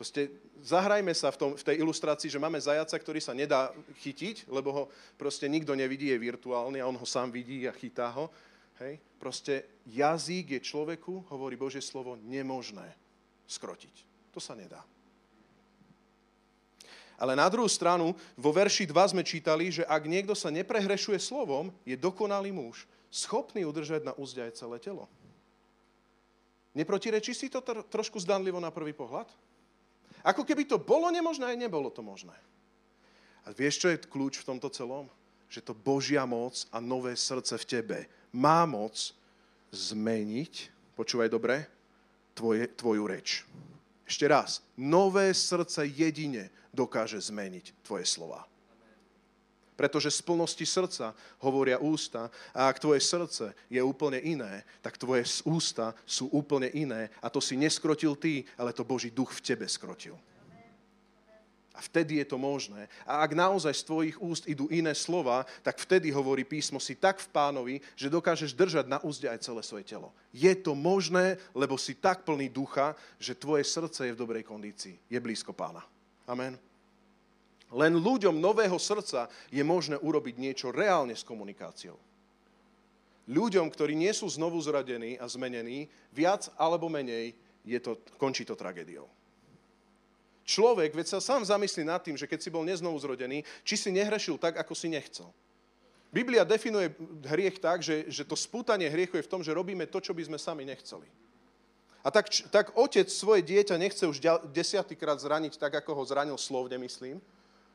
Proste 0.00 0.32
zahrajme 0.64 1.12
sa 1.12 1.28
v, 1.28 1.36
tom, 1.36 1.50
v 1.60 1.66
tej 1.68 1.76
ilustrácii, 1.84 2.32
že 2.32 2.40
máme 2.40 2.56
zajaca, 2.56 2.96
ktorý 2.96 3.20
sa 3.20 3.36
nedá 3.36 3.68
chytiť, 4.00 4.48
lebo 4.48 4.72
ho 4.72 4.84
proste 5.20 5.44
nikto 5.44 5.76
nevidí, 5.76 6.08
je 6.08 6.16
virtuálny 6.16 6.80
a 6.80 6.88
on 6.88 6.96
ho 6.96 7.04
sám 7.04 7.28
vidí 7.28 7.68
a 7.68 7.76
chytá 7.76 8.08
ho. 8.16 8.32
Hej. 8.80 8.96
Proste 9.20 9.68
jazyk 9.92 10.56
je 10.56 10.60
človeku, 10.64 11.28
hovorí 11.28 11.60
Božie 11.60 11.84
slovo, 11.84 12.16
nemožné 12.24 12.88
skrotiť. 13.44 14.08
To 14.32 14.40
sa 14.40 14.56
nedá. 14.56 14.80
Ale 17.20 17.38
na 17.38 17.46
druhú 17.46 17.68
stranu, 17.68 18.16
vo 18.34 18.50
verši 18.50 18.88
2 18.88 19.12
sme 19.16 19.22
čítali, 19.22 19.70
že 19.70 19.86
ak 19.86 20.08
niekto 20.08 20.34
sa 20.34 20.50
neprehrešuje 20.50 21.18
slovom, 21.20 21.70
je 21.86 21.94
dokonalý 21.94 22.50
muž, 22.50 22.88
schopný 23.12 23.62
udržať 23.68 24.08
na 24.08 24.12
úzde 24.16 24.40
aj 24.42 24.56
celé 24.56 24.80
telo. 24.80 25.06
Neprotirečí 26.72 27.36
si 27.36 27.52
to 27.52 27.60
tr- 27.60 27.84
trošku 27.84 28.16
zdanlivo 28.16 28.56
na 28.56 28.72
prvý 28.72 28.96
pohľad? 28.96 29.28
Ako 30.24 30.46
keby 30.46 30.64
to 30.64 30.80
bolo 30.80 31.12
nemožné, 31.12 31.52
aj 31.52 31.58
nebolo 31.60 31.92
to 31.92 32.00
možné. 32.00 32.34
A 33.44 33.50
vieš, 33.52 33.82
čo 33.82 33.88
je 33.90 34.00
kľúč 34.00 34.40
v 34.40 34.48
tomto 34.54 34.70
celom? 34.72 35.10
Že 35.52 35.60
to 35.68 35.72
Božia 35.76 36.24
moc 36.24 36.64
a 36.72 36.80
nové 36.80 37.12
srdce 37.18 37.60
v 37.60 37.68
tebe 37.68 37.98
má 38.32 38.64
moc 38.64 39.12
zmeniť, 39.74 40.72
počúvaj 40.96 41.28
dobre, 41.28 41.68
tvoje, 42.32 42.64
tvoju 42.72 43.04
reč. 43.04 43.44
Ešte 44.08 44.24
raz, 44.24 44.64
nové 44.78 45.32
srdce 45.36 45.84
jedine 45.84 46.48
dokáže 46.72 47.20
zmeniť 47.20 47.84
tvoje 47.84 48.08
slova. 48.08 48.48
Pretože 49.72 50.12
z 50.12 50.20
plnosti 50.20 50.66
srdca 50.68 51.16
hovoria 51.40 51.80
ústa 51.80 52.28
a 52.52 52.68
ak 52.68 52.80
tvoje 52.80 53.00
srdce 53.00 53.56
je 53.72 53.80
úplne 53.80 54.20
iné, 54.20 54.64
tak 54.84 55.00
tvoje 55.00 55.24
ústa 55.48 55.96
sú 56.04 56.28
úplne 56.28 56.68
iné 56.76 57.08
a 57.24 57.32
to 57.32 57.40
si 57.40 57.56
neskrotil 57.56 58.12
ty, 58.16 58.44
ale 58.60 58.76
to 58.76 58.84
Boží 58.84 59.08
duch 59.08 59.32
v 59.32 59.44
tebe 59.44 59.64
skrotil. 59.64 60.16
A 61.72 61.80
vtedy 61.80 62.20
je 62.20 62.28
to 62.28 62.36
možné. 62.36 62.84
A 63.08 63.24
ak 63.24 63.32
naozaj 63.32 63.72
z 63.72 63.86
tvojich 63.88 64.16
úst 64.20 64.44
idú 64.44 64.68
iné 64.68 64.92
slova, 64.92 65.48
tak 65.64 65.80
vtedy 65.80 66.12
hovorí 66.12 66.44
písmo 66.44 66.76
si 66.76 66.92
tak 66.92 67.16
v 67.16 67.32
pánovi, 67.32 67.74
že 67.96 68.12
dokážeš 68.12 68.52
držať 68.52 68.84
na 68.92 69.00
úzde 69.00 69.24
aj 69.24 69.40
celé 69.40 69.64
svoje 69.64 69.88
telo. 69.88 70.12
Je 70.36 70.52
to 70.52 70.76
možné, 70.76 71.40
lebo 71.56 71.80
si 71.80 71.96
tak 71.96 72.28
plný 72.28 72.52
ducha, 72.52 72.92
že 73.16 73.32
tvoje 73.32 73.64
srdce 73.64 74.04
je 74.04 74.12
v 74.12 74.20
dobrej 74.20 74.44
kondícii. 74.44 75.00
Je 75.08 75.16
blízko 75.16 75.56
pána. 75.56 75.80
Amen. 76.26 76.58
Len 77.72 77.92
ľuďom 77.96 78.36
nového 78.36 78.76
srdca 78.76 79.32
je 79.48 79.64
možné 79.64 79.96
urobiť 79.96 80.36
niečo 80.36 80.68
reálne 80.68 81.16
s 81.16 81.24
komunikáciou. 81.24 81.96
Ľuďom, 83.30 83.70
ktorí 83.70 83.96
nie 83.96 84.12
sú 84.12 84.28
znovu 84.28 84.60
zradení 84.60 85.16
a 85.16 85.24
zmenení, 85.30 85.88
viac 86.12 86.52
alebo 86.58 86.92
menej 86.92 87.32
je 87.62 87.78
to, 87.78 87.96
končí 88.18 88.42
to 88.44 88.58
tragédiou. 88.58 89.06
človek, 90.42 90.90
veď 90.92 91.06
sa 91.06 91.18
sám 91.22 91.46
zamyslí 91.46 91.86
nad 91.86 92.02
tým, 92.02 92.18
že 92.18 92.26
keď 92.26 92.42
si 92.42 92.50
bol 92.50 92.66
neznovu 92.66 92.98
zrodený, 92.98 93.46
či 93.62 93.78
si 93.78 93.94
nehrešil 93.94 94.36
tak, 94.36 94.58
ako 94.58 94.74
si 94.74 94.90
nechcel. 94.90 95.30
Biblia 96.12 96.44
definuje 96.44 96.92
hriech 97.24 97.56
tak, 97.56 97.80
že, 97.80 98.04
že 98.10 98.26
to 98.26 98.36
spútanie 98.36 98.90
hriechu 98.90 99.16
je 99.16 99.24
v 99.24 99.32
tom, 99.32 99.40
že 99.40 99.54
robíme 99.54 99.88
to, 99.88 99.96
čo 99.96 100.12
by 100.12 100.28
sme 100.28 100.36
sami 100.36 100.68
nechceli. 100.68 101.08
A 102.02 102.10
tak, 102.10 102.26
tak 102.50 102.74
otec 102.74 103.06
svoje 103.06 103.46
dieťa 103.46 103.78
nechce 103.78 104.02
už 104.02 104.18
desiatýkrát 104.50 105.22
zraniť 105.22 105.54
tak, 105.54 105.78
ako 105.78 105.94
ho 105.94 106.02
zranil 106.02 106.34
slovne, 106.34 106.74
myslím. 106.82 107.22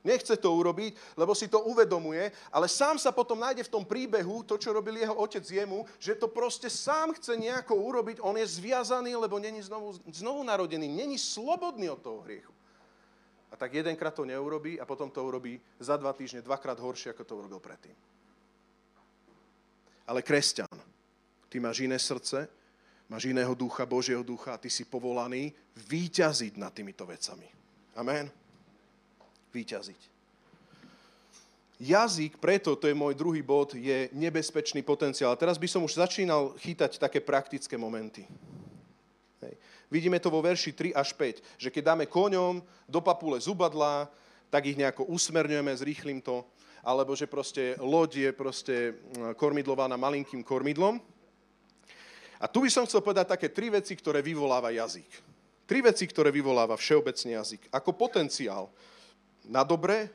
Nechce 0.03 0.35
to 0.37 0.53
urobiť, 0.53 0.95
lebo 1.19 1.35
si 1.35 1.47
to 1.47 1.63
uvedomuje, 1.67 2.31
ale 2.51 2.67
sám 2.71 2.95
sa 2.99 3.11
potom 3.11 3.39
nájde 3.39 3.67
v 3.67 3.73
tom 3.73 3.83
príbehu, 3.83 4.43
to, 4.43 4.55
čo 4.55 4.71
robil 4.71 4.95
jeho 4.95 5.15
otec 5.15 5.43
jemu, 5.43 5.83
že 5.99 6.15
to 6.15 6.31
proste 6.31 6.69
sám 6.69 7.11
chce 7.17 7.35
nejako 7.35 7.75
urobiť, 7.75 8.23
on 8.23 8.37
je 8.39 8.47
zviazaný, 8.47 9.15
lebo 9.15 9.39
není 9.39 9.59
znovu, 9.63 9.99
znovu 10.07 10.43
narodený, 10.43 10.87
není 10.87 11.17
slobodný 11.19 11.89
od 11.91 11.99
toho 11.99 12.21
hriechu. 12.23 12.53
A 13.51 13.55
tak 13.55 13.73
jedenkrát 13.73 14.13
to 14.13 14.27
neurobí 14.27 14.79
a 14.79 14.85
potom 14.85 15.11
to 15.11 15.23
urobí 15.23 15.59
za 15.79 15.97
dva 15.97 16.13
týždne 16.13 16.43
dvakrát 16.43 16.79
horšie, 16.79 17.11
ako 17.11 17.23
to 17.23 17.33
urobil 17.39 17.59
predtým. 17.59 17.95
Ale 20.07 20.23
kresťan, 20.23 20.71
ty 21.51 21.59
máš 21.59 21.83
iné 21.83 21.99
srdce, 21.99 22.47
máš 23.07 23.31
iného 23.31 23.55
ducha, 23.55 23.87
Božieho 23.87 24.23
ducha 24.23 24.55
a 24.55 24.61
ty 24.61 24.67
si 24.67 24.83
povolaný 24.83 25.55
výťaziť 25.87 26.59
nad 26.59 26.71
týmito 26.75 27.07
vecami. 27.07 27.47
Amen. 27.95 28.27
Výťaziť. 29.51 30.17
Jazyk, 31.77 32.41
preto, 32.41 32.73
to 32.73 32.89
je 32.89 32.97
môj 32.97 33.13
druhý 33.13 33.45
bod, 33.45 33.77
je 33.77 34.09
nebezpečný 34.09 34.81
potenciál. 34.81 35.33
A 35.33 35.39
teraz 35.39 35.61
by 35.61 35.69
som 35.69 35.85
už 35.85 36.01
začínal 36.01 36.57
chytať 36.57 36.97
také 36.97 37.21
praktické 37.21 37.77
momenty. 37.77 38.25
Hej. 39.45 39.53
Vidíme 39.85 40.17
to 40.17 40.33
vo 40.33 40.41
verši 40.41 40.73
3 40.73 40.97
až 40.97 41.13
5, 41.13 41.61
že 41.61 41.69
keď 41.69 41.93
dáme 41.93 42.09
koňom 42.09 42.65
do 42.89 42.99
papule 42.99 43.37
zubadlá, 43.37 44.09
tak 44.49 44.65
ich 44.65 44.79
nejako 44.79 45.05
usmerňujeme, 45.05 45.69
zrýchlim 45.77 46.17
to, 46.17 46.41
alebo 46.81 47.13
že 47.13 47.29
proste 47.29 47.77
loď 47.77 48.11
je 48.15 48.31
proste 48.33 48.75
mm, 48.95 49.37
kormidlovaná 49.37 49.93
malinkým 50.01 50.41
kormidlom. 50.41 50.97
A 52.37 52.45
tu 52.45 52.61
by 52.61 52.69
som 52.69 52.85
chcel 52.85 53.01
povedať 53.01 53.33
také 53.33 53.49
tri 53.49 53.73
veci, 53.73 53.97
ktoré 53.97 54.21
vyvoláva 54.21 54.69
jazyk. 54.69 55.09
Tri 55.67 55.83
veci, 55.83 56.05
ktoré 56.07 56.29
vyvoláva 56.29 56.77
všeobecný 56.77 57.35
jazyk. 57.35 57.61
Ako 57.73 57.97
potenciál 57.97 58.69
na 59.43 59.65
dobré 59.65 60.07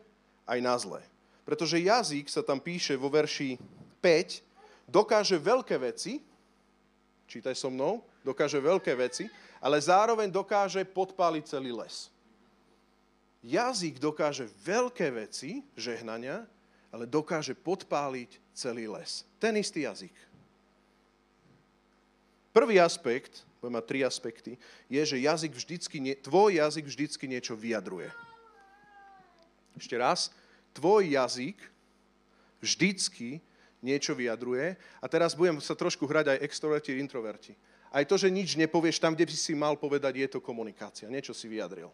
aj 0.47 0.59
na 0.63 0.75
zlé. 0.79 1.03
Pretože 1.43 1.83
jazyk 1.83 2.31
sa 2.31 2.41
tam 2.47 2.63
píše 2.63 2.95
vo 2.95 3.11
verši 3.11 3.59
5, 3.99 4.41
dokáže 4.87 5.37
veľké 5.37 5.77
veci, 5.83 6.23
čítaj 7.27 7.59
so 7.59 7.69
mnou, 7.69 8.01
dokáže 8.23 8.63
veľké 8.63 8.95
veci, 8.95 9.27
ale 9.59 9.83
zároveň 9.83 10.31
dokáže 10.31 10.87
podpáliť 10.87 11.45
celý 11.47 11.75
les. 11.75 12.11
Jazyk 13.43 13.99
dokáže 13.99 14.47
veľké 14.63 15.11
veci, 15.11 15.67
žehnania, 15.75 16.47
ale 16.95 17.11
dokáže 17.11 17.59
podpáliť 17.59 18.39
celý 18.55 18.87
les. 18.87 19.27
Ten 19.43 19.59
istý 19.59 19.83
jazyk. 19.83 20.15
Prvý 22.53 22.77
aspekt, 22.77 23.49
bude 23.65 23.73
mať 23.73 23.85
tri 23.89 24.01
aspekty, 24.05 24.53
je, 24.93 25.01
že 25.01 25.25
jazyk 25.25 25.57
vždycky, 25.57 25.97
tvoj 26.21 26.61
jazyk 26.61 26.85
vždycky 26.85 27.25
niečo 27.25 27.57
vyjadruje. 27.57 28.13
Ešte 29.73 29.97
raz, 29.97 30.29
tvoj 30.77 31.17
jazyk 31.17 31.57
vždycky 32.61 33.41
niečo 33.81 34.13
vyjadruje. 34.13 34.77
A 35.01 35.07
teraz 35.09 35.33
budem 35.33 35.59
sa 35.59 35.73
trošku 35.73 36.05
hrať 36.05 36.37
aj 36.37 36.43
extroverti, 36.45 37.01
introverti. 37.01 37.53
Aj 37.93 38.05
to, 38.05 38.17
že 38.17 38.33
nič 38.33 38.57
nepovieš 38.57 39.01
tam, 39.01 39.13
kde 39.13 39.29
by 39.29 39.35
si 39.37 39.53
mal 39.53 39.75
povedať, 39.77 40.17
je 40.17 40.29
to 40.37 40.41
komunikácia. 40.41 41.09
Niečo 41.09 41.33
si 41.37 41.49
vyjadril. 41.49 41.89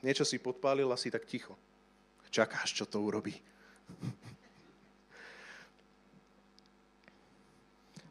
Niečo 0.00 0.24
si 0.24 0.40
podpálil 0.40 0.88
a 0.88 0.96
si 0.96 1.12
tak 1.12 1.24
ticho. 1.24 1.56
Čakáš, 2.32 2.72
čo 2.72 2.88
to 2.88 3.00
urobí. 3.04 3.36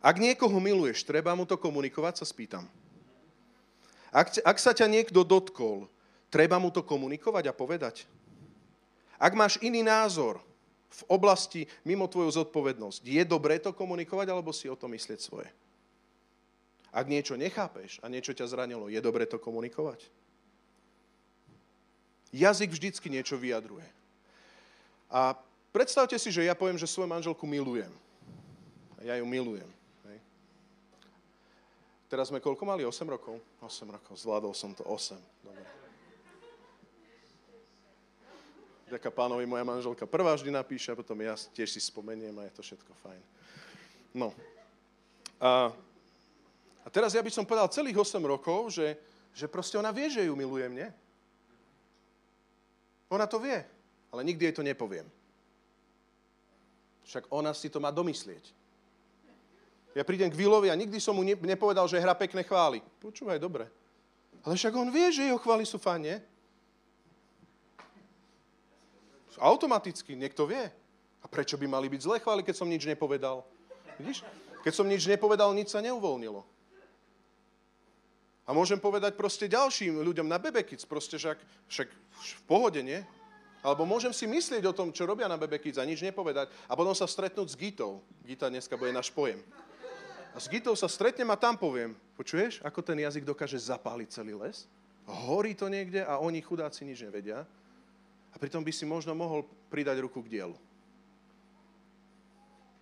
Ak 0.01 0.17
niekoho 0.17 0.57
miluješ, 0.57 1.05
treba 1.05 1.37
mu 1.37 1.45
to 1.45 1.55
komunikovať, 1.61 2.21
sa 2.21 2.25
spýtam. 2.25 2.65
Ak, 4.09 4.33
ak 4.41 4.57
sa 4.57 4.73
ťa 4.73 4.89
niekto 4.89 5.21
dotkol, 5.21 5.85
treba 6.33 6.57
mu 6.57 6.73
to 6.73 6.81
komunikovať 6.81 7.47
a 7.47 7.55
povedať. 7.55 8.09
Ak 9.21 9.37
máš 9.37 9.61
iný 9.61 9.85
názor 9.85 10.41
v 10.91 11.01
oblasti 11.07 11.69
mimo 11.85 12.09
tvoju 12.09 12.33
zodpovednosť, 12.33 13.05
je 13.05 13.23
dobré 13.23 13.61
to 13.61 13.71
komunikovať, 13.71 14.27
alebo 14.33 14.49
si 14.49 14.65
o 14.65 14.75
to 14.75 14.89
myslieť 14.89 15.19
svoje? 15.21 15.47
Ak 16.91 17.07
niečo 17.07 17.39
nechápeš 17.39 18.03
a 18.03 18.11
niečo 18.11 18.35
ťa 18.35 18.51
zranilo, 18.51 18.91
je 18.91 18.99
dobre 18.99 19.23
to 19.23 19.39
komunikovať? 19.39 20.03
Jazyk 22.35 22.73
vždycky 22.73 23.07
niečo 23.07 23.39
vyjadruje. 23.39 23.85
A 25.11 25.35
predstavte 25.71 26.15
si, 26.19 26.31
že 26.31 26.47
ja 26.47 26.55
poviem, 26.55 26.79
že 26.79 26.87
svoju 26.87 27.07
manželku 27.07 27.43
milujem. 27.47 27.91
Ja 29.03 29.15
ju 29.19 29.27
milujem. 29.27 29.67
Teraz 32.11 32.27
sme 32.27 32.43
koľko 32.43 32.67
mali? 32.67 32.83
8 32.83 33.07
rokov? 33.07 33.39
8 33.63 33.87
rokov. 33.87 34.19
Zvládol 34.19 34.51
som 34.51 34.75
to 34.75 34.83
8. 34.83 35.15
Dobre. 35.47 35.63
Ďaká 38.91 39.07
pánovi 39.07 39.47
moja 39.47 39.63
manželka 39.63 40.03
prvá 40.03 40.35
vždy 40.35 40.51
napíše 40.51 40.91
a 40.91 40.99
potom 40.99 41.15
ja 41.23 41.39
tiež 41.55 41.71
si 41.71 41.79
spomeniem 41.79 42.35
a 42.35 42.51
je 42.51 42.59
to 42.59 42.61
všetko 42.67 42.91
fajn. 42.99 43.23
No. 44.11 44.35
A 45.39 45.71
a 46.81 46.87
teraz 46.89 47.13
ja 47.13 47.21
by 47.21 47.29
som 47.29 47.45
povedal 47.45 47.69
celých 47.69 47.97
8 48.01 48.17
rokov, 48.25 48.73
že, 48.73 48.97
že 49.37 49.45
proste 49.45 49.77
ona 49.77 49.93
vie, 49.93 50.09
že 50.09 50.25
ju 50.25 50.33
milujem, 50.33 50.73
nie? 50.73 50.89
Ona 53.11 53.27
to 53.29 53.37
vie, 53.37 53.59
ale 54.09 54.25
nikdy 54.25 54.49
jej 54.49 54.55
to 54.55 54.65
nepoviem. 54.65 55.05
Však 57.05 57.27
ona 57.29 57.51
si 57.53 57.67
to 57.69 57.77
má 57.77 57.91
domyslieť. 57.91 58.60
Ja 59.91 60.07
prídem 60.07 60.31
k 60.31 60.39
Vilovi 60.39 60.71
a 60.71 60.79
nikdy 60.79 60.97
som 61.03 61.19
mu 61.19 61.23
nepovedal, 61.23 61.83
že 61.87 61.99
hra 61.99 62.15
pekné 62.15 62.47
chvály. 62.47 62.79
Počúvaj, 63.03 63.39
dobre. 63.39 63.67
Ale 64.41 64.55
však 64.55 64.73
on 64.73 64.89
vie, 64.89 65.11
že 65.11 65.27
jeho 65.27 65.37
chvály 65.37 65.67
sú 65.67 65.77
fajn, 65.77 66.01
nie? 66.01 66.17
Automaticky, 69.41 70.13
niekto 70.13 70.45
vie. 70.45 70.69
A 71.21 71.25
prečo 71.25 71.57
by 71.57 71.65
mali 71.65 71.89
byť 71.89 72.01
zlé 72.05 72.17
chvály, 72.21 72.45
keď 72.45 72.55
som 72.61 72.69
nič 72.69 72.85
nepovedal? 72.85 73.41
Vidíš? 73.97 74.21
Keď 74.61 74.73
som 74.73 74.85
nič 74.85 75.09
nepovedal, 75.09 75.49
nič 75.57 75.73
sa 75.73 75.81
neuvoľnilo. 75.81 76.45
A 78.45 78.53
môžem 78.53 78.77
povedať 78.77 79.17
proste 79.17 79.49
ďalším 79.49 80.01
ľuďom 80.05 80.29
na 80.29 80.37
Bebekic, 80.37 80.85
proste 80.85 81.17
však, 81.17 81.41
však 81.69 81.87
v 82.37 82.43
pohode, 82.45 82.81
nie? 82.85 83.01
Alebo 83.61 83.85
môžem 83.85 84.13
si 84.13 84.25
myslieť 84.29 84.65
o 84.65 84.73
tom, 84.73 84.93
čo 84.93 85.05
robia 85.09 85.29
na 85.29 85.37
Bebekic 85.37 85.77
a 85.77 85.85
nič 85.85 86.01
nepovedať 86.05 86.49
a 86.65 86.73
potom 86.77 86.93
sa 86.93 87.05
stretnúť 87.09 87.53
s 87.53 87.57
Gitou. 87.57 88.01
Gita 88.25 88.49
dneska 88.49 88.77
bude 88.77 88.93
náš 88.93 89.13
pojem. 89.13 89.41
A 90.31 90.39
s 90.39 90.47
Gitou 90.47 90.75
sa 90.79 90.87
stretnem 90.87 91.27
a 91.27 91.35
tam 91.35 91.59
poviem, 91.59 91.91
počuješ, 92.15 92.63
ako 92.63 92.79
ten 92.79 93.03
jazyk 93.03 93.27
dokáže 93.27 93.59
zapáliť 93.59 94.09
celý 94.15 94.31
les? 94.39 94.63
Horí 95.03 95.51
to 95.51 95.67
niekde 95.67 96.07
a 96.07 96.23
oni 96.23 96.39
chudáci 96.39 96.87
nič 96.87 97.03
nevedia. 97.03 97.43
A 98.31 98.35
pritom 98.39 98.63
by 98.63 98.71
si 98.71 98.87
možno 98.87 99.11
mohol 99.11 99.43
pridať 99.67 99.99
ruku 99.99 100.23
k 100.23 100.39
dielu. 100.39 100.55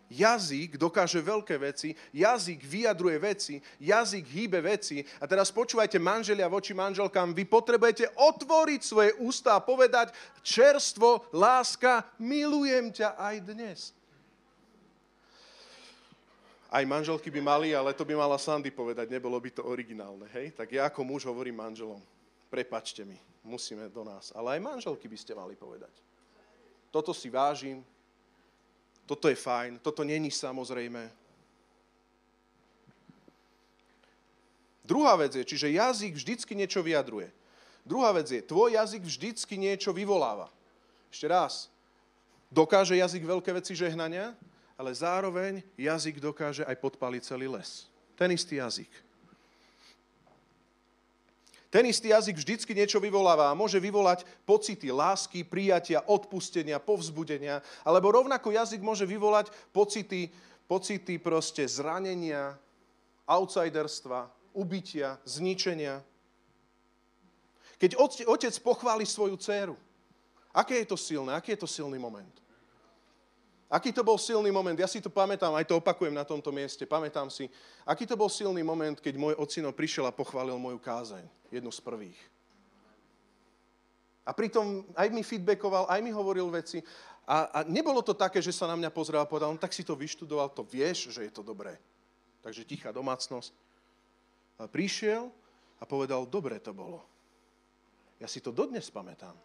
Jazyk 0.10 0.82
dokáže 0.82 1.22
veľké 1.22 1.54
veci, 1.62 1.94
jazyk 2.18 2.66
vyjadruje 2.66 3.18
veci, 3.22 3.56
jazyk 3.78 4.26
hýbe 4.26 4.58
veci. 4.58 5.06
A 5.22 5.30
teraz 5.30 5.54
počúvajte, 5.54 6.02
manželia 6.02 6.50
voči 6.50 6.74
manželkám, 6.74 7.34
vy 7.34 7.46
potrebujete 7.46 8.10
otvoriť 8.18 8.82
svoje 8.82 9.14
ústa 9.22 9.54
a 9.54 9.62
povedať 9.62 10.10
čerstvo, 10.42 11.30
láska, 11.30 12.10
milujem 12.18 12.90
ťa 12.90 13.22
aj 13.22 13.36
dnes. 13.54 13.80
Aj 16.70 16.86
manželky 16.86 17.34
by 17.34 17.42
mali, 17.42 17.74
ale 17.74 17.98
to 17.98 18.06
by 18.06 18.14
mala 18.14 18.38
Sandy 18.38 18.70
povedať, 18.70 19.10
nebolo 19.10 19.34
by 19.42 19.50
to 19.50 19.66
originálne, 19.66 20.30
hej? 20.38 20.54
Tak 20.54 20.70
ja 20.70 20.86
ako 20.86 21.02
muž 21.02 21.26
hovorím 21.26 21.58
manželom, 21.58 21.98
prepačte 22.46 23.02
mi, 23.02 23.18
musíme 23.42 23.90
do 23.90 24.06
nás. 24.06 24.30
Ale 24.38 24.54
aj 24.54 24.62
manželky 24.62 25.10
by 25.10 25.18
ste 25.18 25.34
mali 25.34 25.58
povedať. 25.58 25.90
Toto 26.94 27.10
si 27.10 27.34
vážim, 27.34 27.82
toto 29.10 29.26
je 29.26 29.34
fajn, 29.34 29.82
toto 29.82 30.06
není 30.06 30.30
samozrejme. 30.30 31.10
Druhá 34.86 35.18
vec 35.18 35.34
je, 35.34 35.46
čiže 35.46 35.74
jazyk 35.74 36.14
vždycky 36.14 36.54
niečo 36.54 36.86
vyjadruje. 36.86 37.34
Druhá 37.82 38.14
vec 38.14 38.30
je, 38.30 38.46
tvoj 38.46 38.78
jazyk 38.78 39.02
vždycky 39.02 39.58
niečo 39.58 39.90
vyvoláva. 39.90 40.54
Ešte 41.10 41.26
raz, 41.26 41.74
dokáže 42.54 42.94
jazyk 42.94 43.26
veľké 43.26 43.50
veci 43.54 43.74
žehnania, 43.74 44.38
ale 44.80 44.96
zároveň 44.96 45.60
jazyk 45.76 46.24
dokáže 46.24 46.64
aj 46.64 46.80
podpaliť 46.80 47.22
celý 47.28 47.52
les. 47.52 47.92
Ten 48.16 48.32
istý 48.32 48.64
jazyk. 48.64 48.88
Ten 51.70 51.86
istý 51.86 52.16
jazyk 52.16 52.40
vždycky 52.40 52.72
niečo 52.72 52.98
vyvoláva 52.98 53.52
a 53.52 53.60
môže 53.60 53.78
vyvolať 53.78 54.24
pocity 54.48 54.90
lásky, 54.90 55.44
prijatia, 55.44 56.02
odpustenia, 56.08 56.80
povzbudenia, 56.80 57.62
alebo 57.84 58.10
rovnako 58.10 58.56
jazyk 58.56 58.82
môže 58.82 59.04
vyvolať 59.06 59.52
pocity, 59.76 60.32
pocity 60.66 61.22
proste 61.22 61.68
zranenia, 61.68 62.56
outsiderstva, 63.28 64.32
ubytia, 64.56 65.20
zničenia. 65.28 66.02
Keď 67.78 68.00
otec 68.26 68.54
pochváli 68.64 69.06
svoju 69.06 69.38
dceru. 69.38 69.76
Aké 70.56 70.82
je 70.82 70.88
to 70.90 70.98
silné? 70.98 71.38
Aký 71.38 71.54
je 71.54 71.62
to 71.62 71.70
silný 71.70 72.02
moment? 72.02 72.34
Aký 73.70 73.94
to 73.94 74.02
bol 74.02 74.18
silný 74.18 74.50
moment? 74.50 74.74
Ja 74.74 74.90
si 74.90 74.98
to 74.98 75.14
pamätám, 75.14 75.54
aj 75.54 75.70
to 75.70 75.78
opakujem 75.78 76.10
na 76.10 76.26
tomto 76.26 76.50
mieste. 76.50 76.90
Pamätám 76.90 77.30
si, 77.30 77.46
aký 77.86 78.10
to 78.10 78.18
bol 78.18 78.26
silný 78.26 78.66
moment, 78.66 78.98
keď 78.98 79.14
môj 79.14 79.38
ocino 79.38 79.70
prišiel 79.70 80.10
a 80.10 80.16
pochválil 80.16 80.58
moju 80.58 80.82
kázeň. 80.82 81.22
Jednu 81.54 81.70
z 81.70 81.78
prvých. 81.78 82.18
A 84.26 84.34
pritom 84.34 84.90
aj 84.98 85.14
mi 85.14 85.22
feedbackoval, 85.22 85.86
aj 85.86 86.02
mi 86.02 86.10
hovoril 86.10 86.50
veci. 86.50 86.82
A, 87.30 87.46
a 87.50 87.60
nebolo 87.70 88.02
to 88.02 88.18
také, 88.18 88.42
že 88.42 88.50
sa 88.50 88.66
na 88.66 88.74
mňa 88.74 88.90
pozrel 88.90 89.22
a 89.22 89.30
povedal, 89.30 89.54
no 89.54 89.62
tak 89.62 89.74
si 89.74 89.86
to 89.86 89.94
vyštudoval, 89.94 90.50
to 90.50 90.66
vieš, 90.66 91.14
že 91.14 91.30
je 91.30 91.34
to 91.34 91.46
dobré. 91.46 91.78
Takže 92.42 92.66
tichá 92.66 92.90
domácnosť. 92.90 93.54
A 94.58 94.66
prišiel 94.66 95.30
a 95.78 95.84
povedal, 95.86 96.26
dobre 96.26 96.58
to 96.58 96.74
bolo. 96.74 97.06
Ja 98.18 98.26
si 98.26 98.42
to 98.42 98.50
dodnes 98.50 98.90
pamätám. 98.90 99.38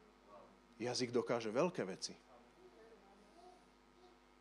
Jazyk 0.80 1.12
dokáže 1.12 1.52
veľké 1.52 1.84
veci. 1.84 2.16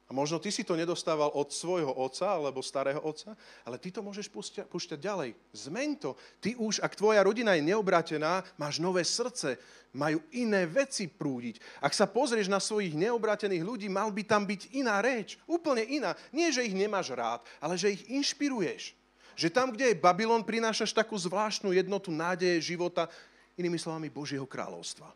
A 0.03 0.11
možno 0.11 0.35
ty 0.35 0.51
si 0.51 0.67
to 0.67 0.75
nedostával 0.75 1.31
od 1.31 1.47
svojho 1.55 1.89
otca 1.89 2.35
alebo 2.35 2.59
starého 2.59 2.99
otca, 2.99 3.39
ale 3.63 3.79
ty 3.79 3.87
to 3.87 4.03
môžeš 4.03 4.27
púšťať, 4.27 4.67
púšťať 4.67 4.99
ďalej. 4.99 5.31
Zmeň 5.55 5.89
to. 5.95 6.19
Ty 6.43 6.59
už, 6.59 6.83
ak 6.83 6.99
tvoja 6.99 7.23
rodina 7.23 7.55
je 7.55 7.63
neobratená, 7.63 8.43
máš 8.59 8.83
nové 8.83 9.07
srdce, 9.07 9.55
majú 9.95 10.19
iné 10.35 10.67
veci 10.67 11.07
prúdiť. 11.07 11.79
Ak 11.79 11.95
sa 11.95 12.03
pozrieš 12.03 12.51
na 12.51 12.59
svojich 12.59 12.97
neobratených 12.99 13.63
ľudí, 13.63 13.87
mal 13.87 14.11
by 14.11 14.27
tam 14.27 14.43
byť 14.43 14.75
iná 14.75 14.99
reč. 14.99 15.39
Úplne 15.47 15.87
iná. 15.87 16.11
Nie, 16.35 16.51
že 16.51 16.67
ich 16.67 16.75
nemáš 16.75 17.15
rád, 17.15 17.39
ale 17.63 17.79
že 17.79 17.95
ich 17.95 18.03
inšpiruješ. 18.11 18.97
Že 19.33 19.49
tam, 19.49 19.71
kde 19.71 19.93
je 19.93 20.01
Babylon, 20.03 20.45
prinášaš 20.45 20.93
takú 20.93 21.17
zvláštnu 21.17 21.73
jednotu 21.73 22.13
nádeje 22.13 22.75
života, 22.75 23.09
inými 23.57 23.79
slovami 23.79 24.11
Božieho 24.11 24.45
kráľovstva. 24.45 25.09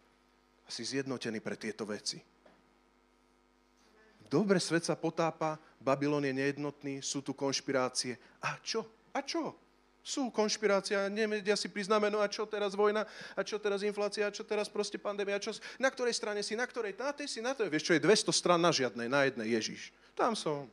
A 0.63 0.69
si 0.69 0.81
zjednotený 0.85 1.37
pre 1.43 1.59
tieto 1.59 1.85
veci. 1.85 2.21
Dobre, 4.27 4.59
svet 4.59 4.83
sa 4.83 4.99
potápa, 4.99 5.55
Babylon 5.79 6.23
je 6.27 6.35
nejednotný, 6.35 6.99
sú 6.99 7.23
tu 7.23 7.31
konšpirácie. 7.31 8.19
A 8.43 8.59
čo? 8.59 8.83
A 9.15 9.23
čo? 9.23 9.55
Sú 10.03 10.31
konšpirácia, 10.31 11.11
nevedia 11.11 11.55
si 11.59 11.67
priznáme, 11.67 12.07
a 12.15 12.27
čo 12.31 12.47
teraz 12.47 12.75
vojna, 12.75 13.03
a 13.35 13.41
čo 13.43 13.59
teraz 13.59 13.83
inflácia, 13.83 14.27
a 14.27 14.31
čo 14.31 14.47
teraz 14.47 14.71
proste 14.71 14.95
pandémia, 14.95 15.39
čo, 15.39 15.51
na 15.79 15.91
ktorej 15.91 16.15
strane 16.15 16.39
si, 16.43 16.55
na 16.55 16.63
ktorej, 16.63 16.95
na 16.95 17.11
tej 17.11 17.27
si, 17.27 17.39
na 17.43 17.51
tej, 17.51 17.67
vieš 17.67 17.91
čo, 17.91 17.95
je 17.95 18.03
200 18.03 18.31
stran 18.31 18.59
na 18.59 18.71
žiadnej, 18.71 19.11
na 19.11 19.27
jednej 19.27 19.47
Ježiš. 19.59 19.91
Tam 20.15 20.31
som. 20.31 20.71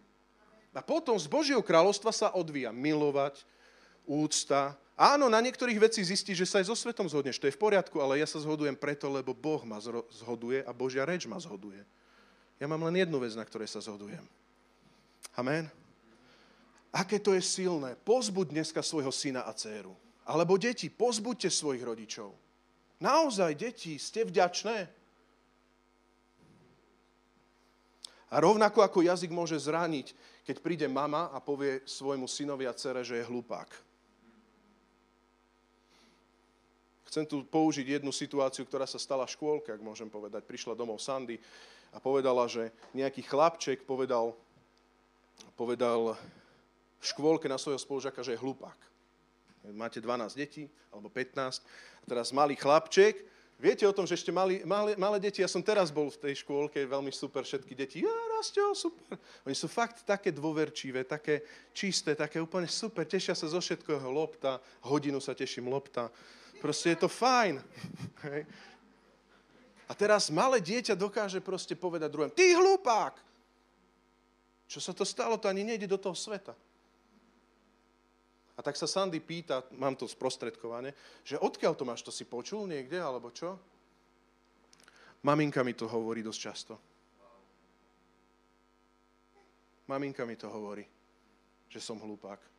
A 0.74 0.82
potom 0.82 1.18
z 1.18 1.26
Božieho 1.26 1.62
kráľovstva 1.62 2.10
sa 2.14 2.28
odvíja 2.34 2.74
milovať, 2.74 3.42
úcta. 4.06 4.76
Áno, 4.94 5.26
na 5.26 5.42
niektorých 5.42 5.82
veci 5.82 6.06
zistí, 6.06 6.38
že 6.38 6.46
sa 6.46 6.62
aj 6.62 6.70
so 6.70 6.76
svetom 6.78 7.10
zhodneš, 7.10 7.42
to 7.42 7.50
je 7.50 7.56
v 7.56 7.62
poriadku, 7.62 7.98
ale 7.98 8.22
ja 8.22 8.28
sa 8.30 8.38
zhodujem 8.38 8.78
preto, 8.78 9.10
lebo 9.10 9.34
Boh 9.34 9.62
ma 9.66 9.82
zhoduje 10.14 10.62
a 10.62 10.70
Božia 10.70 11.02
reč 11.02 11.26
ma 11.26 11.38
zhoduje. 11.42 11.82
Ja 12.62 12.66
mám 12.70 12.82
len 12.86 13.02
jednu 13.02 13.18
vec, 13.18 13.34
na 13.34 13.42
ktorej 13.42 13.66
sa 13.66 13.82
zhodujem. 13.82 14.22
Amen. 15.34 15.66
Aké 16.94 17.18
to 17.18 17.34
je 17.34 17.42
silné. 17.42 17.98
Pozbuď 18.06 18.54
dneska 18.54 18.78
svojho 18.78 19.10
syna 19.10 19.42
a 19.42 19.50
dceru. 19.50 19.94
Alebo 20.24 20.54
deti, 20.54 20.86
pozbuďte 20.88 21.50
svojich 21.50 21.82
rodičov. 21.82 22.30
Naozaj, 23.02 23.58
deti, 23.58 23.98
ste 23.98 24.22
vďačné? 24.24 24.88
A 28.30 28.36
rovnako 28.42 28.82
ako 28.82 29.02
jazyk 29.02 29.30
môže 29.34 29.58
zraniť, 29.58 30.14
keď 30.46 30.56
príde 30.62 30.86
mama 30.86 31.30
a 31.34 31.38
povie 31.42 31.82
svojmu 31.86 32.26
synovi 32.30 32.66
a 32.66 32.74
dcere, 32.74 33.02
že 33.02 33.20
je 33.20 33.28
hlupák. 33.28 33.70
Chcem 37.10 37.26
tu 37.30 37.46
použiť 37.46 38.00
jednu 38.00 38.10
situáciu, 38.10 38.66
ktorá 38.66 38.90
sa 38.90 38.98
stala 38.98 39.22
v 39.22 39.34
škôlke, 39.38 39.70
ak 39.70 39.78
môžem 39.78 40.10
povedať. 40.10 40.42
Prišla 40.42 40.74
domov 40.74 40.98
Sandy 40.98 41.38
a 41.94 42.02
povedala, 42.02 42.50
že 42.50 42.74
nejaký 42.90 43.22
chlapček 43.22 43.86
povedal, 43.86 44.34
povedal 45.54 46.18
v 46.98 47.04
škôlke 47.06 47.46
na 47.46 47.54
svojho 47.54 47.78
spolužaka, 47.78 48.26
že 48.26 48.34
je 48.34 48.42
hlupák. 48.42 48.76
Máte 49.72 50.02
12 50.02 50.34
detí, 50.34 50.66
alebo 50.92 51.08
15. 51.08 51.62
A 52.02 52.04
teraz 52.04 52.34
malý 52.34 52.58
chlapček, 52.58 53.24
viete 53.56 53.86
o 53.88 53.94
tom, 53.96 54.04
že 54.04 54.18
ešte 54.18 54.28
mali, 54.28 54.60
malé, 54.66 54.92
malé 54.98 55.16
deti, 55.22 55.40
ja 55.40 55.48
som 55.48 55.64
teraz 55.64 55.88
bol 55.88 56.12
v 56.12 56.20
tej 56.20 56.44
škôlke, 56.44 56.84
veľmi 56.84 57.08
super, 57.14 57.46
všetky 57.46 57.72
deti, 57.72 58.04
ja, 58.04 58.12
Rastio, 58.36 58.76
super. 58.76 59.16
Oni 59.48 59.56
sú 59.56 59.70
fakt 59.70 60.04
také 60.04 60.34
dôverčivé, 60.34 61.08
také 61.08 61.46
čisté, 61.72 62.12
také 62.12 62.42
úplne 62.42 62.68
super, 62.68 63.08
tešia 63.08 63.32
sa 63.32 63.48
zo 63.48 63.62
všetkého, 63.62 64.04
lopta, 64.12 64.60
hodinu 64.84 65.16
sa 65.22 65.32
teším, 65.32 65.72
lopta. 65.72 66.12
Proste 66.60 66.92
je 66.92 66.98
to 67.04 67.08
fajn. 67.08 67.60
A 69.84 69.92
teraz 69.92 70.32
malé 70.32 70.64
dieťa 70.64 70.96
dokáže 70.96 71.44
proste 71.44 71.76
povedať 71.76 72.08
druhým, 72.08 72.32
ty 72.32 72.56
hlupák! 72.56 73.20
Čo 74.64 74.80
sa 74.80 74.96
to 74.96 75.04
stalo? 75.04 75.36
To 75.36 75.46
ani 75.46 75.60
nejde 75.60 75.84
do 75.84 76.00
toho 76.00 76.16
sveta. 76.16 76.56
A 78.54 78.60
tak 78.62 78.78
sa 78.78 78.86
Sandy 78.86 79.18
pýta, 79.18 79.66
mám 79.74 79.98
to 79.98 80.06
sprostredkovane, 80.06 80.94
že 81.26 81.36
odkiaľ 81.36 81.74
to 81.74 81.84
máš, 81.84 82.06
to 82.06 82.14
si 82.14 82.22
počul 82.24 82.70
niekde, 82.70 83.02
alebo 83.02 83.34
čo? 83.34 83.58
Maminka 85.26 85.66
mi 85.66 85.74
to 85.74 85.90
hovorí 85.90 86.22
dosť 86.22 86.40
často. 86.40 86.74
Maminka 89.90 90.24
mi 90.24 90.38
to 90.38 90.48
hovorí, 90.48 90.86
že 91.68 91.80
som 91.82 92.00
hlupák. 92.00 92.53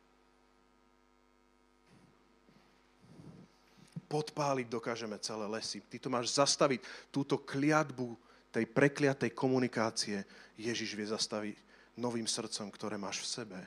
Podpáliť 4.06 4.66
dokážeme 4.70 5.18
celé 5.18 5.46
lesy. 5.50 5.82
Ty 5.82 5.98
to 5.98 6.08
máš 6.08 6.34
zastaviť, 6.34 6.82
túto 7.10 7.42
kliatbu 7.42 8.14
tej 8.54 8.64
prekliatej 8.70 9.34
komunikácie 9.36 10.24
Ježiš 10.56 10.96
vie 10.96 11.06
zastaviť 11.06 11.56
novým 12.00 12.24
srdcom, 12.24 12.70
ktoré 12.72 12.96
máš 12.96 13.26
v 13.26 13.30
sebe. 13.42 13.58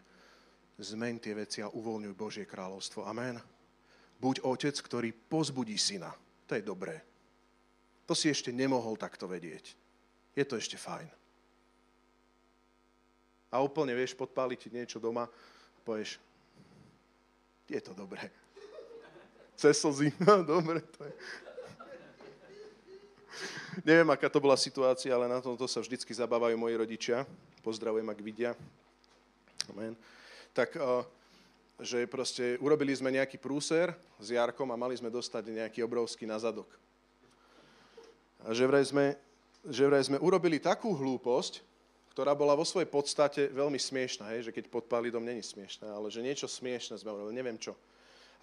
Zmeň 0.79 1.15
tie 1.19 1.33
veci 1.35 1.59
a 1.59 1.69
uvoľňuj 1.69 2.13
Božie 2.15 2.45
kráľovstvo. 2.47 3.03
Amen. 3.03 3.37
Buď 4.17 4.47
otec, 4.47 4.75
ktorý 4.79 5.11
pozbudí 5.11 5.75
syna. 5.75 6.09
To 6.47 6.55
je 6.55 6.63
dobré. 6.63 7.03
To 8.07 8.17
si 8.17 8.31
ešte 8.31 8.49
nemohol 8.49 8.97
takto 8.97 9.29
vedieť. 9.29 9.75
Je 10.33 10.43
to 10.47 10.55
ešte 10.55 10.79
fajn. 10.79 11.07
A 13.53 13.61
úplne 13.61 13.93
vieš 13.93 14.15
podpáliť 14.15 14.71
niečo 14.71 14.97
doma 15.01 15.27
povieš, 15.89 16.21
je 17.65 17.81
to 17.81 17.97
dobré 17.97 18.48
cez 19.59 19.75
slzy. 19.83 20.15
No, 20.23 20.39
dobre, 20.55 20.79
to 20.95 21.03
je. 21.03 21.13
Neviem, 23.83 24.09
aká 24.11 24.31
to 24.31 24.43
bola 24.43 24.59
situácia, 24.59 25.11
ale 25.11 25.27
na 25.27 25.39
tomto 25.39 25.67
sa 25.67 25.79
vždycky 25.83 26.11
zabávajú 26.11 26.55
moji 26.55 26.75
rodičia. 26.75 27.27
Pozdravujem, 27.63 28.07
ak 28.07 28.19
vidia. 28.19 28.51
Amen. 29.71 29.95
Tak, 30.51 30.75
eh, 30.75 31.03
že 31.79 32.03
proste 32.11 32.59
urobili 32.59 32.91
sme 32.91 33.13
nejaký 33.13 33.39
prúser 33.39 33.95
s 34.19 34.35
Jarkom 34.35 34.67
a 34.71 34.79
mali 34.79 34.99
sme 34.99 35.07
dostať 35.11 35.47
nejaký 35.47 35.79
obrovský 35.83 36.27
nazadok. 36.27 36.67
A 38.43 38.55
že 38.55 38.67
vraj 38.67 38.83
sme, 38.87 39.15
že 39.67 39.87
vraj 39.87 40.03
sme 40.03 40.19
urobili 40.19 40.59
takú 40.59 40.91
hlúposť, 40.91 41.63
ktorá 42.11 42.35
bola 42.35 42.55
vo 42.55 42.67
svojej 42.67 42.89
podstate 42.89 43.47
veľmi 43.51 43.79
smiešná, 43.79 44.35
hej, 44.35 44.51
že 44.51 44.55
keď 44.55 44.67
podpáli 44.67 45.07
dom, 45.07 45.23
není 45.23 45.39
smiešná, 45.39 45.87
ale 45.87 46.11
že 46.11 46.19
niečo 46.19 46.51
smiešné 46.51 46.99
sme 46.99 47.15
urobili, 47.15 47.39
neviem 47.39 47.55
čo. 47.55 47.79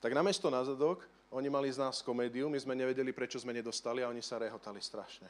Tak 0.01 0.13
namiesto 0.13 0.53
na 0.53 0.65
zadok, 0.65 1.05
oni 1.33 1.51
mali 1.51 1.73
z 1.73 1.83
nás 1.83 2.03
komédiu, 2.03 2.49
my 2.49 2.59
sme 2.61 2.79
nevedeli, 2.79 3.11
prečo 3.13 3.41
sme 3.41 3.57
nedostali 3.57 4.01
a 4.05 4.09
oni 4.09 4.23
sa 4.23 4.39
rehotali 4.39 4.79
strašne. 4.79 5.27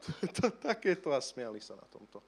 Takéto 0.66 1.12
a 1.12 1.20
smiali 1.20 1.60
sa 1.60 1.76
na 1.76 1.86
tomto. 1.86 2.24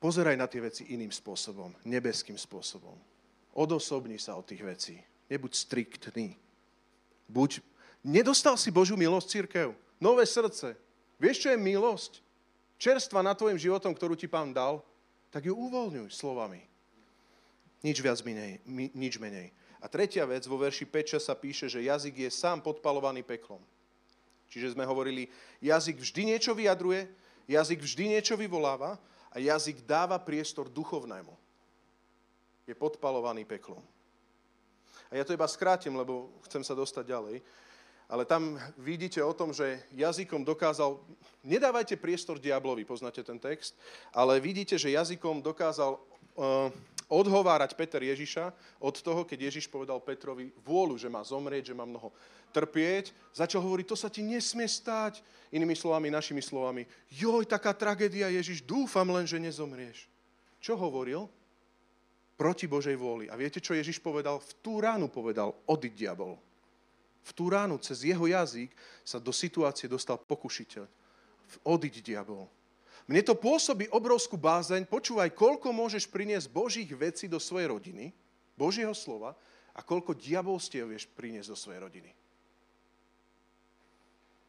Pozeraj 0.00 0.36
na 0.36 0.48
tie 0.48 0.64
veci 0.64 0.88
iným 0.96 1.12
spôsobom, 1.12 1.76
nebeským 1.84 2.36
spôsobom. 2.36 2.96
Odosobni 3.52 4.16
sa 4.16 4.38
od 4.38 4.48
tých 4.48 4.64
vecí. 4.64 4.96
Nebuď 5.28 5.52
striktný. 5.52 6.38
Buď... 7.28 7.60
Nedostal 8.00 8.56
si 8.56 8.72
Božiu 8.72 8.96
milosť, 8.96 9.28
církev? 9.28 9.76
Nové 10.00 10.24
srdce. 10.24 10.72
Vieš, 11.20 11.44
čo 11.44 11.48
je 11.52 11.60
milosť? 11.60 12.24
Čerstva 12.80 13.20
nad 13.20 13.36
tvojim 13.36 13.60
životom, 13.60 13.92
ktorú 13.92 14.16
ti 14.16 14.24
pán 14.24 14.56
dal, 14.56 14.80
tak 15.28 15.44
ju 15.44 15.52
uvoľňuj 15.52 16.08
slovami. 16.08 16.64
Nič 17.84 18.00
viac 18.00 18.24
menej. 18.24 18.64
Nič 18.96 19.20
menej. 19.20 19.52
A 19.80 19.88
tretia 19.88 20.28
vec, 20.28 20.44
vo 20.44 20.60
verši 20.60 20.84
5 20.84 21.16
sa 21.16 21.32
píše, 21.32 21.68
že 21.68 21.80
jazyk 21.80 22.28
je 22.28 22.30
sám 22.30 22.60
podpalovaný 22.60 23.24
peklom. 23.24 23.60
Čiže 24.52 24.76
sme 24.76 24.84
hovorili, 24.84 25.30
jazyk 25.64 25.96
vždy 26.02 26.36
niečo 26.36 26.52
vyjadruje, 26.52 27.08
jazyk 27.48 27.80
vždy 27.80 28.04
niečo 28.18 28.36
vyvoláva 28.36 29.00
a 29.32 29.36
jazyk 29.38 29.86
dáva 29.86 30.18
priestor 30.20 30.68
duchovnému. 30.68 31.32
Je 32.66 32.74
podpalovaný 32.76 33.46
peklom. 33.48 33.80
A 35.10 35.18
ja 35.18 35.24
to 35.26 35.34
iba 35.34 35.46
skrátim, 35.48 35.96
lebo 35.96 36.30
chcem 36.46 36.62
sa 36.62 36.74
dostať 36.76 37.04
ďalej. 37.06 37.36
Ale 38.10 38.26
tam 38.26 38.58
vidíte 38.74 39.22
o 39.22 39.30
tom, 39.30 39.54
že 39.54 39.86
jazykom 39.94 40.42
dokázal, 40.42 40.98
nedávajte 41.46 41.94
priestor 41.94 42.42
diablovi, 42.42 42.82
poznáte 42.82 43.22
ten 43.22 43.38
text, 43.38 43.78
ale 44.10 44.42
vidíte, 44.42 44.74
že 44.74 44.90
jazykom 44.90 45.42
dokázal 45.42 45.94
uh, 45.94 46.74
odhovárať 47.10 47.74
Peter 47.74 47.98
Ježiša 47.98 48.54
od 48.78 48.94
toho, 49.02 49.26
keď 49.26 49.50
Ježiš 49.50 49.66
povedal 49.66 49.98
Petrovi 49.98 50.54
vôľu, 50.62 50.94
že 50.94 51.10
má 51.10 51.20
zomrieť, 51.26 51.74
že 51.74 51.76
má 51.76 51.82
mnoho 51.82 52.14
trpieť, 52.54 53.10
začal 53.34 53.60
hovoriť, 53.60 53.86
to 53.90 53.98
sa 53.98 54.06
ti 54.06 54.22
nesmie 54.22 54.70
stať. 54.70 55.20
Inými 55.50 55.74
slovami, 55.74 56.14
našimi 56.14 56.38
slovami, 56.38 56.86
joj, 57.10 57.42
taká 57.42 57.74
tragédia, 57.74 58.30
Ježiš, 58.30 58.62
dúfam 58.62 59.10
len, 59.10 59.26
že 59.26 59.42
nezomrieš. 59.42 60.06
Čo 60.62 60.78
hovoril? 60.78 61.26
Proti 62.38 62.70
Božej 62.70 62.94
vôli. 62.94 63.26
A 63.26 63.34
viete, 63.34 63.58
čo 63.58 63.74
Ježiš 63.74 63.98
povedal? 63.98 64.38
V 64.38 64.52
tú 64.62 64.78
ránu 64.78 65.10
povedal, 65.10 65.50
odiť 65.66 65.92
diabol. 65.92 66.38
V 67.26 67.30
tú 67.34 67.50
ránu 67.50 67.82
cez 67.82 68.06
jeho 68.06 68.24
jazyk 68.30 68.70
sa 69.02 69.18
do 69.18 69.34
situácie 69.34 69.90
dostal 69.90 70.16
pokušiteľ. 70.16 70.86
Odiť 71.66 71.94
diabol. 72.00 72.46
Mne 73.10 73.26
to 73.26 73.34
pôsobí 73.34 73.90
obrovskú 73.90 74.38
bázeň. 74.38 74.86
Počúvaj, 74.86 75.34
koľko 75.34 75.74
môžeš 75.74 76.06
priniesť 76.06 76.46
Božích 76.46 76.86
vecí 76.94 77.26
do 77.26 77.42
svojej 77.42 77.66
rodiny, 77.66 78.14
Božieho 78.54 78.94
slova, 78.94 79.34
a 79.74 79.82
koľko 79.82 80.14
diabolstiev 80.14 80.86
vieš 80.86 81.10
priniesť 81.10 81.50
do 81.50 81.58
svojej 81.58 81.80
rodiny. 81.82 82.10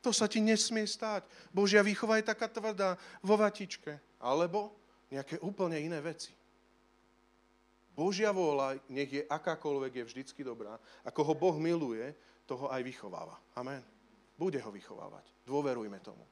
To 0.01 0.09
sa 0.09 0.25
ti 0.25 0.41
nesmie 0.41 0.85
stať. 0.85 1.25
Božia 1.53 1.85
výchova 1.85 2.17
je 2.17 2.29
taká 2.29 2.49
tvrdá 2.49 2.97
vo 3.21 3.37
vatičke. 3.37 4.01
Alebo 4.17 4.73
nejaké 5.13 5.37
úplne 5.45 5.77
iné 5.77 6.01
veci. 6.01 6.33
Božia 7.93 8.33
vôľa, 8.33 8.81
nech 8.89 9.09
je 9.13 9.23
akákoľvek, 9.29 10.01
je 10.01 10.07
vždycky 10.09 10.41
dobrá. 10.41 10.81
Ako 11.05 11.21
ho 11.21 11.33
Boh 11.37 11.57
miluje, 11.61 12.17
toho 12.49 12.65
aj 12.73 12.81
vychováva. 12.81 13.37
Amen. 13.53 13.81
Bude 14.37 14.57
ho 14.57 14.73
vychovávať. 14.73 15.25
Dôverujme 15.45 16.01
tomu. 16.01 16.25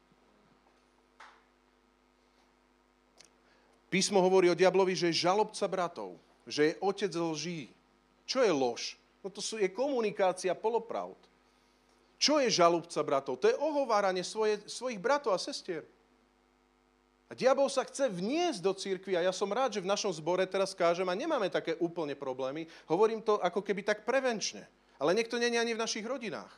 Písmo 3.89 4.21
hovorí 4.21 4.49
o 4.53 4.57
diablovi, 4.57 4.93
že 4.93 5.09
je 5.09 5.25
žalobca 5.25 5.65
bratov, 5.65 6.15
že 6.45 6.73
je 6.73 6.77
otec 6.77 7.09
lží. 7.09 7.73
Čo 8.29 8.45
je 8.45 8.53
lož? 8.53 8.81
No 9.25 9.33
to 9.33 9.41
je 9.41 9.67
komunikácia 9.73 10.53
polopravd. 10.53 11.17
Čo 12.21 12.37
je 12.37 12.53
žalobca 12.53 13.01
bratov? 13.01 13.41
To 13.41 13.49
je 13.49 13.57
ohováranie 13.57 14.21
svoje, 14.21 14.61
svojich 14.69 15.01
bratov 15.01 15.33
a 15.33 15.41
sestier. 15.41 15.81
A 17.29 17.37
diabol 17.37 17.69
sa 17.69 17.85
chce 17.85 18.09
vniesť 18.09 18.59
do 18.61 18.73
církvy 18.73 19.13
a 19.13 19.25
ja 19.25 19.33
som 19.33 19.49
rád, 19.49 19.77
že 19.77 19.85
v 19.85 19.89
našom 19.89 20.09
zbore 20.09 20.45
teraz 20.49 20.73
kážem 20.73 21.05
a 21.05 21.17
nemáme 21.17 21.49
také 21.49 21.77
úplne 21.77 22.17
problémy. 22.17 22.65
Hovorím 22.89 23.21
to 23.21 23.37
ako 23.37 23.61
keby 23.61 23.85
tak 23.85 24.01
prevenčne. 24.01 24.65
Ale 24.97 25.13
niekto 25.15 25.37
není 25.37 25.55
ani 25.55 25.77
v 25.77 25.81
našich 25.81 26.03
rodinách. 26.03 26.51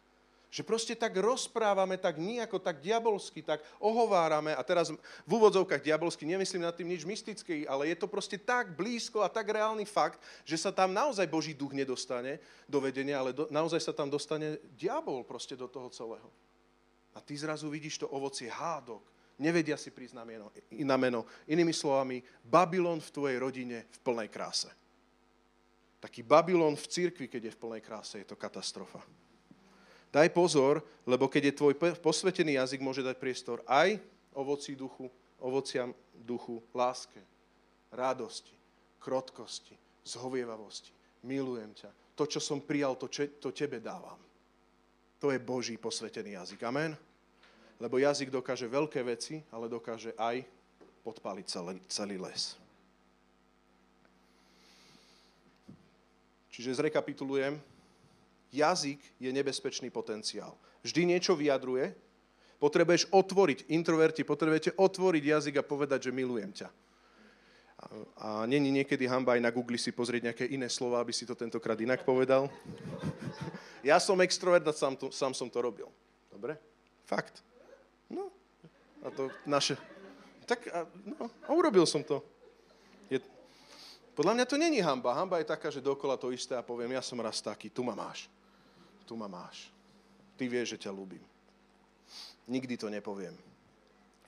Že 0.52 0.68
proste 0.68 0.94
tak 1.00 1.16
rozprávame, 1.16 1.96
tak 1.96 2.20
nejako, 2.20 2.60
tak 2.60 2.84
diabolsky, 2.84 3.40
tak 3.40 3.64
ohovárame. 3.80 4.52
A 4.52 4.60
teraz 4.68 4.92
v 5.24 5.32
úvodzovkách 5.32 5.80
diabolsky 5.80 6.28
nemyslím 6.28 6.68
nad 6.68 6.76
tým 6.76 6.92
nič 6.92 7.08
mystické, 7.08 7.64
ale 7.64 7.88
je 7.88 7.96
to 7.96 8.12
proste 8.12 8.36
tak 8.36 8.76
blízko 8.76 9.24
a 9.24 9.32
tak 9.32 9.48
reálny 9.48 9.88
fakt, 9.88 10.20
že 10.44 10.60
sa 10.60 10.76
tam 10.76 10.92
naozaj 10.92 11.24
Boží 11.32 11.56
duch 11.56 11.72
nedostane 11.72 12.44
do 12.68 12.84
vedenia, 12.84 13.24
ale 13.24 13.32
do, 13.32 13.48
naozaj 13.48 13.80
sa 13.80 13.96
tam 13.96 14.12
dostane 14.12 14.60
diabol 14.76 15.24
proste 15.24 15.56
do 15.56 15.72
toho 15.72 15.88
celého. 15.88 16.28
A 17.16 17.24
ty 17.24 17.32
zrazu 17.40 17.72
vidíš 17.72 18.04
to 18.04 18.12
ovocie 18.12 18.52
hádok, 18.52 19.08
nevedia 19.40 19.80
si 19.80 19.88
prísť 19.88 20.20
na 20.20 20.28
meno, 20.28 20.52
na 20.68 20.98
meno. 21.00 21.24
Inými 21.48 21.72
slovami, 21.72 22.20
Babylon 22.44 23.00
v 23.00 23.14
tvojej 23.16 23.38
rodine 23.40 23.88
v 23.88 24.00
plnej 24.04 24.28
kráse. 24.28 24.68
Taký 26.04 26.28
Babylon 26.28 26.76
v 26.76 26.88
cirkvi, 26.92 27.32
keď 27.32 27.42
je 27.48 27.56
v 27.56 27.62
plnej 27.64 27.80
kráse, 27.80 28.20
je 28.20 28.28
to 28.28 28.36
katastrofa. 28.36 29.00
Daj 30.12 30.28
pozor, 30.36 30.84
lebo 31.08 31.32
keď 31.32 31.52
je 31.52 31.58
tvoj 31.58 31.74
posvetený 32.04 32.60
jazyk, 32.60 32.84
môže 32.84 33.00
dať 33.00 33.16
priestor 33.16 33.64
aj 33.64 33.96
ovoci 34.36 34.76
duchu, 34.76 35.08
ovociam 35.40 35.96
duchu, 36.28 36.60
láske, 36.76 37.20
radosti, 37.96 38.52
krotkosti, 39.00 39.74
zhovievavosti. 40.04 40.92
Milujem 41.24 41.72
ťa. 41.74 41.90
To, 42.20 42.28
čo 42.28 42.44
som 42.44 42.60
prijal, 42.60 43.00
to, 43.00 43.08
čo, 43.08 43.24
to 43.40 43.56
tebe 43.56 43.80
dávam. 43.80 44.20
To 45.24 45.32
je 45.32 45.40
Boží 45.40 45.80
posvetený 45.80 46.36
jazyk. 46.36 46.60
Amen? 46.68 46.92
Lebo 47.80 47.98
jazyk 47.98 48.30
dokáže 48.30 48.68
veľké 48.68 49.00
veci, 49.06 49.40
ale 49.48 49.72
dokáže 49.72 50.12
aj 50.20 50.44
podpaliť 51.02 51.46
celý, 51.48 51.80
celý 51.90 52.18
les. 52.20 52.60
Čiže 56.52 56.78
zrekapitulujem, 56.84 57.58
jazyk 58.52 59.00
je 59.20 59.32
nebezpečný 59.32 59.90
potenciál. 59.90 60.60
Vždy 60.84 61.16
niečo 61.16 61.34
vyjadruje, 61.40 61.96
potrebuješ 62.60 63.10
otvoriť, 63.10 63.72
introverti, 63.74 64.22
potrebujete 64.28 64.76
otvoriť 64.78 65.24
jazyk 65.24 65.56
a 65.58 65.66
povedať, 65.66 66.12
že 66.12 66.12
milujem 66.14 66.52
ťa. 66.54 66.70
A, 67.82 67.86
a 68.18 68.28
není 68.46 68.70
niekedy 68.70 69.10
hamba 69.10 69.34
aj 69.34 69.42
na 69.42 69.50
Google 69.50 69.82
si 69.82 69.90
pozrieť 69.90 70.30
nejaké 70.30 70.46
iné 70.54 70.70
slova, 70.70 71.02
aby 71.02 71.10
si 71.10 71.26
to 71.26 71.34
tentokrát 71.34 71.80
inak 71.82 72.06
povedal? 72.06 72.46
ja 73.90 73.98
som 73.98 74.22
extrovert 74.22 74.68
a 74.70 74.74
sám, 74.76 74.94
to, 74.94 75.10
sám 75.10 75.34
som 75.34 75.50
to 75.50 75.58
robil. 75.58 75.90
Dobre? 76.30 76.62
Fakt. 77.10 77.42
No. 78.06 78.30
A 79.02 79.10
to 79.10 79.34
naše... 79.50 79.74
Tak, 80.46 80.68
a, 80.70 80.86
no, 81.08 81.32
a 81.48 81.50
urobil 81.58 81.90
som 81.90 82.06
to. 82.06 82.22
Je, 83.10 83.18
podľa 84.14 84.38
mňa 84.38 84.46
to 84.46 84.62
není 84.62 84.78
hamba. 84.84 85.18
Hamba 85.18 85.42
je 85.42 85.50
taká, 85.50 85.74
že 85.74 85.82
dokola 85.82 86.20
to 86.20 86.30
isté 86.30 86.54
a 86.54 86.62
poviem, 86.62 86.94
ja 86.94 87.02
som 87.02 87.18
raz 87.18 87.42
taký, 87.42 87.74
tu 87.74 87.82
ma 87.82 87.98
máš 87.98 88.30
tu 89.12 89.20
ma 89.20 89.28
máš. 89.28 89.68
Ty 90.40 90.48
vieš, 90.48 90.80
že 90.80 90.88
ťa 90.88 90.96
ľúbim. 90.96 91.20
Nikdy 92.48 92.80
to 92.80 92.88
nepoviem. 92.88 93.36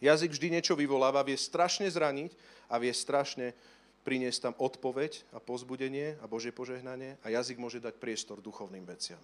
Jazyk 0.03 0.35
vždy 0.35 0.59
niečo 0.59 0.75
vyvoláva, 0.75 1.23
vie 1.23 1.39
strašne 1.39 1.87
zraniť 1.87 2.35
a 2.67 2.75
vie 2.83 2.91
strašne 2.91 3.55
priniesť 4.03 4.51
tam 4.51 4.53
odpoveď 4.59 5.23
a 5.31 5.39
pozbudenie 5.39 6.19
a 6.19 6.27
Božie 6.27 6.51
požehnanie 6.51 7.15
a 7.23 7.31
jazyk 7.31 7.55
môže 7.55 7.79
dať 7.79 7.95
priestor 7.95 8.43
duchovným 8.43 8.83
veciam. 8.83 9.23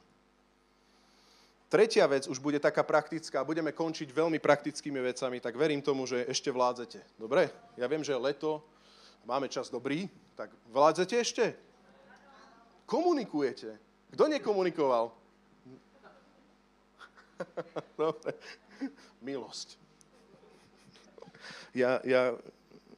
Tretia 1.67 2.07
vec 2.07 2.31
už 2.31 2.39
bude 2.39 2.63
taká 2.63 2.87
praktická, 2.87 3.43
budeme 3.43 3.75
končiť 3.75 4.07
veľmi 4.15 4.39
praktickými 4.39 5.03
vecami, 5.11 5.43
tak 5.43 5.59
verím 5.59 5.83
tomu, 5.83 6.07
že 6.07 6.23
ešte 6.23 6.55
vládzete. 6.55 7.19
Dobre? 7.19 7.51
Ja 7.75 7.91
viem, 7.91 8.01
že 8.01 8.15
leto, 8.15 8.63
máme 9.27 9.51
čas 9.51 9.67
dobrý, 9.67 10.07
tak 10.39 10.55
vládzete 10.71 11.15
ešte? 11.19 11.45
Komunikujete. 12.87 13.75
Kto 14.15 14.25
nekomunikoval? 14.31 15.18
Dobre. 17.99 18.35
Milosť. 19.23 19.77
Ja, 21.73 22.01
ja, 22.03 22.33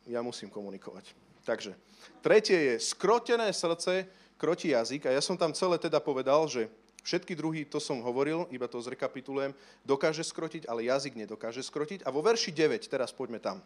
ja 0.08 0.20
musím 0.22 0.50
komunikovať. 0.50 1.14
Takže, 1.44 1.74
tretie 2.22 2.74
je 2.74 2.76
skrotené 2.80 3.50
srdce, 3.54 4.06
kroti 4.42 4.74
jazyk. 4.74 5.06
A 5.06 5.14
ja 5.14 5.22
som 5.22 5.38
tam 5.38 5.54
celé 5.54 5.78
teda 5.78 6.02
povedal, 6.02 6.50
že 6.50 6.66
všetky 7.06 7.38
druhy, 7.38 7.66
to 7.66 7.78
som 7.78 8.02
hovoril, 8.02 8.50
iba 8.50 8.66
to 8.66 8.82
zrekapitulujem, 8.82 9.54
dokáže 9.86 10.26
skrotiť, 10.26 10.66
ale 10.66 10.90
jazyk 10.90 11.14
nedokáže 11.14 11.62
skrotiť. 11.62 12.06
A 12.06 12.10
vo 12.10 12.26
verši 12.26 12.50
9, 12.50 12.90
teraz 12.90 13.14
poďme 13.14 13.38
tam. 13.38 13.62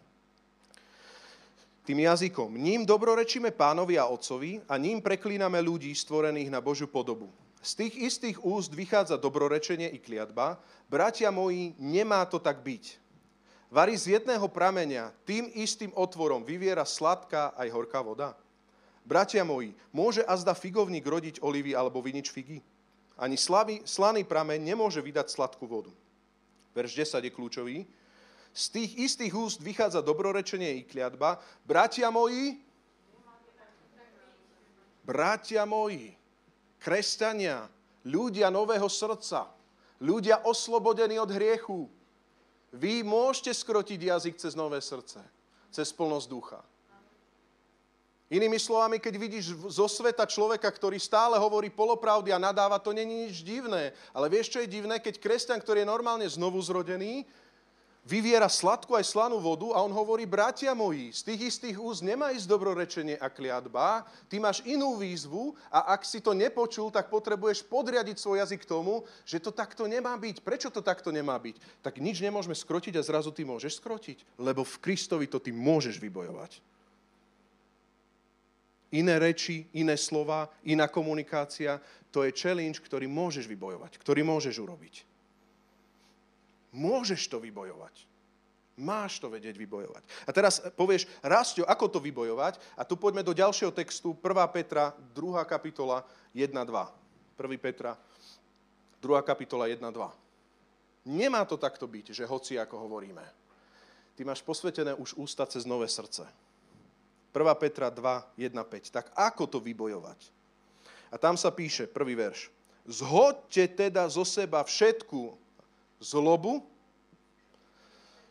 Tým 1.86 2.02
jazykom. 2.02 2.50
Ním 2.58 2.82
dobrorečíme 2.82 3.54
pánovi 3.54 4.02
a 4.02 4.10
otcovi 4.10 4.58
a 4.66 4.74
ním 4.82 5.06
preklíname 5.06 5.62
ľudí 5.62 5.94
stvorených 5.94 6.50
na 6.50 6.58
Božiu 6.58 6.90
podobu. 6.90 7.30
Z 7.66 7.82
tých 7.82 7.98
istých 7.98 8.38
úst 8.46 8.70
vychádza 8.78 9.18
dobrorečenie 9.18 9.90
i 9.90 9.98
kliatba. 9.98 10.62
Bratia 10.86 11.34
moji, 11.34 11.74
nemá 11.82 12.22
to 12.30 12.38
tak 12.38 12.62
byť. 12.62 13.02
Vary 13.74 13.98
z 13.98 14.22
jedného 14.22 14.46
prameňa 14.46 15.10
tým 15.26 15.50
istým 15.58 15.90
otvorom 15.98 16.46
vyviera 16.46 16.86
sladká 16.86 17.58
aj 17.58 17.74
horká 17.74 18.06
voda. 18.06 18.38
Bratia 19.02 19.42
moji, 19.42 19.74
môže 19.90 20.22
azda 20.30 20.54
figovník 20.54 21.02
rodiť 21.02 21.42
olivy 21.42 21.74
alebo 21.74 22.06
vinič 22.06 22.30
figy? 22.30 22.62
Ani 23.18 23.34
slavý, 23.34 23.82
slaný 23.82 24.22
prameň 24.22 24.62
nemôže 24.62 25.02
vydať 25.02 25.34
sladkú 25.34 25.66
vodu. 25.66 25.90
Verš 26.78 27.18
10 27.18 27.18
je 27.26 27.32
kľúčový. 27.34 27.78
Z 28.54 28.66
tých 28.78 28.92
istých 29.10 29.34
úst 29.34 29.58
vychádza 29.58 30.06
dobrorečenie 30.06 30.78
i 30.78 30.82
kliatba. 30.86 31.42
Bratia 31.66 32.14
moji, 32.14 32.62
bratia 35.02 35.66
moji, 35.66 36.14
kresťania, 36.86 37.66
ľudia 38.06 38.54
nového 38.54 38.86
srdca, 38.86 39.50
ľudia 39.98 40.46
oslobodení 40.46 41.18
od 41.18 41.34
hriechu. 41.34 41.90
Vy 42.70 43.02
môžete 43.02 43.58
skrotiť 43.58 43.98
jazyk 43.98 44.38
cez 44.38 44.54
nové 44.54 44.78
srdce, 44.78 45.18
cez 45.74 45.90
plnosť 45.90 46.28
ducha. 46.30 46.62
Inými 48.26 48.58
slovami, 48.58 48.98
keď 48.98 49.14
vidíš 49.22 49.54
zo 49.70 49.86
sveta 49.86 50.26
človeka, 50.26 50.66
ktorý 50.66 50.98
stále 50.98 51.38
hovorí 51.38 51.70
polopravdy 51.70 52.34
a 52.34 52.42
nadáva, 52.42 52.82
to 52.82 52.90
není 52.90 53.30
nič 53.30 53.46
divné. 53.46 53.94
Ale 54.18 54.34
vieš, 54.34 54.50
čo 54.50 54.62
je 54.66 54.70
divné? 54.70 54.98
Keď 54.98 55.22
kresťan, 55.22 55.62
ktorý 55.62 55.86
je 55.86 55.94
normálne 55.94 56.26
znovu 56.26 56.58
zrodený, 56.58 57.22
vyviera 58.06 58.46
sladkú 58.46 58.94
aj 58.94 59.10
slanú 59.10 59.42
vodu 59.42 59.74
a 59.74 59.82
on 59.82 59.90
hovorí, 59.90 60.30
bratia 60.30 60.78
moji, 60.78 61.10
z 61.10 61.22
tých 61.26 61.42
istých 61.50 61.82
úst 61.82 62.06
nemá 62.06 62.30
ísť 62.30 62.46
dobrorečenie 62.46 63.18
a 63.18 63.28
kliatba, 63.34 64.06
ty 64.30 64.38
máš 64.38 64.62
inú 64.62 64.96
výzvu 65.02 65.58
a 65.74 65.98
ak 65.98 66.06
si 66.06 66.22
to 66.22 66.38
nepočul, 66.38 66.94
tak 66.94 67.10
potrebuješ 67.10 67.66
podriadiť 67.66 68.22
svoj 68.22 68.46
jazyk 68.46 68.64
tomu, 68.70 69.02
že 69.26 69.42
to 69.42 69.50
takto 69.50 69.90
nemá 69.90 70.14
byť. 70.16 70.46
Prečo 70.46 70.70
to 70.70 70.86
takto 70.86 71.10
nemá 71.10 71.36
byť? 71.42 71.82
Tak 71.82 71.98
nič 71.98 72.22
nemôžeme 72.22 72.54
skrotiť 72.54 72.94
a 72.96 73.04
zrazu 73.04 73.34
ty 73.34 73.42
môžeš 73.42 73.82
skrotiť, 73.82 74.38
lebo 74.38 74.62
v 74.62 74.80
Kristovi 74.80 75.26
to 75.26 75.42
ty 75.42 75.50
môžeš 75.50 75.98
vybojovať. 75.98 76.62
iné 78.96 79.20
reči, 79.20 79.68
iné 79.76 80.00
slova, 80.00 80.48
iná 80.64 80.88
komunikácia. 80.88 81.84
To 82.16 82.24
je 82.24 82.32
challenge, 82.32 82.80
ktorý 82.80 83.12
môžeš 83.12 83.44
vybojovať, 83.44 84.00
ktorý 84.00 84.24
môžeš 84.24 84.56
urobiť. 84.64 85.15
Môžeš 86.76 87.32
to 87.32 87.40
vybojovať. 87.40 88.04
Máš 88.76 89.24
to 89.24 89.32
vedieť 89.32 89.56
vybojovať. 89.56 90.04
A 90.28 90.36
teraz 90.36 90.60
povieš, 90.76 91.08
Rastio, 91.24 91.64
ako 91.64 91.88
to 91.88 92.00
vybojovať? 92.04 92.60
A 92.76 92.84
tu 92.84 93.00
poďme 93.00 93.24
do 93.24 93.32
ďalšieho 93.32 93.72
textu, 93.72 94.12
1. 94.12 94.20
Petra, 94.52 94.92
2. 95.16 95.40
kapitola, 95.48 96.04
1.2. 96.36 96.52
1. 96.52 97.56
Petra, 97.56 97.96
2. 99.00 99.08
kapitola, 99.24 99.72
1.2. 99.72 99.88
Nemá 101.08 101.48
to 101.48 101.56
takto 101.56 101.88
byť, 101.88 102.12
že 102.12 102.28
hoci 102.28 102.60
ako 102.60 102.76
hovoríme. 102.84 103.24
Ty 104.20 104.22
máš 104.28 104.44
posvetené 104.44 104.92
už 104.92 105.16
ústa 105.16 105.48
cez 105.48 105.64
nové 105.64 105.88
srdce. 105.88 106.28
1. 107.32 107.40
Petra 107.56 107.88
2, 107.88 108.36
1, 108.36 108.52
5. 108.52 108.92
Tak 108.92 109.06
ako 109.16 109.48
to 109.48 109.64
vybojovať? 109.64 110.20
A 111.12 111.16
tam 111.16 111.40
sa 111.40 111.48
píše, 111.48 111.88
prvý 111.88 112.20
verš. 112.20 112.52
Zhoďte 112.84 113.88
teda 113.88 114.04
zo 114.12 114.28
seba 114.28 114.68
všetku 114.68 115.45
zlobu, 116.00 116.64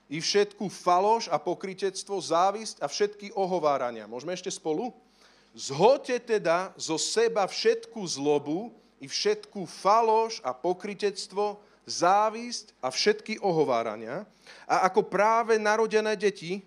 i 0.09 0.21
všetku 0.21 0.69
faloš 0.69 1.33
a 1.33 1.41
pokritectvo, 1.41 2.21
závisť 2.21 2.85
a 2.85 2.87
všetky 2.87 3.33
ohovárania. 3.33 4.05
Môžeme 4.05 4.37
ešte 4.37 4.53
spolu? 4.53 4.93
Zhoďte 5.57 6.37
teda 6.37 6.77
zo 6.77 7.01
seba 7.01 7.49
všetku 7.49 7.99
zlobu 8.05 8.75
i 9.01 9.09
všetku 9.09 9.65
faloš 9.65 10.45
a 10.45 10.53
pokritectvo, 10.53 11.57
závisť 11.89 12.77
a 12.85 12.93
všetky 12.93 13.41
ohovárania. 13.41 14.29
A 14.69 14.85
ako 14.89 15.09
práve 15.09 15.57
narodené 15.57 16.17
deti, 16.21 16.61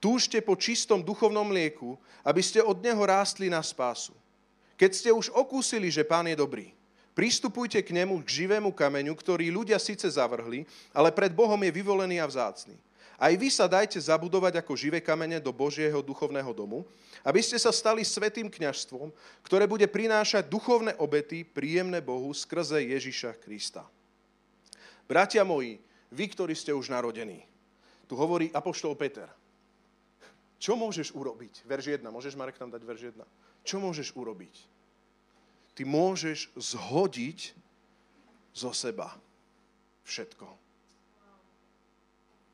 túžte 0.00 0.40
po 0.40 0.56
čistom 0.56 1.04
duchovnom 1.04 1.44
mlieku, 1.44 2.00
aby 2.24 2.40
ste 2.40 2.64
od 2.64 2.80
neho 2.80 3.00
rástli 3.04 3.52
na 3.52 3.60
spásu. 3.60 4.16
Keď 4.80 4.90
ste 4.96 5.10
už 5.12 5.28
okúsili, 5.36 5.92
že 5.92 6.06
pán 6.06 6.24
je 6.24 6.36
dobrý, 6.36 6.72
Pristupujte 7.20 7.76
k 7.84 7.92
nemu, 7.92 8.16
k 8.24 8.48
živému 8.48 8.72
kameňu, 8.72 9.12
ktorý 9.12 9.52
ľudia 9.52 9.76
síce 9.76 10.08
zavrhli, 10.08 10.64
ale 10.88 11.12
pred 11.12 11.28
Bohom 11.28 11.60
je 11.60 11.68
vyvolený 11.68 12.16
a 12.16 12.24
vzácný. 12.24 12.72
Aj 13.20 13.28
vy 13.36 13.52
sa 13.52 13.68
dajte 13.68 14.00
zabudovať 14.00 14.64
ako 14.64 14.72
živé 14.72 15.04
kamene 15.04 15.36
do 15.36 15.52
Božieho 15.52 16.00
duchovného 16.00 16.48
domu, 16.56 16.80
aby 17.20 17.44
ste 17.44 17.60
sa 17.60 17.76
stali 17.76 18.08
svetým 18.08 18.48
kňažstvom, 18.48 19.12
ktoré 19.44 19.68
bude 19.68 19.84
prinášať 19.84 20.48
duchovné 20.48 20.96
obety 20.96 21.44
príjemné 21.44 22.00
Bohu 22.00 22.32
skrze 22.32 22.88
Ježiša 22.88 23.36
Krista. 23.44 23.84
Bratia 25.04 25.44
moji, 25.44 25.76
vy, 26.08 26.24
ktorí 26.24 26.56
ste 26.56 26.72
už 26.72 26.88
narodení, 26.88 27.44
tu 28.08 28.16
hovorí 28.16 28.48
Apoštol 28.56 28.96
Peter. 28.96 29.28
Čo 30.56 30.72
môžeš 30.72 31.12
urobiť? 31.12 31.68
Verž 31.68 32.00
1. 32.00 32.08
Môžeš, 32.08 32.32
Marek, 32.32 32.56
tam 32.56 32.72
dať 32.72 32.80
verž 32.80 33.12
1. 33.12 33.20
Čo 33.60 33.76
môžeš 33.76 34.16
urobiť? 34.16 34.69
Ty 35.80 35.88
môžeš 35.88 36.52
zhodiť 36.60 37.56
zo 38.52 38.68
seba 38.76 39.16
všetko. 40.04 40.44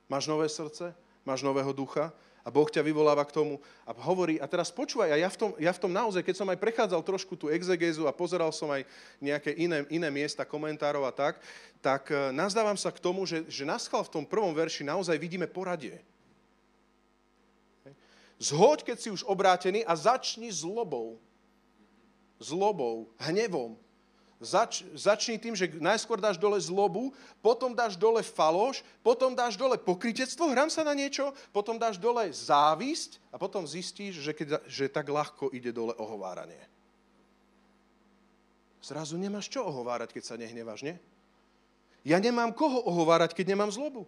Máš 0.07 0.31
nové 0.31 0.47
srdce, 0.47 0.95
máš 1.27 1.43
nového 1.43 1.75
ducha 1.75 2.15
a 2.47 2.55
Boh 2.55 2.71
ťa 2.71 2.87
vyvoláva 2.87 3.27
k 3.27 3.35
tomu 3.35 3.59
a 3.83 3.91
hovorí, 4.07 4.39
a 4.39 4.47
teraz 4.47 4.71
počúvaj, 4.71 5.11
a 5.11 5.19
ja 5.19 5.27
v 5.27 5.39
tom, 5.43 5.51
ja 5.59 5.75
v 5.75 5.83
tom 5.83 5.91
naozaj, 5.91 6.23
keď 6.23 6.39
som 6.39 6.47
aj 6.47 6.63
prechádzal 6.63 7.03
trošku 7.03 7.35
tú 7.35 7.51
exegézu 7.51 8.07
a 8.07 8.15
pozeral 8.15 8.55
som 8.55 8.71
aj 8.71 8.87
nejaké 9.19 9.59
iné, 9.59 9.83
iné 9.91 10.07
miesta, 10.07 10.47
komentárov 10.47 11.03
a 11.03 11.11
tak, 11.11 11.43
tak 11.83 12.07
e, 12.15 12.31
nazdávam 12.31 12.79
sa 12.79 12.95
k 12.95 13.03
tomu, 13.03 13.27
že, 13.27 13.43
že 13.51 13.67
naschal 13.67 14.07
v 14.07 14.23
tom 14.23 14.23
prvom 14.23 14.55
verši 14.55 14.87
naozaj 14.87 15.19
vidíme 15.19 15.51
poradie. 15.51 15.99
Zhoď, 18.39 18.87
keď 18.87 18.97
si 19.03 19.11
už 19.11 19.27
obrátený 19.27 19.83
a 19.83 19.99
začni 19.99 20.47
zlobou 20.55 21.19
zlobou, 22.41 23.09
hnevom. 23.21 23.77
Zač, 24.37 24.85
začni 24.93 25.41
tým, 25.41 25.57
že 25.57 25.81
najskôr 25.81 26.21
dáš 26.21 26.37
dole 26.37 26.61
zlobu, 26.61 27.09
potom 27.41 27.73
dáš 27.73 27.97
dole 27.97 28.21
faloš, 28.21 28.85
potom 29.01 29.33
dáš 29.33 29.57
dole 29.57 29.81
pokritectvo, 29.81 30.53
hrám 30.53 30.69
sa 30.69 30.85
na 30.85 30.93
niečo, 30.93 31.33
potom 31.57 31.81
dáš 31.81 31.97
dole 31.97 32.29
závisť 32.29 33.17
a 33.33 33.41
potom 33.41 33.65
zistíš, 33.65 34.21
že, 34.21 34.37
keď, 34.37 34.61
že 34.69 34.93
tak 34.93 35.09
ľahko 35.09 35.49
ide 35.57 35.73
dole 35.73 35.97
ohováranie. 35.97 36.61
Zrazu 38.85 39.17
nemáš 39.17 39.49
čo 39.49 39.65
ohovárať, 39.65 40.13
keď 40.13 40.23
sa 40.29 40.37
nehneváš, 40.37 40.85
nie? 40.85 41.01
Ja 42.07 42.21
nemám 42.21 42.53
koho 42.53 42.85
ohovárať, 42.87 43.33
keď 43.35 43.57
nemám 43.57 43.73
zlobu. 43.73 44.05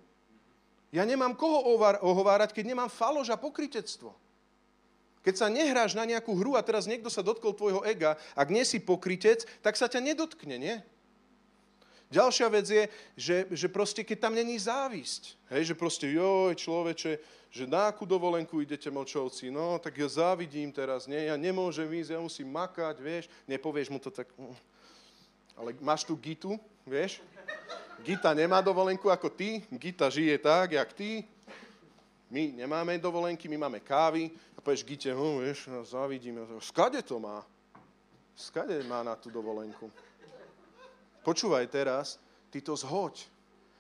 Ja 0.92 1.08
nemám 1.08 1.34
koho 1.34 1.72
ohovárať, 2.04 2.52
keď 2.52 2.76
nemám 2.76 2.92
faloš 2.92 3.32
a 3.32 3.40
pokritectvo. 3.40 4.12
Keď 5.28 5.36
sa 5.36 5.52
nehráš 5.52 5.92
na 5.92 6.08
nejakú 6.08 6.32
hru 6.32 6.56
a 6.56 6.64
teraz 6.64 6.88
niekto 6.88 7.12
sa 7.12 7.20
dotkol 7.20 7.52
tvojho 7.52 7.84
ega, 7.84 8.16
ak 8.32 8.48
nie 8.48 8.64
si 8.64 8.80
pokrytec, 8.80 9.44
tak 9.60 9.76
sa 9.76 9.84
ťa 9.84 10.00
nedotkne, 10.00 10.56
nie? 10.56 10.80
Ďalšia 12.08 12.48
vec 12.48 12.64
je, 12.64 12.84
že, 13.12 13.36
že 13.52 13.68
proste 13.68 14.00
keď 14.00 14.24
tam 14.24 14.32
není 14.32 14.56
závisť, 14.56 15.36
hej, 15.52 15.68
že 15.68 15.74
proste 15.76 16.08
joj 16.08 16.56
človeče, 16.56 17.20
že 17.52 17.64
na 17.68 17.92
akú 17.92 18.08
dovolenku 18.08 18.64
idete 18.64 18.88
močovci, 18.88 19.52
no 19.52 19.76
tak 19.76 20.00
ja 20.00 20.08
závidím 20.08 20.72
teraz, 20.72 21.04
nie, 21.04 21.28
ja 21.28 21.36
nemôžem 21.36 21.84
ísť, 22.00 22.16
ja 22.16 22.20
musím 22.24 22.48
makať, 22.48 22.96
vieš, 22.96 23.28
nepovieš 23.44 23.92
mu 23.92 24.00
to 24.00 24.08
tak, 24.08 24.32
mm. 24.40 24.56
ale 25.60 25.76
máš 25.84 26.08
tu 26.08 26.16
Gitu, 26.16 26.56
vieš, 26.88 27.20
Gita 28.00 28.32
nemá 28.32 28.64
dovolenku 28.64 29.12
ako 29.12 29.28
ty, 29.28 29.60
Gita 29.68 30.08
žije 30.08 30.40
tak, 30.40 30.72
jak 30.72 30.88
ty, 30.96 31.28
my 32.30 32.52
nemáme 32.52 32.98
dovolenky, 32.98 33.48
my 33.48 33.56
máme 33.56 33.80
kávy, 33.80 34.30
a 34.56 34.60
povieš 34.60 34.84
Gite, 34.84 35.10
no 35.16 35.40
vieš, 35.40 35.66
no, 35.72 35.84
závidím. 35.84 36.44
Skade 36.60 37.00
to 37.02 37.16
má? 37.16 37.40
Skade 38.36 38.84
má 38.84 39.00
na 39.02 39.16
tú 39.16 39.32
dovolenku? 39.32 39.88
Počúvaj 41.24 41.66
teraz, 41.72 42.20
ty 42.52 42.60
to 42.60 42.76
zhoď. 42.76 43.26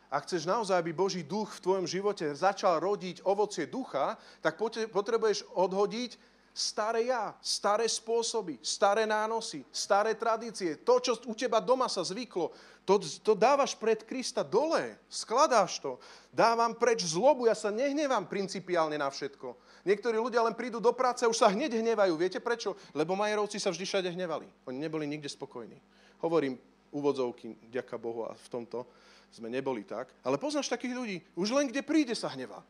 Ak 0.08 0.24
chceš 0.24 0.48
naozaj, 0.48 0.80
aby 0.80 0.96
Boží 0.96 1.20
duch 1.20 1.60
v 1.60 1.62
tvojom 1.68 1.86
živote 1.86 2.24
začal 2.32 2.80
rodiť 2.80 3.20
ovocie 3.28 3.68
ducha, 3.68 4.16
tak 4.40 4.56
potrebuješ 4.88 5.44
odhodiť 5.52 6.16
staré 6.54 7.10
ja, 7.10 7.34
staré 7.42 7.86
spôsoby, 7.86 8.58
staré 8.62 9.06
nánosy, 9.06 9.62
staré 9.70 10.14
tradície. 10.14 10.78
To, 10.82 10.98
čo 10.98 11.16
u 11.28 11.34
teba 11.36 11.62
doma 11.62 11.86
sa 11.86 12.02
zvyklo, 12.02 12.50
to, 12.88 12.96
to 13.20 13.36
dávaš 13.36 13.76
pred 13.76 14.00
Krista 14.00 14.40
dole, 14.40 14.96
skladáš 15.12 15.76
to. 15.76 16.00
Dávam 16.32 16.72
preč 16.72 17.04
zlobu, 17.04 17.44
ja 17.44 17.52
sa 17.52 17.68
nehnevám 17.68 18.24
principiálne 18.24 18.96
na 18.96 19.12
všetko. 19.12 19.52
Niektorí 19.84 20.16
ľudia 20.16 20.40
len 20.40 20.56
prídu 20.56 20.80
do 20.80 20.88
práce 20.96 21.20
a 21.20 21.28
už 21.28 21.36
sa 21.36 21.52
hneď 21.52 21.84
hnevajú. 21.84 22.16
Viete 22.16 22.40
prečo? 22.40 22.80
Lebo 22.96 23.12
Majerovci 23.12 23.60
sa 23.60 23.68
vždy 23.68 23.84
všade 23.84 24.08
hnevali. 24.08 24.48
Oni 24.64 24.80
neboli 24.80 25.04
nikde 25.04 25.28
spokojní. 25.28 25.76
Hovorím 26.24 26.56
úvodzovky, 26.88 27.68
ďaká 27.68 28.00
Bohu 28.00 28.24
a 28.24 28.32
v 28.32 28.48
tomto 28.48 28.88
sme 29.28 29.52
neboli 29.52 29.84
tak. 29.84 30.08
Ale 30.24 30.40
poznáš 30.40 30.72
takých 30.72 30.96
ľudí, 30.96 31.16
už 31.36 31.52
len 31.52 31.68
kde 31.68 31.84
príde 31.84 32.16
sa 32.16 32.32
hnevá. 32.32 32.64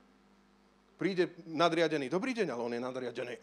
Príde 0.99 1.31
nadriadený, 1.47 2.11
dobrý 2.11 2.35
deň, 2.35 2.51
ale 2.51 2.63
on 2.67 2.75
je 2.75 2.83
nadriadený. 2.83 3.35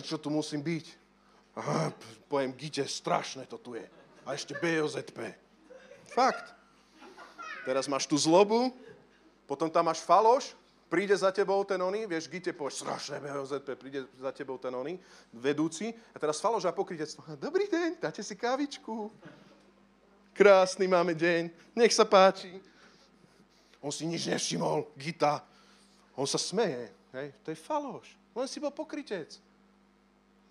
Čo 0.00 0.16
tu 0.16 0.32
musím 0.32 0.64
byť? 0.64 0.86
Poviem, 2.24 2.56
Gite, 2.56 2.88
strašné 2.88 3.44
to 3.44 3.60
tu 3.60 3.76
je. 3.76 3.84
A 4.24 4.32
ešte 4.32 4.56
BOZP. 4.56 5.36
Fakt. 6.08 6.56
Teraz 7.68 7.84
máš 7.84 8.08
tú 8.08 8.16
zlobu, 8.16 8.72
potom 9.44 9.68
tam 9.68 9.92
máš 9.92 10.00
faloš, 10.00 10.56
príde 10.88 11.12
za 11.12 11.28
tebou 11.28 11.60
ten 11.68 11.76
oný, 11.76 12.08
vieš, 12.08 12.32
Gite 12.32 12.56
povieš, 12.56 12.80
strašné 12.80 13.20
BOZP, 13.20 13.68
príde 13.76 14.08
za 14.16 14.32
tebou 14.32 14.56
ten 14.56 14.72
oný, 14.72 14.96
vedúci, 15.36 15.92
a 16.10 16.18
teraz 16.18 16.40
falož 16.40 16.64
a 16.64 16.72
pokrytectvo. 16.72 17.36
Dobrý 17.36 17.68
deň, 17.68 18.00
dáte 18.00 18.24
si 18.24 18.32
kávičku. 18.32 19.12
Krásny 20.32 20.88
máme 20.88 21.12
deň, 21.12 21.52
nech 21.76 21.92
sa 21.92 22.08
páči. 22.08 22.56
On 23.84 23.92
si 23.92 24.08
nič 24.08 24.24
nevšimol, 24.32 24.88
Gita. 24.96 25.44
On 26.20 26.28
sa 26.28 26.36
smeje, 26.36 26.92
hej, 27.16 27.32
to 27.40 27.48
je 27.48 27.56
faloš. 27.56 28.12
Len 28.36 28.44
si 28.44 28.60
bol 28.60 28.68
pokrytec. 28.68 29.40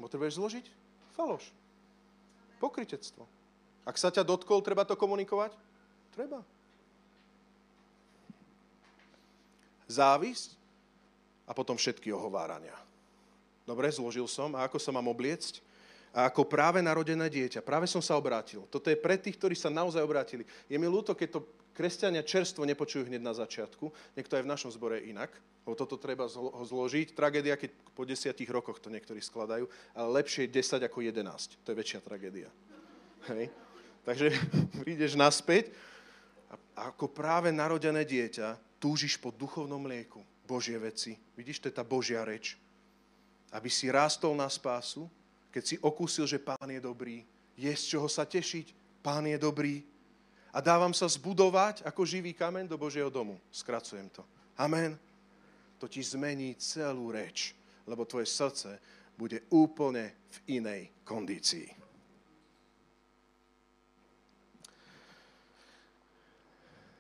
Potrebuješ 0.02 0.42
zložiť? 0.42 0.66
Faloš. 1.14 1.46
Pokrytectvo. 2.58 3.30
Ak 3.86 4.02
sa 4.02 4.10
ťa 4.10 4.26
dotkol, 4.26 4.66
treba 4.66 4.82
to 4.82 4.98
komunikovať? 4.98 5.54
Treba. 6.18 6.42
závisť 9.90 10.54
a 11.50 11.52
potom 11.58 11.74
všetky 11.74 12.14
ohovárania. 12.14 12.78
Dobre, 13.66 13.90
zložil 13.90 14.30
som. 14.30 14.54
A 14.54 14.70
ako 14.70 14.78
sa 14.78 14.94
mám 14.94 15.10
obliecť? 15.10 15.66
A 16.10 16.26
ako 16.30 16.50
práve 16.50 16.82
narodené 16.82 17.30
dieťa. 17.30 17.62
Práve 17.62 17.86
som 17.86 18.02
sa 18.02 18.18
obrátil. 18.18 18.66
Toto 18.74 18.90
je 18.90 18.98
pre 18.98 19.16
tých, 19.18 19.38
ktorí 19.38 19.54
sa 19.54 19.70
naozaj 19.70 20.02
obrátili. 20.02 20.44
Je 20.66 20.78
mi 20.82 20.90
ľúto, 20.90 21.14
keď 21.14 21.38
to 21.38 21.46
kresťania 21.78 22.26
čerstvo 22.26 22.66
nepočujú 22.66 23.06
hneď 23.06 23.22
na 23.22 23.32
začiatku. 23.32 23.94
Niekto 24.18 24.36
aj 24.36 24.44
v 24.44 24.52
našom 24.52 24.72
zbore 24.74 25.00
je 25.00 25.14
inak. 25.14 25.30
O 25.70 25.78
toto 25.78 26.02
treba 26.02 26.26
ho 26.26 26.64
zložiť. 26.66 27.14
Tragédia, 27.14 27.56
keď 27.56 27.72
po 27.94 28.04
desiatich 28.10 28.50
rokoch 28.50 28.82
to 28.82 28.90
niektorí 28.90 29.22
skladajú. 29.22 29.70
Ale 29.94 30.10
lepšie 30.20 30.50
je 30.50 30.60
10 30.60 30.90
ako 30.90 31.06
11. 31.06 31.62
To 31.62 31.68
je 31.70 31.78
väčšia 31.78 32.00
tragédia. 32.02 32.50
Hej. 33.30 33.54
Takže 34.02 34.34
prídeš 34.82 35.14
naspäť 35.14 35.70
a 36.50 36.90
ako 36.90 37.14
práve 37.14 37.54
narodené 37.54 38.02
dieťa 38.02 38.82
túžiš 38.82 39.22
po 39.22 39.30
duchovnom 39.30 39.86
mlieku. 39.86 40.26
Božie 40.50 40.82
veci. 40.82 41.14
Vidíš, 41.38 41.62
to 41.62 41.70
je 41.70 41.78
tá 41.78 41.86
Božia 41.86 42.26
reč. 42.26 42.58
aby 43.54 43.70
si 43.70 43.90
rástol 43.90 44.38
na 44.38 44.46
spásu, 44.46 45.10
keď 45.50 45.64
si 45.66 45.76
okúsil, 45.82 46.30
že 46.30 46.42
Pán 46.42 46.70
je 46.70 46.82
dobrý, 46.82 47.26
je 47.58 47.72
z 47.74 47.98
čoho 47.98 48.08
sa 48.08 48.26
tešiť, 48.26 49.02
Pán 49.02 49.26
je 49.26 49.38
dobrý. 49.38 49.82
A 50.50 50.62
dávam 50.66 50.94
sa 50.98 51.06
zbudovať 51.06 51.86
ako 51.86 52.02
živý 52.06 52.34
kameň 52.34 52.66
do 52.66 52.78
Božieho 52.78 53.14
domu. 53.14 53.38
Skracujem 53.54 54.10
to. 54.10 54.26
Amen. 54.58 54.98
To 55.78 55.86
ti 55.86 56.02
zmení 56.02 56.58
celú 56.58 57.14
reč, 57.14 57.54
lebo 57.86 58.02
tvoje 58.04 58.26
srdce 58.26 58.82
bude 59.14 59.46
úplne 59.54 60.16
v 60.32 60.58
inej 60.58 60.82
kondícii. 61.06 61.80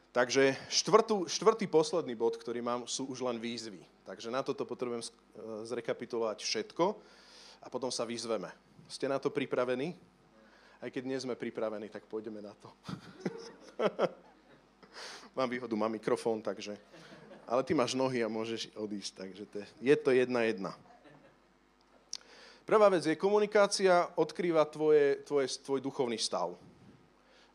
Takže 0.09 0.57
štvrtú, 0.73 1.29
štvrtý 1.29 1.69
posledný 1.69 2.17
bod, 2.17 2.35
ktorý 2.37 2.65
mám, 2.65 2.89
sú 2.89 3.07
už 3.07 3.21
len 3.23 3.37
výzvy. 3.37 3.79
Takže 4.09 4.33
na 4.33 4.41
toto 4.41 4.65
potrebujem 4.65 5.05
e, 5.05 5.09
zrekapitulovať 5.69 6.41
všetko 6.41 6.85
a 7.63 7.67
potom 7.67 7.91
sa 7.91 8.07
vyzveme. 8.07 8.49
Ste 8.89 9.05
na 9.11 9.19
to 9.19 9.29
pripravení? 9.29 9.93
Aj 10.79 10.87
keď 10.87 11.03
nie 11.05 11.19
sme 11.19 11.35
pripravení, 11.35 11.91
tak 11.91 12.07
pôjdeme 12.07 12.39
na 12.39 12.55
to. 12.55 12.67
mám 15.37 15.49
výhodu, 15.49 15.75
mám 15.75 15.91
mikrofón, 15.91 16.41
takže... 16.41 16.79
Ale 17.49 17.65
ty 17.65 17.73
máš 17.73 17.97
nohy 17.97 18.21
a 18.21 18.29
môžeš 18.29 18.69
odísť, 18.77 19.25
takže 19.25 19.43
to 19.49 19.55
je, 19.57 19.67
je 19.81 19.95
to 19.97 20.09
jedna 20.13 20.45
jedna. 20.45 20.71
Prvá 22.61 22.85
vec 22.93 23.01
je, 23.01 23.17
komunikácia 23.17 24.05
odkrýva 24.13 24.61
tvoje, 24.69 25.25
tvoje, 25.25 25.49
tvoj 25.65 25.81
duchovný 25.81 26.21
stav. 26.21 26.53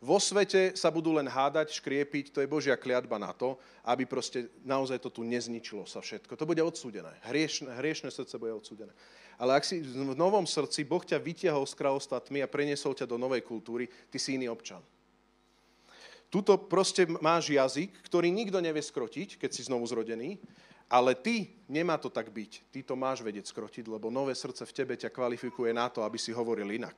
Vo 0.03 0.19
svete 0.19 0.75
sa 0.75 0.91
budú 0.91 1.15
len 1.15 1.25
hádať, 1.25 1.79
škriepiť, 1.79 2.35
to 2.35 2.39
je 2.43 2.51
Božia 2.51 2.75
kliatba 2.75 3.15
na 3.15 3.31
to, 3.31 3.55
aby 3.87 4.03
proste 4.03 4.51
naozaj 4.67 4.99
to 4.99 5.09
tu 5.09 5.23
nezničilo 5.23 5.87
sa 5.87 6.03
všetko. 6.03 6.35
To 6.35 6.45
bude 6.45 6.59
odsúdené. 6.59 7.15
Hriešne, 7.25 7.71
hriešne 7.79 8.11
srdce 8.11 8.35
bude 8.35 8.53
odsúdené. 8.53 8.91
Ale 9.35 9.55
ak 9.55 9.67
si 9.67 9.83
v 9.83 10.15
novom 10.15 10.47
srdci, 10.47 10.87
Boh 10.87 11.03
ťa 11.03 11.19
vytiahol 11.19 11.67
z 11.67 11.75
kráľovstva 11.75 12.23
tmy 12.23 12.43
a 12.43 12.51
preniesol 12.51 12.95
ťa 12.95 13.07
do 13.07 13.19
novej 13.19 13.43
kultúry, 13.43 13.87
ty 14.11 14.19
si 14.19 14.35
iný 14.35 14.47
občan. 14.51 14.83
Tuto 16.31 16.59
proste 16.59 17.07
máš 17.23 17.51
jazyk, 17.51 17.95
ktorý 18.03 18.27
nikto 18.31 18.59
nevie 18.59 18.83
skrotiť, 18.83 19.39
keď 19.39 19.49
si 19.51 19.67
znovu 19.67 19.87
zrodený, 19.87 20.35
ale 20.91 21.17
ty, 21.17 21.49
nemá 21.65 21.97
to 21.97 22.11
tak 22.11 22.29
byť. 22.29 22.51
Ty 22.69 22.79
to 22.83 22.95
máš 22.99 23.23
vedieť 23.25 23.49
skrotiť, 23.49 23.87
lebo 23.89 24.13
nové 24.13 24.35
srdce 24.35 24.67
v 24.67 24.75
tebe 24.75 24.93
ťa 24.99 25.09
kvalifikuje 25.09 25.71
na 25.73 25.89
to, 25.89 26.03
aby 26.03 26.19
si 26.19 26.35
hovoril 26.35 26.67
inak. 26.69 26.95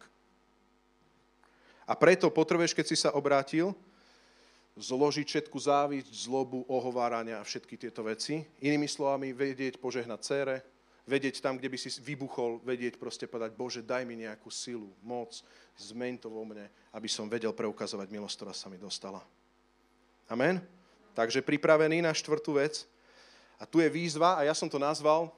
A 1.87 1.95
preto 1.95 2.27
potrebuješ, 2.27 2.75
keď 2.75 2.85
si 2.85 2.97
sa 2.99 3.15
obrátil, 3.15 3.71
zložiť 4.77 5.25
všetku 5.25 5.57
závisť, 5.57 6.11
zlobu, 6.27 6.67
ohovárania 6.69 7.41
a 7.41 7.47
všetky 7.47 7.79
tieto 7.79 8.05
veci. 8.05 8.45
Inými 8.61 8.85
slovami, 8.85 9.33
vedieť 9.33 9.81
požehnať 9.81 10.19
cére, 10.21 10.55
vedieť 11.07 11.39
tam, 11.39 11.55
kde 11.55 11.71
by 11.71 11.77
si 11.79 11.89
vybuchol, 12.03 12.61
vedieť 12.61 12.99
proste 12.99 13.25
povedať, 13.25 13.55
Bože, 13.55 13.81
daj 13.81 14.03
mi 14.03 14.19
nejakú 14.19 14.51
silu, 14.51 14.91
moc, 15.01 15.31
zmeň 15.79 16.21
to 16.21 16.27
vo 16.27 16.43
mne, 16.43 16.67
aby 16.93 17.07
som 17.07 17.31
vedel 17.31 17.55
preukazovať 17.55 18.11
milosť, 18.11 18.35
ktorá 18.37 18.53
sa 18.53 18.67
mi 18.67 18.77
dostala. 18.77 19.23
Amen? 20.27 20.59
Takže 21.15 21.41
pripravený 21.41 22.03
na 22.03 22.13
štvrtú 22.13 22.59
vec. 22.59 22.85
A 23.57 23.65
tu 23.65 23.81
je 23.81 23.89
výzva, 23.89 24.37
a 24.37 24.45
ja 24.45 24.53
som 24.53 24.69
to 24.69 24.77
nazval 24.77 25.33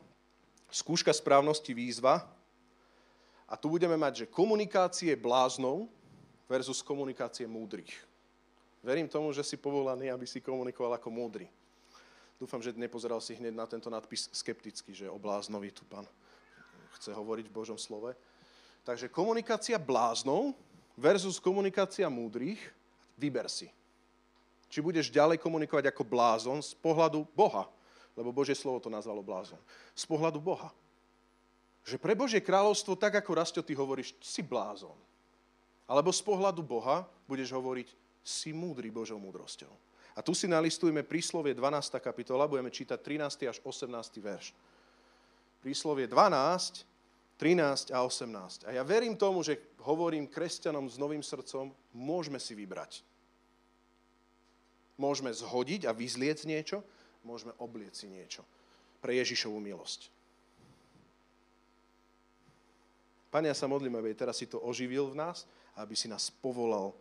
skúška 0.69 1.13
správnosti 1.13 1.73
výzva. 1.73 2.25
A 3.49 3.57
tu 3.57 3.69
budeme 3.69 3.97
mať, 3.97 4.25
že 4.25 4.29
komunikácie 4.29 5.17
bláznou, 5.17 5.89
versus 6.49 6.81
komunikácie 6.81 7.45
múdrych. 7.45 7.93
Verím 8.81 9.07
tomu, 9.07 9.29
že 9.29 9.45
si 9.45 9.53
povolaný, 9.53 10.09
aby 10.09 10.25
si 10.25 10.41
komunikoval 10.41 10.97
ako 10.97 11.13
múdry. 11.13 11.45
Dúfam, 12.39 12.63
že 12.63 12.71
nepozeral 12.73 13.19
si 13.21 13.35
hneď 13.35 13.53
na 13.53 13.67
tento 13.67 13.91
nadpis 13.91 14.31
skepticky, 14.31 14.95
že 14.95 15.11
o 15.11 15.19
tu 15.75 15.83
pán 15.85 16.07
chce 16.97 17.13
hovoriť 17.13 17.51
v 17.51 17.55
Božom 17.55 17.77
slove. 17.77 18.15
Takže 18.87 19.11
komunikácia 19.11 19.75
bláznou 19.75 20.55
versus 20.95 21.37
komunikácia 21.37 22.07
múdrych, 22.07 22.59
vyber 23.19 23.51
si. 23.51 23.67
Či 24.71 24.79
budeš 24.79 25.11
ďalej 25.11 25.37
komunikovať 25.43 25.91
ako 25.91 26.03
blázon 26.07 26.63
z 26.63 26.71
pohľadu 26.79 27.27
Boha, 27.35 27.67
lebo 28.15 28.31
Božie 28.31 28.55
slovo 28.55 28.79
to 28.79 28.87
nazvalo 28.87 29.19
blázon. 29.19 29.59
Z 29.91 30.07
pohľadu 30.07 30.39
Boha. 30.39 30.71
Že 31.83 31.99
pre 31.99 32.15
Božie 32.15 32.39
kráľovstvo, 32.39 32.95
tak 32.95 33.19
ako 33.19 33.31
Rasto 33.35 33.59
ty 33.59 33.75
hovoríš, 33.75 34.15
si 34.23 34.39
blázon. 34.39 34.95
Alebo 35.89 36.13
z 36.13 36.21
pohľadu 36.21 36.61
Boha 36.61 37.09
budeš 37.25 37.49
hovoriť, 37.49 37.89
si 38.21 38.53
múdry 38.53 38.93
Božou 38.93 39.17
múdrosťou. 39.17 39.73
A 40.13 40.21
tu 40.21 40.37
si 40.37 40.45
nalistujeme 40.45 41.01
príslovie 41.01 41.57
12. 41.57 41.97
kapitola, 41.97 42.45
budeme 42.45 42.69
čítať 42.69 42.99
13. 43.01 43.49
až 43.49 43.57
18. 43.65 43.89
verš. 44.21 44.53
Príslovie 45.65 46.05
12, 46.05 46.85
13 47.39 47.95
a 47.95 48.03
18. 48.03 48.67
A 48.67 48.75
ja 48.75 48.83
verím 48.83 49.15
tomu, 49.15 49.41
že 49.41 49.57
hovorím 49.81 50.27
kresťanom 50.27 50.85
s 50.91 50.99
novým 50.99 51.23
srdcom, 51.23 51.71
môžeme 51.95 52.37
si 52.37 52.53
vybrať. 52.53 53.01
Môžeme 54.99 55.31
zhodiť 55.31 55.87
a 55.87 55.95
vyzliec 55.95 56.43
niečo, 56.43 56.83
môžeme 57.23 57.55
obliec 57.57 57.95
si 57.95 58.11
niečo 58.11 58.43
pre 58.99 59.15
Ježišovú 59.15 59.57
milosť. 59.63 60.11
Pane, 63.31 63.47
ja 63.47 63.55
sa 63.55 63.71
modlím, 63.71 63.95
aby 63.95 64.11
teraz 64.11 64.41
si 64.41 64.49
to 64.49 64.59
oživil 64.59 65.15
v 65.15 65.23
nás 65.23 65.47
aby 65.79 65.95
si 65.95 66.11
nás 66.11 66.27
povolal 66.27 66.91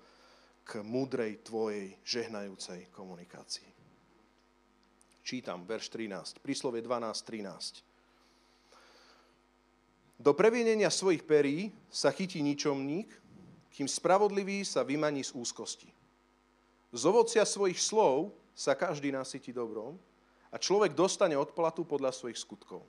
k 0.63 0.87
múdrej 0.87 1.43
tvojej 1.43 1.99
žehnajúcej 2.07 2.87
komunikácii. 2.95 3.67
Čítam 5.27 5.67
verš 5.67 5.91
13, 5.91 6.39
príslovie 6.39 6.81
12, 6.81 7.27
13. 7.27 7.83
Do 10.19 10.35
previnenia 10.35 10.91
svojich 10.91 11.27
perí 11.27 11.75
sa 11.91 12.15
chytí 12.15 12.41
ničomník, 12.41 13.11
kým 13.75 13.87
spravodlivý 13.87 14.67
sa 14.67 14.83
vymaní 14.83 15.23
z 15.23 15.35
úzkosti. 15.35 15.91
Z 16.91 17.03
ovocia 17.05 17.45
svojich 17.45 17.79
slov 17.79 18.33
sa 18.57 18.75
každý 18.75 19.13
nasytí 19.13 19.53
dobrom 19.53 20.01
a 20.51 20.57
človek 20.57 20.97
dostane 20.97 21.37
odplatu 21.37 21.85
podľa 21.85 22.11
svojich 22.11 22.41
skutkov. 22.41 22.83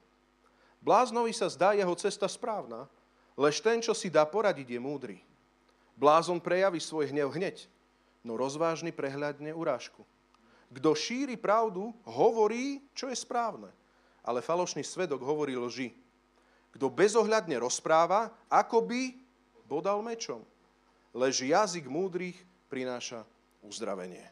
Bláznovi 0.79 1.35
sa 1.35 1.51
zdá 1.51 1.75
jeho 1.75 1.91
cesta 1.99 2.25
správna, 2.25 2.87
lež 3.35 3.59
ten, 3.59 3.83
čo 3.83 3.91
si 3.91 4.07
dá 4.07 4.23
poradiť, 4.23 4.65
je 4.65 4.79
múdry. 4.79 5.17
Blázon 5.99 6.39
prejaví 6.39 6.79
svoj 6.79 7.11
hnev 7.11 7.35
hneď, 7.35 7.67
no 8.23 8.39
rozvážny 8.39 8.95
prehľadne 8.95 9.51
urážku. 9.51 10.07
Kto 10.71 10.95
šíri 10.95 11.35
pravdu, 11.35 11.91
hovorí, 12.07 12.79
čo 12.95 13.11
je 13.11 13.17
správne, 13.19 13.67
ale 14.23 14.39
falošný 14.39 14.79
svedok 14.79 15.19
hovorí 15.19 15.59
lži. 15.59 15.91
Kto 16.71 16.87
bezohľadne 16.87 17.59
rozpráva, 17.59 18.31
ako 18.47 18.79
by 18.87 19.11
bodal 19.67 19.99
mečom. 19.99 20.39
Lež 21.11 21.43
jazyk 21.43 21.89
múdrych 21.89 22.37
prináša 22.71 23.27
uzdravenie. 23.65 24.23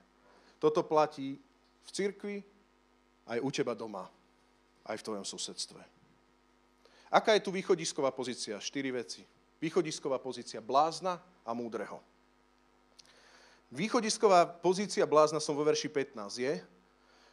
Toto 0.62 0.86
platí 0.88 1.36
v 1.84 1.90
cirkvi, 1.92 2.38
aj 3.28 3.44
u 3.44 3.50
teba 3.52 3.76
doma, 3.76 4.08
aj 4.88 5.04
v 5.04 5.06
tvojom 5.06 5.26
susedstve. 5.28 5.82
Aká 7.12 7.36
je 7.36 7.44
tu 7.44 7.52
východisková 7.52 8.14
pozícia? 8.16 8.56
Štyri 8.62 8.94
veci. 8.94 9.26
Východisková 9.58 10.22
pozícia 10.22 10.62
blázna, 10.62 11.18
a 11.48 11.56
múdreho. 11.56 12.04
Východisková 13.72 14.44
pozícia 14.44 15.08
blázna 15.08 15.40
som 15.40 15.56
vo 15.56 15.64
verši 15.64 15.88
15 15.88 16.44
je, 16.44 16.54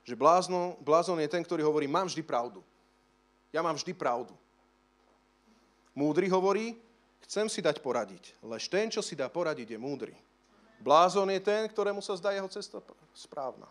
že 0.06 0.14
blázno, 0.14 0.78
blázon 0.78 1.18
je 1.18 1.30
ten, 1.30 1.42
ktorý 1.42 1.66
hovorí, 1.66 1.90
mám 1.90 2.06
vždy 2.06 2.22
pravdu. 2.22 2.62
Ja 3.50 3.62
mám 3.62 3.74
vždy 3.74 3.94
pravdu. 3.94 4.34
Múdry 5.94 6.26
hovorí, 6.30 6.78
chcem 7.26 7.46
si 7.46 7.62
dať 7.62 7.78
poradiť, 7.78 8.34
lež 8.42 8.66
ten, 8.66 8.90
čo 8.90 9.02
si 9.02 9.14
dá 9.14 9.30
poradiť, 9.30 9.74
je 9.74 9.78
múdry. 9.78 10.14
Blázon 10.82 11.30
je 11.30 11.40
ten, 11.40 11.70
ktorému 11.70 12.02
sa 12.02 12.18
zdá 12.18 12.34
jeho 12.34 12.50
cesta 12.50 12.82
správna. 13.14 13.70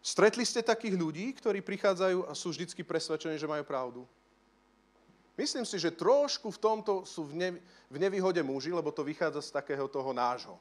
Stretli 0.00 0.48
ste 0.48 0.64
takých 0.64 0.96
ľudí, 0.96 1.28
ktorí 1.36 1.60
prichádzajú 1.60 2.24
a 2.24 2.32
sú 2.32 2.48
vždy 2.50 2.72
presvedčení, 2.80 3.36
že 3.36 3.44
majú 3.44 3.60
pravdu? 3.68 4.00
Myslím 5.40 5.64
si, 5.64 5.80
že 5.80 5.96
trošku 5.96 6.52
v 6.52 6.60
tomto 6.60 7.08
sú 7.08 7.24
v, 7.24 7.32
ne, 7.32 7.50
v 7.88 7.96
nevýhode 7.96 8.44
muži, 8.44 8.76
lebo 8.76 8.92
to 8.92 9.00
vychádza 9.00 9.40
z 9.40 9.56
takého 9.56 9.88
toho 9.88 10.12
nášho. 10.12 10.60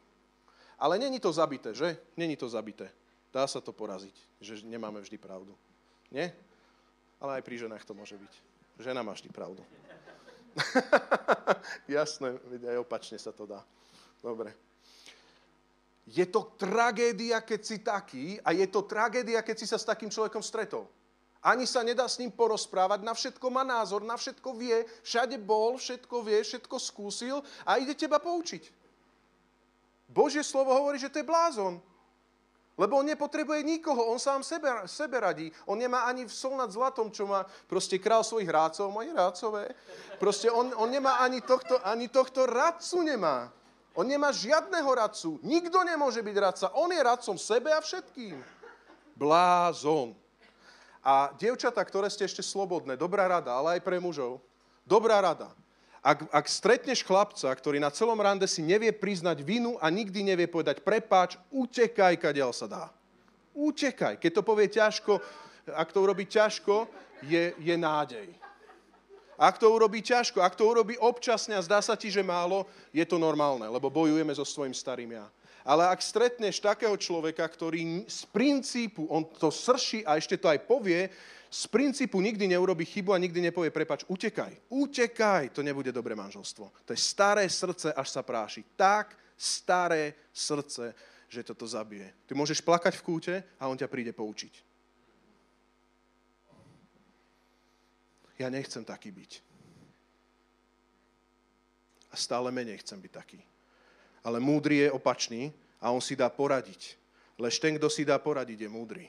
Ale 0.80 0.96
není 0.96 1.20
to 1.20 1.36
zabité, 1.36 1.76
že? 1.76 2.00
Není 2.16 2.40
to 2.40 2.48
zabité. 2.48 2.88
Dá 3.28 3.44
sa 3.44 3.60
to 3.60 3.76
poraziť, 3.76 4.16
že 4.40 4.64
nemáme 4.64 5.04
vždy 5.04 5.20
pravdu. 5.20 5.52
Nie? 6.08 6.32
Ale 7.20 7.38
aj 7.38 7.44
pri 7.44 7.60
ženách 7.60 7.84
to 7.84 7.92
môže 7.92 8.16
byť. 8.16 8.34
Žena 8.80 9.04
má 9.04 9.12
vždy 9.12 9.28
pravdu. 9.28 9.60
Jasné, 12.00 12.40
aj 12.64 12.80
opačne 12.80 13.20
sa 13.20 13.36
to 13.36 13.44
dá. 13.44 13.60
Dobre. 14.24 14.56
Je 16.08 16.24
to 16.24 16.56
tragédia, 16.56 17.44
keď 17.44 17.62
si 17.62 17.78
taký 17.84 18.40
a 18.40 18.56
je 18.56 18.64
to 18.72 18.88
tragédia, 18.88 19.44
keď 19.44 19.56
si 19.60 19.68
sa 19.68 19.76
s 19.76 19.84
takým 19.84 20.08
človekom 20.08 20.40
stretol. 20.40 20.88
Ani 21.40 21.64
sa 21.64 21.80
nedá 21.88 22.04
s 22.04 22.20
ním 22.20 22.36
porozprávať, 22.36 23.00
na 23.00 23.16
všetko 23.16 23.48
má 23.48 23.64
názor, 23.64 24.04
na 24.04 24.20
všetko 24.20 24.60
vie, 24.60 24.84
všade 25.08 25.40
bol, 25.40 25.80
všetko 25.80 26.20
vie, 26.20 26.44
všetko 26.44 26.76
skúsil 26.76 27.40
a 27.64 27.80
ide 27.80 27.96
teba 27.96 28.20
poučiť. 28.20 28.68
Božie 30.12 30.44
slovo 30.44 30.76
hovorí, 30.76 31.00
že 31.00 31.08
to 31.08 31.24
je 31.24 31.30
blázon. 31.32 31.80
Lebo 32.80 32.96
on 32.96 33.08
nepotrebuje 33.08 33.60
nikoho, 33.64 34.08
on 34.08 34.20
sám 34.20 34.40
sebe, 34.40 34.72
sebe 34.88 35.20
radí. 35.20 35.52
On 35.68 35.76
nemá 35.76 36.08
ani 36.08 36.24
v 36.24 36.32
sol 36.32 36.56
nad 36.56 36.72
zlatom, 36.72 37.12
čo 37.12 37.28
má 37.28 37.44
proste 37.68 38.00
král 38.00 38.24
svojich 38.24 38.48
rácov, 38.48 38.88
moje 38.88 39.12
rácové. 39.12 39.76
Proste 40.16 40.48
on, 40.48 40.72
on 40.80 40.88
nemá 40.88 41.20
ani 41.20 41.44
tohto, 41.44 41.76
ani 41.84 42.08
tohto 42.08 42.48
radcu 42.48 43.04
nemá. 43.04 43.52
On 44.00 44.08
nemá 44.08 44.32
žiadneho 44.32 44.88
radcu. 44.96 45.44
Nikto 45.44 45.84
nemôže 45.84 46.24
byť 46.24 46.36
radca. 46.40 46.66
On 46.80 46.88
je 46.88 47.04
radcom 47.04 47.36
sebe 47.36 47.68
a 47.68 47.84
všetkým. 47.84 48.40
Blázon. 49.20 50.16
A 51.00 51.32
dievčatá, 51.40 51.80
ktoré 51.84 52.12
ste 52.12 52.28
ešte 52.28 52.44
slobodné, 52.44 53.00
dobrá 53.00 53.24
rada, 53.28 53.56
ale 53.56 53.80
aj 53.80 53.82
pre 53.88 53.98
mužov, 54.04 54.44
dobrá 54.84 55.24
rada. 55.24 55.52
Ak, 56.00 56.28
ak 56.32 56.46
stretneš 56.48 57.04
chlapca, 57.04 57.52
ktorý 57.52 57.80
na 57.80 57.92
celom 57.92 58.20
rande 58.20 58.48
si 58.48 58.64
nevie 58.64 58.92
priznať 58.96 59.44
vinu 59.44 59.76
a 59.84 59.92
nikdy 59.92 60.24
nevie 60.24 60.48
povedať 60.48 60.80
prepáč, 60.80 61.36
utekaj, 61.52 62.16
kadiaľ 62.16 62.56
sa 62.56 62.68
dá. 62.72 62.86
Utekaj. 63.52 64.16
Keď 64.16 64.32
to 64.32 64.42
povie 64.44 64.72
ťažko, 64.72 65.20
ak 65.76 65.92
to 65.92 66.00
urobí 66.00 66.24
ťažko, 66.24 66.88
je, 67.28 67.52
je 67.60 67.76
nádej. 67.76 68.32
Ak 69.40 69.60
to 69.60 69.72
urobí 69.72 70.04
ťažko, 70.04 70.44
ak 70.44 70.56
to 70.56 70.68
urobí 70.68 71.00
občasne 71.00 71.56
a 71.56 71.64
zdá 71.64 71.80
sa 71.80 71.96
ti, 71.96 72.12
že 72.12 72.24
málo, 72.24 72.68
je 72.92 73.04
to 73.08 73.16
normálne, 73.16 73.64
lebo 73.68 73.88
bojujeme 73.88 74.32
so 74.36 74.44
svojím 74.44 74.76
starým 74.76 75.16
ja. 75.16 75.28
Ale 75.70 75.86
ak 75.86 76.02
stretneš 76.02 76.58
takého 76.58 76.98
človeka, 76.98 77.46
ktorý 77.46 78.10
z 78.10 78.26
princípu, 78.34 79.06
on 79.06 79.22
to 79.30 79.54
srší 79.54 80.02
a 80.02 80.18
ešte 80.18 80.42
to 80.42 80.50
aj 80.50 80.66
povie, 80.66 81.14
z 81.50 81.64
princípu 81.70 82.18
nikdy 82.18 82.50
neurobi 82.50 82.90
chybu 82.90 83.14
a 83.14 83.22
nikdy 83.22 83.38
nepovie, 83.38 83.70
prepač, 83.70 84.02
utekaj, 84.10 84.70
utekaj, 84.74 85.54
to 85.54 85.62
nebude 85.62 85.94
dobré 85.94 86.18
manželstvo. 86.18 86.66
To 86.86 86.90
je 86.90 86.98
staré 86.98 87.46
srdce, 87.46 87.94
až 87.94 88.08
sa 88.10 88.26
práši. 88.26 88.66
Tak 88.74 89.14
staré 89.38 90.18
srdce, 90.34 90.98
že 91.30 91.46
toto 91.46 91.70
zabije. 91.70 92.18
Ty 92.26 92.34
môžeš 92.34 92.66
plakať 92.66 92.98
v 92.98 93.06
kúte 93.06 93.36
a 93.62 93.70
on 93.70 93.78
ťa 93.78 93.94
príde 93.94 94.10
poučiť. 94.10 94.54
Ja 98.42 98.50
nechcem 98.50 98.82
taký 98.82 99.14
byť. 99.14 99.32
A 102.10 102.16
stále 102.18 102.50
menej 102.50 102.82
chcem 102.82 102.98
byť 102.98 103.14
taký. 103.14 103.42
Ale 104.24 104.40
múdry 104.44 104.88
je 104.88 104.90
opačný 104.92 105.54
a 105.80 105.92
on 105.92 106.04
si 106.04 106.16
dá 106.16 106.28
poradiť. 106.28 107.00
Lež 107.40 107.60
ten, 107.60 107.80
kto 107.80 107.88
si 107.88 108.04
dá 108.04 108.20
poradiť, 108.20 108.68
je 108.68 108.70
múdry. 108.70 109.08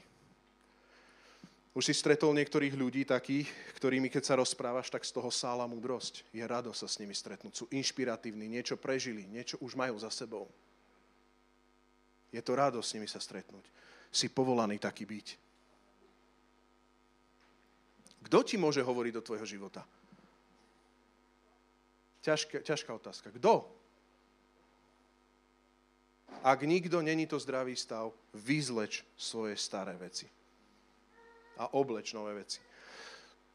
Už 1.70 1.86
si 1.86 1.94
stretol 1.94 2.34
niektorých 2.34 2.74
ľudí 2.74 3.06
takých, 3.06 3.46
ktorými 3.78 4.10
keď 4.10 4.22
sa 4.26 4.38
rozprávaš, 4.38 4.90
tak 4.90 5.06
z 5.06 5.14
toho 5.14 5.30
sála 5.30 5.70
múdrosť. 5.70 6.26
Je 6.34 6.42
rado 6.42 6.74
sa 6.74 6.90
s 6.90 6.98
nimi 6.98 7.14
stretnúť. 7.14 7.54
Sú 7.54 7.64
inšpiratívni, 7.70 8.50
niečo 8.50 8.74
prežili, 8.74 9.26
niečo 9.26 9.54
už 9.62 9.78
majú 9.78 9.94
za 9.98 10.10
sebou. 10.10 10.50
Je 12.34 12.42
to 12.42 12.58
rado 12.58 12.82
s 12.82 12.90
nimi 12.94 13.06
sa 13.06 13.22
stretnúť. 13.22 13.62
Si 14.10 14.26
povolaný 14.26 14.82
taký 14.82 15.06
byť. 15.06 15.26
Kto 18.26 18.38
ti 18.42 18.58
môže 18.58 18.82
hovoriť 18.82 19.12
do 19.14 19.22
tvojho 19.22 19.46
života? 19.46 19.86
Ťažká, 22.26 22.66
ťažká 22.66 22.90
otázka. 22.94 23.30
Kto? 23.30 23.79
Ak 26.40 26.64
nikto, 26.64 27.02
není 27.04 27.26
to 27.26 27.36
zdravý 27.36 27.76
stav, 27.76 28.12
vyzleč 28.34 29.04
svoje 29.16 29.56
staré 29.56 29.92
veci 30.00 30.24
a 31.60 31.76
obleč 31.76 32.16
nové 32.16 32.34
veci. 32.34 32.60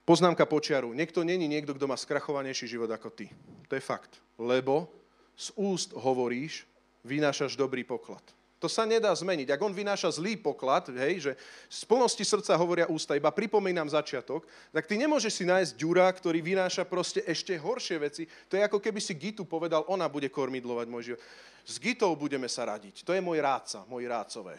Poznámka 0.06 0.46
počiaru. 0.46 0.94
Niekto 0.94 1.26
není 1.26 1.50
niekto, 1.50 1.74
kto 1.74 1.90
má 1.90 1.98
skrachovanejší 1.98 2.70
život 2.70 2.94
ako 2.94 3.10
ty. 3.10 3.26
To 3.66 3.74
je 3.74 3.82
fakt. 3.82 4.22
Lebo 4.38 4.86
z 5.34 5.50
úst 5.58 5.98
hovoríš, 5.98 6.70
vynášaš 7.02 7.58
dobrý 7.58 7.82
poklad. 7.82 8.22
To 8.64 8.72
sa 8.72 8.88
nedá 8.88 9.12
zmeniť. 9.12 9.52
Ak 9.52 9.60
on 9.60 9.76
vynáša 9.76 10.16
zlý 10.16 10.40
poklad, 10.40 10.88
hej, 10.96 11.28
že 11.28 11.32
z 11.68 11.82
plnosti 11.84 12.24
srdca 12.24 12.56
hovoria 12.56 12.88
ústa, 12.88 13.20
iba 13.20 13.28
pripomínam 13.28 13.92
začiatok, 13.92 14.48
tak 14.72 14.88
ty 14.88 14.96
nemôžeš 14.96 15.44
si 15.44 15.46
nájsť 15.46 15.76
ďura, 15.76 16.08
ktorý 16.08 16.40
vynáša 16.40 16.88
proste 16.88 17.20
ešte 17.28 17.52
horšie 17.60 17.98
veci. 18.00 18.24
To 18.48 18.56
je 18.56 18.64
ako 18.64 18.80
keby 18.80 19.04
si 19.04 19.12
Gitu 19.12 19.44
povedal, 19.44 19.84
ona 19.92 20.08
bude 20.08 20.32
kormidlovať 20.32 20.88
môj 20.88 21.04
život. 21.14 21.22
S 21.68 21.76
Gitou 21.82 22.16
budeme 22.16 22.48
sa 22.48 22.64
radiť. 22.64 23.04
To 23.04 23.12
je 23.12 23.20
môj 23.20 23.44
rádca, 23.44 23.84
môj 23.92 24.08
rádcové. 24.08 24.56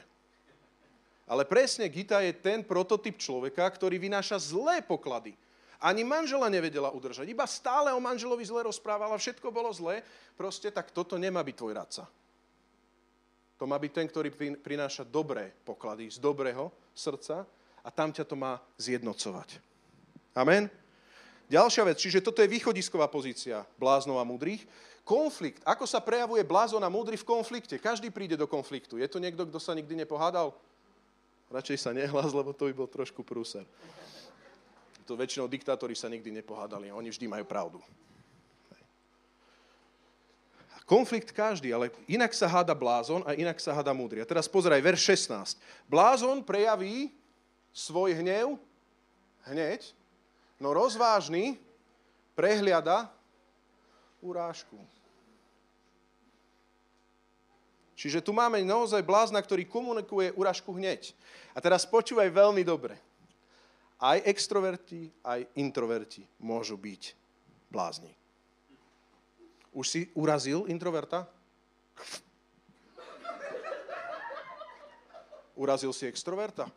Ale 1.26 1.42
presne 1.48 1.88
Gita 1.88 2.20
je 2.22 2.36
ten 2.36 2.62
prototyp 2.62 3.16
človeka, 3.18 3.64
ktorý 3.66 3.96
vynáša 3.98 4.38
zlé 4.38 4.84
poklady. 4.84 5.34
Ani 5.80 6.04
manžela 6.04 6.48
nevedela 6.48 6.92
udržať. 6.92 7.26
Iba 7.28 7.48
stále 7.48 7.92
o 7.92 8.00
manželovi 8.00 8.44
zle 8.44 8.64
rozprávala, 8.64 9.18
všetko 9.18 9.48
bolo 9.50 9.72
zlé. 9.72 10.04
Proste 10.38 10.70
tak 10.70 10.92
toto 10.92 11.18
nemá 11.20 11.40
byť 11.42 11.56
tvoj 11.56 11.72
radca. 11.74 12.04
To 13.56 13.64
má 13.64 13.80
byť 13.80 13.92
ten, 13.92 14.06
ktorý 14.06 14.28
prináša 14.60 15.02
dobré 15.04 15.52
poklady 15.64 16.12
z 16.12 16.20
dobrého 16.20 16.68
srdca 16.92 17.48
a 17.80 17.88
tam 17.88 18.12
ťa 18.12 18.24
to 18.28 18.36
má 18.36 18.60
zjednocovať. 18.76 19.60
Amen? 20.36 20.68
Ďalšia 21.46 21.86
vec, 21.86 21.96
čiže 22.02 22.20
toto 22.20 22.42
je 22.42 22.50
východisková 22.50 23.06
pozícia 23.06 23.62
bláznov 23.78 24.18
a 24.18 24.26
múdrych. 24.26 24.66
Konflikt. 25.06 25.62
Ako 25.62 25.86
sa 25.86 26.02
prejavuje 26.02 26.42
blázon 26.42 26.82
a 26.82 26.90
múdry 26.90 27.14
v 27.14 27.22
konflikte? 27.22 27.78
Každý 27.78 28.10
príde 28.10 28.34
do 28.34 28.50
konfliktu. 28.50 28.98
Je 28.98 29.06
to 29.06 29.22
niekto, 29.22 29.46
kto 29.46 29.62
sa 29.62 29.70
nikdy 29.70 29.94
nepohádal? 29.94 30.50
Radšej 31.46 31.78
sa 31.78 31.94
nehlas, 31.94 32.34
lebo 32.34 32.50
to 32.50 32.66
by 32.66 32.74
bol 32.74 32.90
trošku 32.90 33.22
prúser. 33.22 33.62
To 35.06 35.14
väčšinou 35.14 35.46
diktátori 35.46 35.94
sa 35.94 36.10
nikdy 36.10 36.42
nepohádali 36.42 36.90
oni 36.90 37.14
vždy 37.14 37.30
majú 37.30 37.46
pravdu. 37.46 37.78
Konflikt 40.86 41.34
každý, 41.34 41.74
ale 41.74 41.90
inak 42.06 42.30
sa 42.30 42.46
háda 42.46 42.70
blázon 42.70 43.26
a 43.26 43.34
inak 43.34 43.58
sa 43.58 43.74
háda 43.74 43.90
múdry. 43.90 44.22
A 44.22 44.28
teraz 44.30 44.46
pozeraj, 44.46 44.78
verš 44.78 45.18
16. 45.26 45.58
Blázon 45.90 46.46
prejaví 46.46 47.10
svoj 47.74 48.14
hnev 48.22 48.54
hneď, 49.50 49.82
no 50.62 50.70
rozvážny 50.70 51.58
prehliada 52.38 53.10
urážku. 54.22 54.78
Čiže 57.96 58.20
tu 58.20 58.30
máme 58.30 58.60
naozaj 58.60 59.00
blázna, 59.02 59.40
ktorý 59.40 59.66
komunikuje 59.66 60.30
uražku 60.36 60.70
hneď. 60.76 61.16
A 61.56 61.58
teraz 61.64 61.88
počúvaj 61.88 62.28
veľmi 62.28 62.60
dobre. 62.62 62.94
Aj 63.96 64.20
extroverti, 64.22 65.08
aj 65.24 65.48
introverti 65.56 66.28
môžu 66.36 66.76
byť 66.76 67.16
blázni. 67.72 68.12
Už 69.76 69.84
si 69.84 70.00
urazil 70.16 70.64
introverta? 70.72 71.28
Urazil 75.52 75.92
si 75.92 76.08
extroverta? 76.08 76.72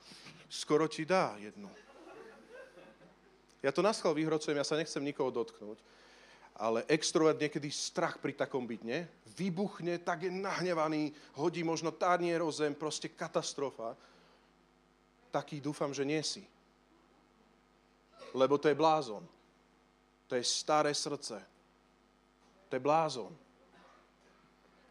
Skoro 0.51 0.83
ti 0.91 1.07
dá 1.07 1.39
jednu. 1.39 1.71
Ja 3.63 3.71
to 3.71 3.79
naschal 3.79 4.11
vyhrocujem, 4.11 4.59
ja 4.59 4.67
sa 4.67 4.75
nechcem 4.75 5.03
nikoho 5.03 5.31
dotknúť 5.31 5.79
ale 6.59 6.83
extrovert 6.91 7.39
niekedy 7.39 7.71
strach 7.71 8.19
pri 8.19 8.35
takom 8.35 8.67
byť, 8.67 8.81
nie? 8.83 9.07
Vybuchne, 9.39 9.95
tak 10.03 10.27
je 10.27 10.31
nahnevaný, 10.31 11.15
hodí 11.39 11.63
možno 11.63 11.95
tanier 11.95 12.43
o 12.43 12.51
zem, 12.51 12.75
proste 12.75 13.07
katastrofa. 13.07 13.95
Taký 15.31 15.63
dúfam, 15.63 15.95
že 15.95 16.03
nie 16.03 16.19
si. 16.19 16.43
Lebo 18.35 18.59
to 18.59 18.67
je 18.67 18.75
blázon. 18.75 19.23
To 20.27 20.35
je 20.35 20.43
staré 20.43 20.91
srdce. 20.91 21.39
To 22.69 22.77
je 22.77 22.81
blázon. 22.81 23.33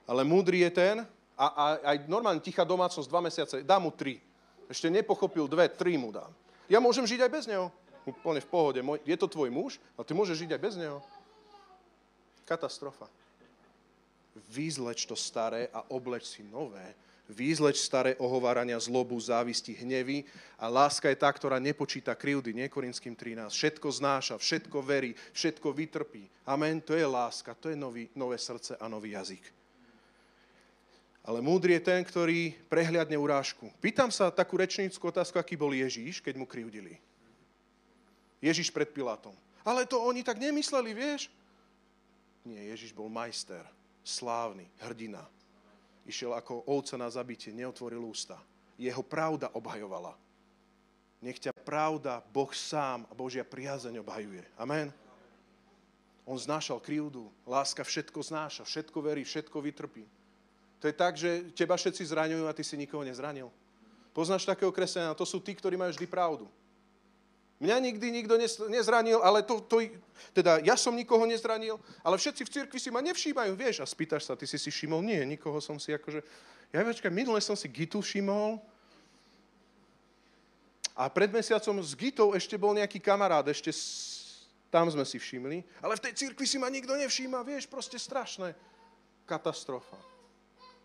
Ale 0.09 0.26
múdry 0.26 0.66
je 0.66 0.70
ten, 0.70 0.97
a, 1.39 1.47
a 1.47 1.64
aj 1.95 2.11
normálne 2.11 2.43
tichá 2.43 2.66
domácnosť 2.66 3.07
dva 3.07 3.22
mesiace, 3.22 3.62
dá 3.62 3.79
mu 3.79 3.95
tri. 3.95 4.18
Ešte 4.66 4.91
nepochopil 4.91 5.47
dve, 5.47 5.70
tri 5.70 5.95
mu 5.95 6.11
dám. 6.11 6.29
Ja 6.66 6.83
môžem 6.83 7.07
žiť 7.07 7.24
aj 7.24 7.31
bez 7.33 7.45
neho. 7.47 7.70
Úplne 8.05 8.41
v 8.43 8.49
pohode. 8.51 8.81
Je 9.07 9.16
to 9.16 9.31
tvoj 9.31 9.49
muž, 9.49 9.79
ale 9.97 10.05
ty 10.05 10.12
môžeš 10.12 10.37
žiť 10.45 10.51
aj 10.57 10.61
bez 10.61 10.74
neho. 10.76 10.99
Katastrofa. 12.45 13.07
Výzleč 14.49 15.05
to 15.07 15.16
staré 15.16 15.68
a 15.72 15.85
obleč 15.93 16.24
si 16.29 16.43
nové. 16.43 16.97
Výzleč 17.29 17.85
staré 17.85 18.16
ohovárania, 18.16 18.81
zlobu, 18.81 19.20
závisti, 19.20 19.76
hnevy 19.76 20.24
a 20.57 20.64
láska 20.64 21.12
je 21.12 21.20
tá, 21.20 21.29
ktorá 21.29 21.61
nepočíta 21.61 22.16
krivdy, 22.16 22.57
nie 22.57 22.72
Korinským 22.72 23.12
13. 23.12 23.53
Všetko 23.53 23.89
znáša, 23.93 24.35
všetko 24.41 24.81
verí, 24.81 25.12
všetko 25.37 25.68
vytrpí. 25.68 26.24
Amen, 26.49 26.81
to 26.81 26.97
je 26.97 27.05
láska, 27.05 27.53
to 27.53 27.68
je 27.68 27.76
nový, 27.76 28.09
nové 28.16 28.41
srdce 28.41 28.81
a 28.81 28.89
nový 28.89 29.12
jazyk. 29.12 29.45
Ale 31.20 31.45
múdry 31.45 31.76
je 31.76 31.85
ten, 31.93 32.01
ktorý 32.01 32.57
prehliadne 32.72 33.20
urážku. 33.20 33.68
Pýtam 33.85 34.09
sa 34.09 34.33
takú 34.33 34.57
rečníckú 34.57 35.12
otázku, 35.12 35.37
aký 35.37 35.61
bol 35.61 35.76
Ježíš, 35.76 36.24
keď 36.24 36.41
mu 36.41 36.49
krivdili. 36.49 36.97
Ježíš 38.41 38.72
pred 38.72 38.89
Pilátom. 38.89 39.37
Ale 39.68 39.85
to 39.85 40.01
oni 40.01 40.24
tak 40.24 40.41
nemysleli, 40.41 40.97
vieš? 40.97 41.29
Nie, 42.49 42.72
Ježiš 42.72 42.97
bol 42.97 43.12
majster, 43.12 43.61
slávny, 44.01 44.64
hrdina. 44.81 45.20
Išiel 46.09 46.32
ako 46.32 46.64
ovca 46.64 46.96
na 46.96 47.12
zabitie, 47.12 47.52
neotvoril 47.52 48.00
ústa. 48.00 48.40
Jeho 48.80 49.04
pravda 49.04 49.52
obhajovala. 49.52 50.16
Nech 51.20 51.36
ťa 51.36 51.52
pravda, 51.52 52.24
Boh 52.32 52.48
sám 52.54 53.04
a 53.11 53.12
Božia 53.12 53.44
priazeň 53.44 54.00
obhajuje. 54.00 54.46
Amen. 54.56 54.88
On 56.24 56.38
znášal 56.38 56.80
krivdu, 56.80 57.28
láska 57.44 57.84
všetko 57.84 58.20
znáša, 58.24 58.62
všetko 58.64 58.98
verí, 59.04 59.22
všetko 59.24 59.59
vytrpí. 59.61 60.04
To 60.78 60.86
je 60.86 60.94
tak, 60.94 61.18
že 61.18 61.50
teba 61.52 61.74
všetci 61.74 62.06
zraňujú 62.06 62.44
a 62.46 62.54
ty 62.54 62.62
si 62.62 62.78
nikoho 62.78 63.02
nezranil. 63.02 63.50
Poznáš 64.14 64.46
takého 64.46 64.70
kresťana? 64.70 65.18
To 65.18 65.26
sú 65.26 65.42
tí, 65.42 65.52
ktorí 65.52 65.76
majú 65.76 65.90
vždy 65.92 66.06
pravdu. 66.06 66.46
Mňa 67.59 67.76
nikdy 67.90 68.06
nikto 68.22 68.38
nezranil, 68.70 69.18
ale 69.18 69.42
to, 69.42 69.59
to, 69.66 69.82
teda 70.30 70.62
ja 70.62 70.78
som 70.78 70.94
nikoho 70.94 71.26
nezranil, 71.26 71.82
ale 72.06 72.14
všetci 72.14 72.46
v 72.46 72.52
cirkvi 72.54 72.78
si 72.78 72.90
ma 72.94 73.02
nevšímajú, 73.02 73.52
vieš. 73.59 73.82
A 73.82 73.86
spýtaš 73.86 74.30
sa, 74.30 74.38
ty 74.38 74.46
si 74.46 74.62
si 74.62 74.70
všimol? 74.70 75.02
Nie, 75.02 75.26
nikoho 75.26 75.59
som 75.59 75.74
si 75.82 75.90
akože... 75.90 76.22
Ja 76.70 76.86
večka, 76.86 77.11
minule 77.11 77.42
som 77.42 77.59
si 77.59 77.66
Gitu 77.66 77.98
všimol, 77.98 78.62
a 80.98 81.06
pred 81.06 81.30
mesiacom 81.30 81.78
s 81.78 81.94
Gitou 81.94 82.34
ešte 82.34 82.59
bol 82.59 82.74
nejaký 82.74 82.98
kamarát, 82.98 83.46
ešte 83.46 83.70
tam 84.66 84.90
sme 84.90 85.06
si 85.06 85.22
všimli. 85.22 85.62
Ale 85.78 85.94
v 85.94 86.11
tej 86.11 86.26
cirkvi 86.26 86.42
si 86.42 86.59
ma 86.59 86.66
nikto 86.66 86.90
nevšíma, 86.98 87.46
vieš, 87.46 87.70
proste 87.70 87.94
strašné. 88.02 88.50
Katastrofa. 89.22 89.94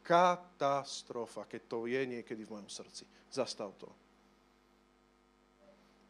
Katastrofa, 0.05 1.49
keď 1.49 1.61
to 1.65 1.89
je 1.89 2.01
niekedy 2.05 2.45
v 2.45 2.53
mojom 2.53 2.69
srdci. 2.69 3.09
Zastav 3.34 3.74
to 3.82 3.89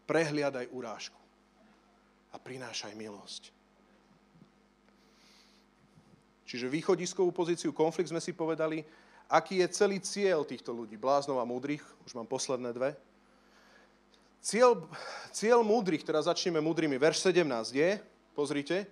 prehliadaj 0.04 0.70
urážku 0.72 1.20
a 2.34 2.38
prinášaj 2.42 2.94
milosť. 2.98 3.54
Čiže 6.44 6.70
východiskovú 6.70 7.34
pozíciu 7.34 7.74
konflikt 7.74 8.14
sme 8.14 8.22
si 8.22 8.36
povedali, 8.36 8.86
aký 9.32 9.64
je 9.64 9.68
celý 9.74 9.98
cieľ 10.04 10.46
týchto 10.46 10.70
ľudí, 10.70 11.00
bláznov 11.00 11.42
a 11.42 11.48
múdrych, 11.48 11.82
už 12.06 12.14
mám 12.14 12.30
posledné 12.30 12.70
dve. 12.76 12.94
Cieľ, 14.44 14.84
cieľ 15.32 15.64
múdrych, 15.64 16.04
teraz 16.04 16.28
začneme 16.28 16.60
múdrymi, 16.60 17.00
verš 17.00 17.32
17 17.32 17.74
je, 17.74 17.90
pozrite, 18.36 18.86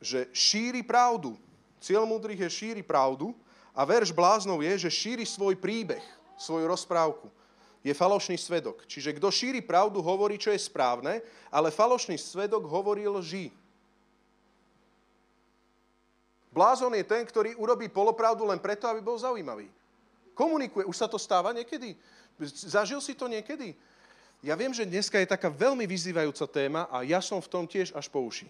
že 0.00 0.32
šíri 0.32 0.80
pravdu. 0.80 1.36
Cieľ 1.78 2.08
múdrych 2.08 2.40
je 2.42 2.50
šíri 2.50 2.82
pravdu 2.82 3.36
a 3.76 3.84
verš 3.84 4.10
bláznov 4.16 4.64
je, 4.64 4.88
že 4.88 4.90
šíri 4.90 5.28
svoj 5.28 5.54
príbeh, 5.60 6.02
svoju 6.40 6.64
rozprávku 6.64 7.28
je 7.80 7.92
falošný 7.96 8.36
svedok. 8.36 8.84
Čiže 8.84 9.16
kto 9.16 9.32
šíri 9.32 9.64
pravdu, 9.64 10.04
hovorí, 10.04 10.36
čo 10.36 10.52
je 10.52 10.60
správne, 10.60 11.24
ale 11.48 11.72
falošný 11.72 12.20
svedok 12.20 12.68
hovorí 12.68 13.08
lži. 13.08 13.48
Blázon 16.50 16.92
je 16.98 17.06
ten, 17.06 17.22
ktorý 17.22 17.54
urobí 17.56 17.86
polopravdu 17.88 18.42
len 18.42 18.58
preto, 18.58 18.90
aby 18.90 19.00
bol 19.00 19.16
zaujímavý. 19.16 19.70
Komunikuje. 20.34 20.82
Už 20.84 20.98
sa 20.98 21.06
to 21.06 21.16
stáva 21.16 21.54
niekedy? 21.54 21.94
Zažil 22.42 22.98
si 22.98 23.14
to 23.14 23.30
niekedy? 23.30 23.72
Ja 24.40 24.56
viem, 24.56 24.72
že 24.72 24.88
dneska 24.88 25.20
je 25.20 25.28
taká 25.28 25.52
veľmi 25.52 25.84
vyzývajúca 25.84 26.48
téma 26.48 26.88
a 26.88 27.04
ja 27.04 27.20
som 27.20 27.38
v 27.44 27.48
tom 27.52 27.64
tiež 27.68 27.92
až 27.92 28.08
po 28.08 28.24
uši. 28.24 28.48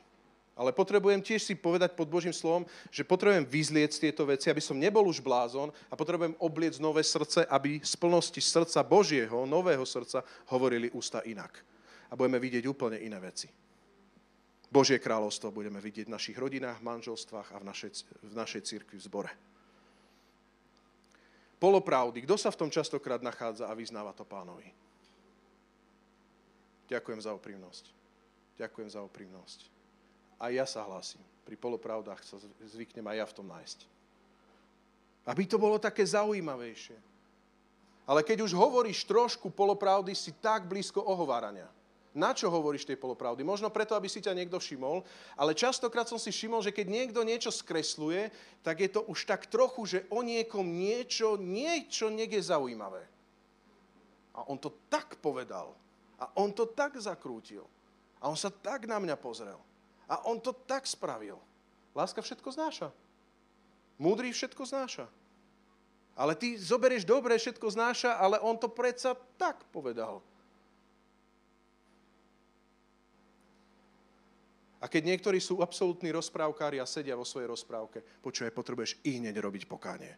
Ale 0.61 0.77
potrebujem 0.77 1.25
tiež 1.25 1.41
si 1.41 1.57
povedať 1.57 1.97
pod 1.97 2.13
Božím 2.13 2.37
slovom, 2.37 2.69
že 2.93 3.01
potrebujem 3.01 3.49
vyzliec 3.49 3.97
tieto 3.97 4.29
veci, 4.29 4.53
aby 4.53 4.61
som 4.61 4.77
nebol 4.77 5.09
už 5.09 5.25
blázon 5.25 5.73
a 5.89 5.97
potrebujem 5.97 6.37
obliec 6.37 6.77
nové 6.77 7.01
srdce, 7.01 7.49
aby 7.49 7.81
z 7.81 7.97
plnosti 7.97 8.45
srdca 8.45 8.85
Božieho, 8.85 9.49
nového 9.49 9.89
srdca, 9.89 10.21
hovorili 10.53 10.93
ústa 10.93 11.25
inak. 11.25 11.65
A 12.13 12.17
budeme 12.19 12.37
vidieť 12.37 12.69
úplne 12.69 13.01
iné 13.01 13.17
veci. 13.17 13.49
Božie 14.69 15.01
kráľovstvo 15.01 15.49
budeme 15.49 15.81
vidieť 15.81 16.13
v 16.13 16.15
našich 16.21 16.37
rodinách, 16.37 16.85
manželstvách 16.85 17.57
a 17.57 17.61
v 17.65 17.65
našej, 17.65 17.91
v 18.21 18.35
našej 18.37 18.61
církvi 18.61 19.01
v 19.01 19.07
zbore. 19.09 19.33
Polopravdy. 21.57 22.21
Kto 22.29 22.37
sa 22.37 22.53
v 22.53 22.61
tom 22.61 22.69
častokrát 22.69 23.25
nachádza 23.25 23.65
a 23.65 23.73
vyznáva 23.73 24.13
to 24.13 24.29
pánovi? 24.29 24.69
Ďakujem 26.93 27.21
za 27.25 27.33
úprimnosť. 27.33 27.85
Ďakujem 28.61 28.89
za 28.93 29.01
úprimnosť. 29.01 29.80
A 30.41 30.49
ja 30.49 30.65
sa 30.65 30.83
hlásim. 30.89 31.21
Pri 31.45 31.55
polopravdách 31.61 32.25
sa 32.25 32.41
zvyknem 32.65 33.05
aj 33.05 33.17
ja 33.21 33.27
v 33.29 33.37
tom 33.37 33.47
nájsť. 33.53 33.79
Aby 35.29 35.45
to 35.45 35.61
bolo 35.61 35.77
také 35.77 36.01
zaujímavejšie. 36.01 36.97
Ale 38.09 38.25
keď 38.25 38.49
už 38.49 38.57
hovoríš 38.57 39.05
trošku 39.05 39.53
polopravdy, 39.53 40.17
si 40.17 40.33
tak 40.41 40.65
blízko 40.65 41.05
ohovárania. 41.05 41.69
Na 42.11 42.35
čo 42.35 42.51
hovoríš 42.51 42.83
tej 42.83 42.99
polopravdy? 42.99 43.47
Možno 43.47 43.71
preto, 43.71 43.95
aby 43.95 44.11
si 44.11 44.19
ťa 44.19 44.35
niekto 44.35 44.59
všimol, 44.59 45.07
ale 45.39 45.55
častokrát 45.55 46.11
som 46.11 46.19
si 46.19 46.35
všimol, 46.35 46.59
že 46.59 46.75
keď 46.75 46.91
niekto 46.91 47.23
niečo 47.23 47.55
skresluje, 47.55 48.35
tak 48.67 48.83
je 48.83 48.91
to 48.91 49.07
už 49.07 49.31
tak 49.31 49.47
trochu, 49.47 49.87
že 49.87 49.99
o 50.11 50.19
niekom 50.27 50.67
niečo, 50.67 51.39
niečo 51.39 52.11
niekde 52.11 52.43
zaujímavé. 52.43 53.07
A 54.35 54.43
on 54.51 54.59
to 54.59 54.75
tak 54.91 55.23
povedal. 55.23 55.71
A 56.19 56.27
on 56.35 56.51
to 56.51 56.67
tak 56.67 56.99
zakrútil. 56.99 57.63
A 58.19 58.27
on 58.27 58.35
sa 58.35 58.51
tak 58.51 58.91
na 58.91 58.99
mňa 58.99 59.15
pozrel. 59.15 59.63
A 60.11 60.27
on 60.27 60.43
to 60.43 60.51
tak 60.51 60.91
spravil. 60.91 61.39
Láska 61.95 62.19
všetko 62.19 62.51
znáša. 62.51 62.91
Múdry 63.95 64.35
všetko 64.35 64.67
znáša. 64.67 65.07
Ale 66.19 66.35
ty 66.35 66.59
zoberieš 66.59 67.07
dobre, 67.07 67.39
všetko 67.39 67.71
znáša, 67.71 68.19
ale 68.19 68.43
on 68.43 68.59
to 68.59 68.67
predsa 68.67 69.15
tak 69.39 69.63
povedal. 69.71 70.19
A 74.81 74.89
keď 74.89 75.15
niektorí 75.15 75.39
sú 75.39 75.61
absolútni 75.61 76.09
rozprávkári 76.11 76.81
a 76.81 76.89
sedia 76.89 77.15
vo 77.15 77.29
svojej 77.29 77.53
rozprávke, 77.53 78.01
počuje, 78.25 78.49
potrebuješ 78.51 78.99
i 79.05 79.21
hneď 79.21 79.37
robiť 79.39 79.69
pokánie. 79.69 80.17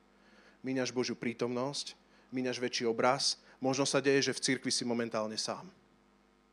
Míňaš 0.63 0.95
Božiu 0.95 1.19
prítomnosť, 1.19 1.99
míňaš 2.31 2.63
väčší 2.63 2.87
obraz, 2.87 3.43
možno 3.59 3.83
sa 3.83 3.99
deje, 3.99 4.31
že 4.31 4.37
v 4.39 4.43
cirkvi 4.43 4.71
si 4.71 4.87
momentálne 4.87 5.35
sám. 5.35 5.67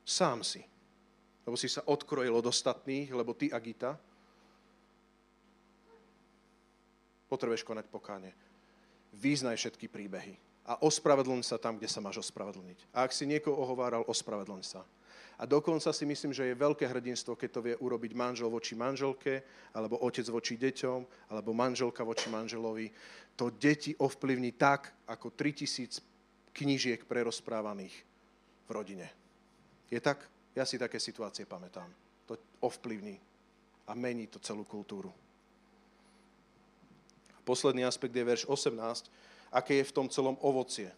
Sám 0.01 0.41
si 0.41 0.68
lebo 1.49 1.57
si 1.57 1.65
sa 1.65 1.81
odkrojil 1.89 2.29
od 2.29 2.45
ostatných, 2.45 3.09
lebo 3.09 3.33
ty, 3.33 3.49
Agita, 3.49 3.97
potrebuješ 7.25 7.65
konať 7.65 7.89
pokáne. 7.89 8.37
Význaj 9.17 9.57
všetky 9.57 9.89
príbehy 9.89 10.37
a 10.69 10.77
ospravedlň 10.85 11.41
sa 11.41 11.57
tam, 11.57 11.81
kde 11.81 11.89
sa 11.89 11.97
máš 12.05 12.21
ospravedlniť. 12.29 12.93
A 12.93 13.09
ak 13.09 13.17
si 13.17 13.25
niekoho 13.25 13.57
ohováral, 13.57 14.05
ospravedlň 14.05 14.61
sa. 14.61 14.85
A 15.41 15.49
dokonca 15.49 15.89
si 15.89 16.05
myslím, 16.05 16.29
že 16.29 16.45
je 16.45 16.61
veľké 16.61 16.85
hrdinstvo, 16.85 17.33
keď 17.33 17.49
to 17.49 17.65
vie 17.65 17.75
urobiť 17.81 18.13
manžel 18.13 18.53
voči 18.53 18.77
manželke, 18.77 19.41
alebo 19.73 19.97
otec 20.05 20.29
voči 20.29 20.53
deťom, 20.53 21.31
alebo 21.33 21.49
manželka 21.57 22.05
voči 22.05 22.29
manželovi. 22.29 22.93
To 23.41 23.49
deti 23.49 23.97
ovplyvní 23.97 24.53
tak, 24.53 24.93
ako 25.09 25.33
3000 25.33 26.05
knížiek 26.53 27.01
prerozprávaných 27.09 27.95
v 28.67 28.69
rodine. 28.69 29.09
Je 29.89 29.97
tak? 29.97 30.21
Ja 30.57 30.65
si 30.65 30.81
také 30.81 30.97
situácie 30.97 31.45
pamätám. 31.45 31.89
To 32.25 32.37
ovplyvní 32.61 33.17
a 33.89 33.97
mení 33.97 34.29
to 34.29 34.37
celú 34.39 34.65
kultúru. 34.65 35.13
Posledný 37.45 37.81
aspekt 37.81 38.13
je 38.13 38.21
verš 38.21 38.45
18. 38.45 39.09
Aké 39.49 39.81
je 39.81 39.89
v 39.89 39.95
tom 39.95 40.05
celom 40.05 40.37
ovocie? 40.45 40.93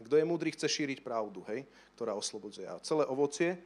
Kto 0.00 0.16
je 0.16 0.24
múdry, 0.24 0.56
chce 0.56 0.64
šíriť 0.64 1.04
pravdu, 1.04 1.44
hej? 1.52 1.68
ktorá 1.92 2.16
oslobodzuje. 2.16 2.64
A 2.64 2.80
celé 2.80 3.04
ovocie, 3.04 3.60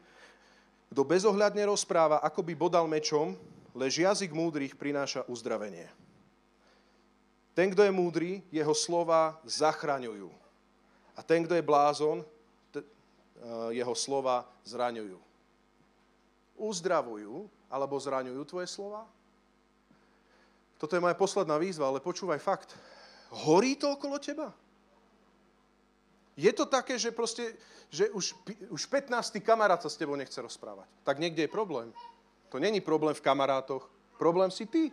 kto 0.90 1.06
bezohľadne 1.06 1.62
rozpráva, 1.70 2.18
ako 2.18 2.42
by 2.42 2.52
bodal 2.58 2.90
mečom, 2.90 3.38
lež 3.70 4.02
jazyk 4.02 4.34
múdrych 4.34 4.74
prináša 4.74 5.22
uzdravenie. 5.30 5.86
Ten, 7.54 7.70
kto 7.70 7.86
je 7.86 7.92
múdry, 7.94 8.30
jeho 8.50 8.74
slova 8.74 9.38
zachraňujú. 9.46 10.32
A 11.14 11.20
ten, 11.20 11.44
kto 11.44 11.54
je 11.54 11.62
blázon, 11.62 12.24
jeho 13.74 13.94
slova 13.94 14.46
zraňujú. 14.62 15.18
Uzdravujú 16.56 17.50
alebo 17.72 17.98
zraňujú 17.98 18.42
tvoje 18.46 18.68
slova? 18.70 19.08
Toto 20.78 20.98
je 20.98 21.02
moja 21.02 21.14
posledná 21.14 21.58
výzva, 21.58 21.86
ale 21.86 22.02
počúvaj 22.02 22.42
fakt. 22.42 22.74
Horí 23.46 23.78
to 23.78 23.94
okolo 23.94 24.18
teba? 24.18 24.50
Je 26.34 26.50
to 26.50 26.66
také, 26.66 26.98
že 26.98 27.14
proste, 27.14 27.54
že 27.86 28.10
už, 28.10 28.34
už 28.72 28.82
15. 28.88 29.38
kamarát 29.44 29.78
sa 29.78 29.92
s 29.92 30.00
tebou 30.00 30.16
nechce 30.16 30.34
rozprávať. 30.42 30.88
Tak 31.06 31.22
niekde 31.22 31.46
je 31.46 31.50
problém. 31.54 31.92
To 32.50 32.58
není 32.58 32.80
problém 32.80 33.14
v 33.14 33.24
kamarátoch. 33.24 33.86
Problém 34.18 34.50
si 34.50 34.66
ty. 34.66 34.90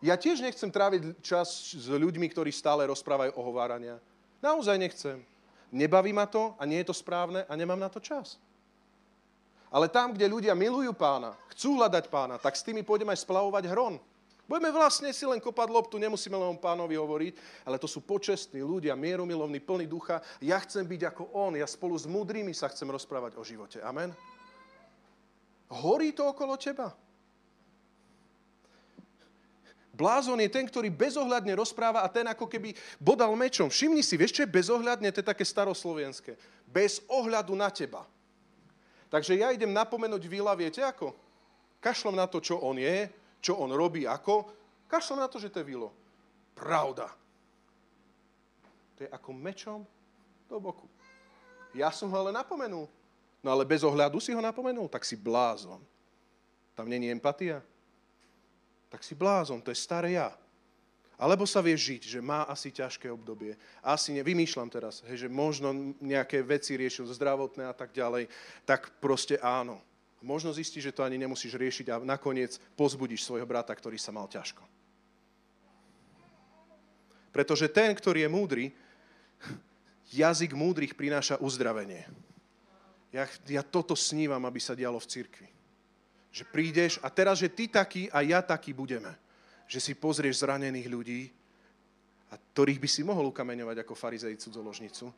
Ja 0.00 0.16
tiež 0.16 0.40
nechcem 0.40 0.70
tráviť 0.70 1.20
čas 1.24 1.72
s 1.74 1.88
ľuďmi, 1.88 2.28
ktorí 2.30 2.52
stále 2.52 2.86
rozprávajú 2.86 3.34
o 3.36 3.42
hovárania. 3.42 4.00
Naozaj 4.40 4.76
nechcem 4.78 5.20
nebaví 5.72 6.12
ma 6.12 6.26
to 6.26 6.54
a 6.58 6.66
nie 6.66 6.82
je 6.82 6.90
to 6.90 6.96
správne 6.96 7.44
a 7.46 7.52
nemám 7.56 7.80
na 7.80 7.88
to 7.88 8.00
čas. 8.00 8.38
Ale 9.70 9.90
tam, 9.90 10.14
kde 10.14 10.30
ľudia 10.30 10.54
milujú 10.54 10.94
pána, 10.94 11.34
chcú 11.52 11.76
hľadať 11.76 12.04
pána, 12.06 12.38
tak 12.38 12.54
s 12.54 12.62
tými 12.62 12.86
pôjdeme 12.86 13.12
aj 13.12 13.26
splavovať 13.26 13.64
hron. 13.70 13.98
Budeme 14.46 14.70
vlastne 14.70 15.10
si 15.10 15.26
len 15.26 15.42
kopať 15.42 15.68
loptu, 15.74 15.98
nemusíme 15.98 16.38
len 16.38 16.54
pánovi 16.54 16.94
hovoriť, 16.94 17.34
ale 17.66 17.82
to 17.82 17.90
sú 17.90 17.98
počestní 18.06 18.62
ľudia, 18.62 18.94
mieromilovní, 18.94 19.58
plní 19.58 19.90
ducha. 19.90 20.22
Ja 20.38 20.62
chcem 20.62 20.86
byť 20.86 21.02
ako 21.10 21.34
on, 21.34 21.58
ja 21.58 21.66
spolu 21.66 21.98
s 21.98 22.06
múdrymi 22.06 22.54
sa 22.54 22.70
chcem 22.70 22.86
rozprávať 22.86 23.34
o 23.34 23.42
živote. 23.42 23.82
Amen. 23.82 24.14
Horí 25.66 26.14
to 26.14 26.30
okolo 26.30 26.54
teba. 26.54 26.94
Blázon 29.96 30.36
je 30.44 30.52
ten, 30.52 30.68
ktorý 30.68 30.92
bezohľadne 30.92 31.56
rozpráva 31.56 32.04
a 32.04 32.12
ten 32.12 32.28
ako 32.28 32.44
keby 32.44 32.76
bodal 33.00 33.32
mečom. 33.32 33.72
Všimni 33.72 34.04
si, 34.04 34.20
vieš 34.20 34.36
čo 34.36 34.44
je 34.44 34.52
bezohľadne? 34.52 35.08
To 35.08 35.24
je 35.24 35.30
také 35.32 35.40
staroslovenské. 35.40 36.36
Bez 36.68 37.00
ohľadu 37.08 37.56
na 37.56 37.72
teba. 37.72 38.04
Takže 39.08 39.40
ja 39.40 39.48
idem 39.56 39.72
napomenúť 39.72 40.28
Vila, 40.28 40.52
viete 40.52 40.84
ako? 40.84 41.16
Kašlom 41.80 42.12
na 42.12 42.28
to, 42.28 42.44
čo 42.44 42.60
on 42.60 42.76
je, 42.76 43.08
čo 43.40 43.56
on 43.56 43.72
robí, 43.72 44.04
ako. 44.04 44.52
Kašlom 44.84 45.16
na 45.16 45.32
to, 45.32 45.40
že 45.40 45.48
to 45.48 45.64
je 45.64 45.68
Vilo. 45.72 45.88
Pravda. 46.52 47.08
To 49.00 49.00
je 49.00 49.08
ako 49.08 49.30
mečom 49.32 49.80
do 50.44 50.60
boku. 50.60 50.84
Ja 51.72 51.88
som 51.88 52.12
ho 52.12 52.16
ale 52.20 52.36
napomenul. 52.36 52.84
No 53.40 53.48
ale 53.48 53.64
bez 53.64 53.80
ohľadu 53.80 54.20
si 54.20 54.36
ho 54.36 54.44
napomenul, 54.44 54.92
tak 54.92 55.08
si 55.08 55.16
blázon. 55.16 55.80
Tam 56.76 56.84
není 56.84 57.08
empatia. 57.08 57.64
Tak 58.90 59.02
si 59.02 59.18
blázon, 59.18 59.62
to 59.62 59.74
je 59.74 59.78
staré 59.78 60.14
ja. 60.14 60.30
Alebo 61.16 61.48
sa 61.48 61.64
vie 61.64 61.72
žiť, 61.72 62.12
že 62.12 62.20
má 62.20 62.44
asi 62.44 62.68
ťažké 62.68 63.08
obdobie. 63.08 63.56
Asi 63.80 64.12
nevymýšľam 64.12 64.68
teraz, 64.68 65.00
hej, 65.08 65.26
že 65.26 65.28
možno 65.32 65.96
nejaké 65.96 66.44
veci 66.44 66.76
riešil 66.76 67.08
zdravotné 67.08 67.64
a 67.64 67.72
tak 67.72 67.96
ďalej. 67.96 68.28
Tak 68.68 69.00
proste 69.00 69.40
áno. 69.40 69.80
Možno 70.20 70.52
zistí, 70.52 70.80
že 70.84 70.92
to 70.92 71.04
ani 71.04 71.16
nemusíš 71.16 71.56
riešiť 71.56 71.86
a 71.88 71.96
nakoniec 72.04 72.60
pozbudíš 72.76 73.24
svojho 73.24 73.48
brata, 73.48 73.72
ktorý 73.72 73.96
sa 73.96 74.12
mal 74.12 74.28
ťažko. 74.28 74.60
Pretože 77.32 77.72
ten, 77.72 77.92
ktorý 77.96 78.24
je 78.24 78.30
múdry, 78.32 78.64
jazyk 80.12 80.52
múdrych 80.52 80.96
prináša 80.96 81.40
uzdravenie. 81.40 82.04
Ja, 83.12 83.24
ja 83.48 83.62
toto 83.64 83.96
snívam, 83.96 84.44
aby 84.44 84.60
sa 84.60 84.76
dialo 84.76 85.00
v 85.00 85.08
cirkvi. 85.08 85.48
Že 86.36 86.44
prídeš 86.52 86.92
a 87.00 87.08
teraz, 87.08 87.40
že 87.40 87.48
ty 87.48 87.64
taký 87.64 88.12
a 88.12 88.20
ja 88.20 88.44
taký 88.44 88.76
budeme 88.76 89.16
že 89.66 89.82
si 89.82 89.92
pozrieš 89.98 90.46
zranených 90.46 90.88
ľudí, 90.88 91.22
a 92.30 92.34
ktorých 92.38 92.82
by 92.82 92.88
si 92.90 93.02
mohol 93.06 93.30
ukameňovať 93.30 93.86
ako 93.86 93.94
farizej 93.94 94.34
cudzoložnicu, 94.38 95.10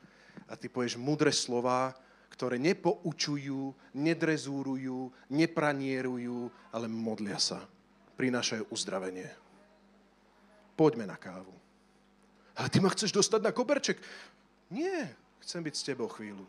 a 0.49 0.57
ty 0.57 0.69
povieš 0.69 1.01
mudré 1.01 1.33
slova, 1.33 1.93
ktoré 2.33 2.61
nepoučujú, 2.61 3.73
nedrezúrujú, 3.97 5.13
nepranierujú, 5.33 6.49
ale 6.73 6.87
modlia 6.89 7.41
sa. 7.41 7.65
Prinášajú 8.17 8.69
uzdravenie. 8.69 9.29
Poďme 10.77 11.09
na 11.09 11.17
kávu. 11.17 11.55
Ale 12.59 12.69
ty 12.69 12.79
ma 12.83 12.93
chceš 12.93 13.15
dostať 13.15 13.41
na 13.41 13.53
koberček. 13.55 13.99
Nie, 14.69 15.15
chcem 15.43 15.65
byť 15.65 15.75
s 15.75 15.87
tebou 15.87 16.11
chvíľu. 16.11 16.45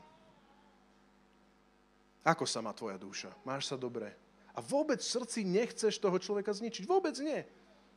Ako 2.26 2.43
sa 2.45 2.59
má 2.59 2.76
tvoja 2.76 2.99
duša? 2.99 3.32
Máš 3.47 3.72
sa 3.72 3.78
dobre? 3.80 4.28
A 4.60 4.64
vôbec 4.68 4.99
v 4.99 5.07
srdci 5.07 5.47
nechceš 5.47 6.03
toho 6.03 6.20
človeka 6.20 6.51
zničiť. 6.51 6.84
Vôbec 6.84 7.16
nie. 7.24 7.47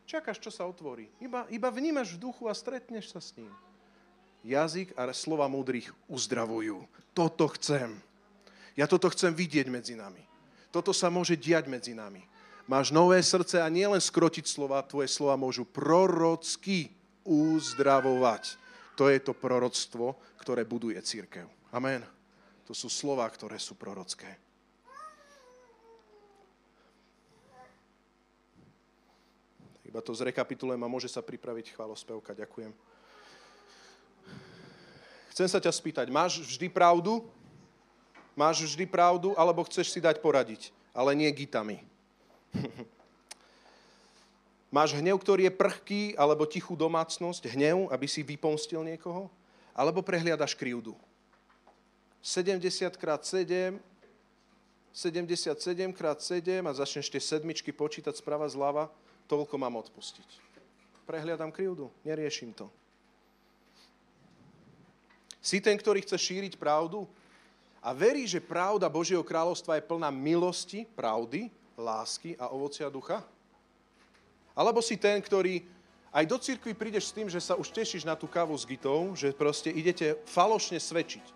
Čakáš, 0.07 0.39
čo 0.39 0.55
sa 0.55 0.63
otvorí. 0.63 1.11
Iba, 1.19 1.43
iba 1.51 1.67
vnímaš 1.75 2.15
v 2.15 2.31
duchu 2.31 2.47
a 2.47 2.55
stretneš 2.55 3.11
sa 3.11 3.19
s 3.19 3.35
ním. 3.35 3.51
Jazyk 4.47 4.95
a 4.95 5.11
slova 5.11 5.51
múdrych 5.51 5.91
uzdravujú. 6.07 6.87
Toto 7.11 7.51
chcem. 7.59 7.99
Ja 8.79 8.87
toto 8.87 9.11
chcem 9.11 9.35
vidieť 9.35 9.67
medzi 9.67 9.99
nami. 9.99 10.23
Toto 10.71 10.95
sa 10.95 11.11
môže 11.11 11.35
diať 11.35 11.67
medzi 11.67 11.99
nami. 11.99 12.23
Máš 12.71 12.95
nové 12.95 13.19
srdce 13.27 13.59
a 13.59 13.67
nielen 13.67 13.99
skrotiť 13.99 14.47
slova, 14.47 14.87
tvoje 14.87 15.11
slova 15.11 15.35
môžu 15.35 15.67
prorocky 15.67 16.95
uzdravovať. 17.27 18.55
To 18.95 19.11
je 19.11 19.19
to 19.19 19.35
proroctvo, 19.35 20.15
ktoré 20.39 20.63
buduje 20.63 21.03
církev. 21.03 21.51
Amen. 21.75 22.07
To 22.71 22.73
sú 22.73 22.87
slova, 22.87 23.27
ktoré 23.27 23.59
sú 23.59 23.75
prorocké. 23.75 24.52
Iba 29.93 30.01
to 30.01 30.17
zrekapitulujem 30.17 30.81
a 30.81 30.89
môže 30.89 31.05
sa 31.05 31.21
pripraviť 31.21 31.77
chválospevka. 31.77 32.33
Ďakujem. 32.33 32.73
Chcem 35.37 35.49
sa 35.53 35.61
ťa 35.61 35.69
spýtať, 35.69 36.09
máš 36.09 36.41
vždy 36.41 36.73
pravdu? 36.73 37.29
Máš 38.33 38.65
vždy 38.65 38.89
pravdu, 38.89 39.37
alebo 39.37 39.61
chceš 39.69 39.93
si 39.93 40.01
dať 40.01 40.25
poradiť? 40.25 40.73
Ale 40.97 41.13
nie 41.13 41.29
gitami. 41.29 41.85
máš 44.73 44.97
hnev, 44.97 45.21
ktorý 45.21 45.45
je 45.45 45.53
prchký, 45.61 46.03
alebo 46.17 46.49
tichú 46.49 46.73
domácnosť, 46.73 47.53
hnev, 47.53 47.93
aby 47.93 48.09
si 48.09 48.25
vypomstil 48.25 48.81
niekoho? 48.81 49.29
Alebo 49.77 50.01
prehliadaš 50.01 50.57
krivdu? 50.57 50.97
70 52.25 52.65
krát 52.97 53.21
7, 53.21 53.77
77 54.97 55.53
krát 55.93 56.17
7 56.17 56.65
a 56.65 56.73
začneš 56.73 57.13
tie 57.13 57.21
sedmičky 57.21 57.77
počítať 57.77 58.17
sprava 58.17 58.49
zľava, 58.49 58.89
toľko 59.27 59.55
mám 59.59 59.79
odpustiť. 59.83 60.29
Prehliadam 61.07 61.51
krivdu, 61.51 61.91
neriešim 62.07 62.55
to. 62.55 62.71
Si 65.43 65.59
ten, 65.59 65.75
ktorý 65.75 66.07
chce 66.07 66.15
šíriť 66.15 66.55
pravdu 66.55 67.11
a 67.83 67.91
verí, 67.91 68.31
že 68.31 68.39
pravda 68.39 68.87
Božieho 68.87 69.27
kráľovstva 69.27 69.83
je 69.83 69.89
plná 69.91 70.07
milosti, 70.15 70.87
pravdy, 70.87 71.51
lásky 71.75 72.39
a 72.39 72.55
ovocia 72.55 72.87
ducha? 72.87 73.27
Alebo 74.55 74.79
si 74.79 74.95
ten, 74.95 75.19
ktorý 75.19 75.67
aj 76.13 76.25
do 76.29 76.37
cirkvi 76.39 76.77
prídeš 76.77 77.11
s 77.11 77.17
tým, 77.17 77.27
že 77.27 77.41
sa 77.41 77.59
už 77.59 77.73
tešíš 77.73 78.05
na 78.05 78.15
tú 78.15 78.29
kávu 78.29 78.55
s 78.55 78.69
gitou, 78.69 79.17
že 79.19 79.35
proste 79.35 79.73
idete 79.73 80.15
falošne 80.29 80.79
svedčiť. 80.79 81.27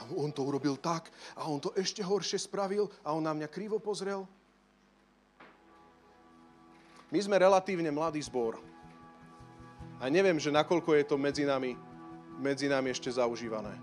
A 0.00 0.08
on 0.16 0.32
to 0.32 0.40
urobil 0.42 0.80
tak, 0.80 1.12
a 1.36 1.44
on 1.44 1.60
to 1.60 1.70
ešte 1.76 2.00
horšie 2.00 2.40
spravil, 2.40 2.88
a 3.04 3.12
on 3.12 3.20
na 3.20 3.36
mňa 3.36 3.52
krivo 3.52 3.76
pozrel. 3.76 4.24
My 7.10 7.18
sme 7.18 7.42
relatívne 7.42 7.90
mladý 7.90 8.22
zbor. 8.22 8.62
A 10.00 10.08
neviem, 10.08 10.38
že 10.38 10.54
nakoľko 10.54 10.94
je 10.96 11.04
to 11.04 11.16
medzi 11.18 11.44
nami, 11.44 11.74
medzi 12.38 12.70
nami 12.70 12.94
ešte 12.94 13.10
zaužívané. 13.10 13.74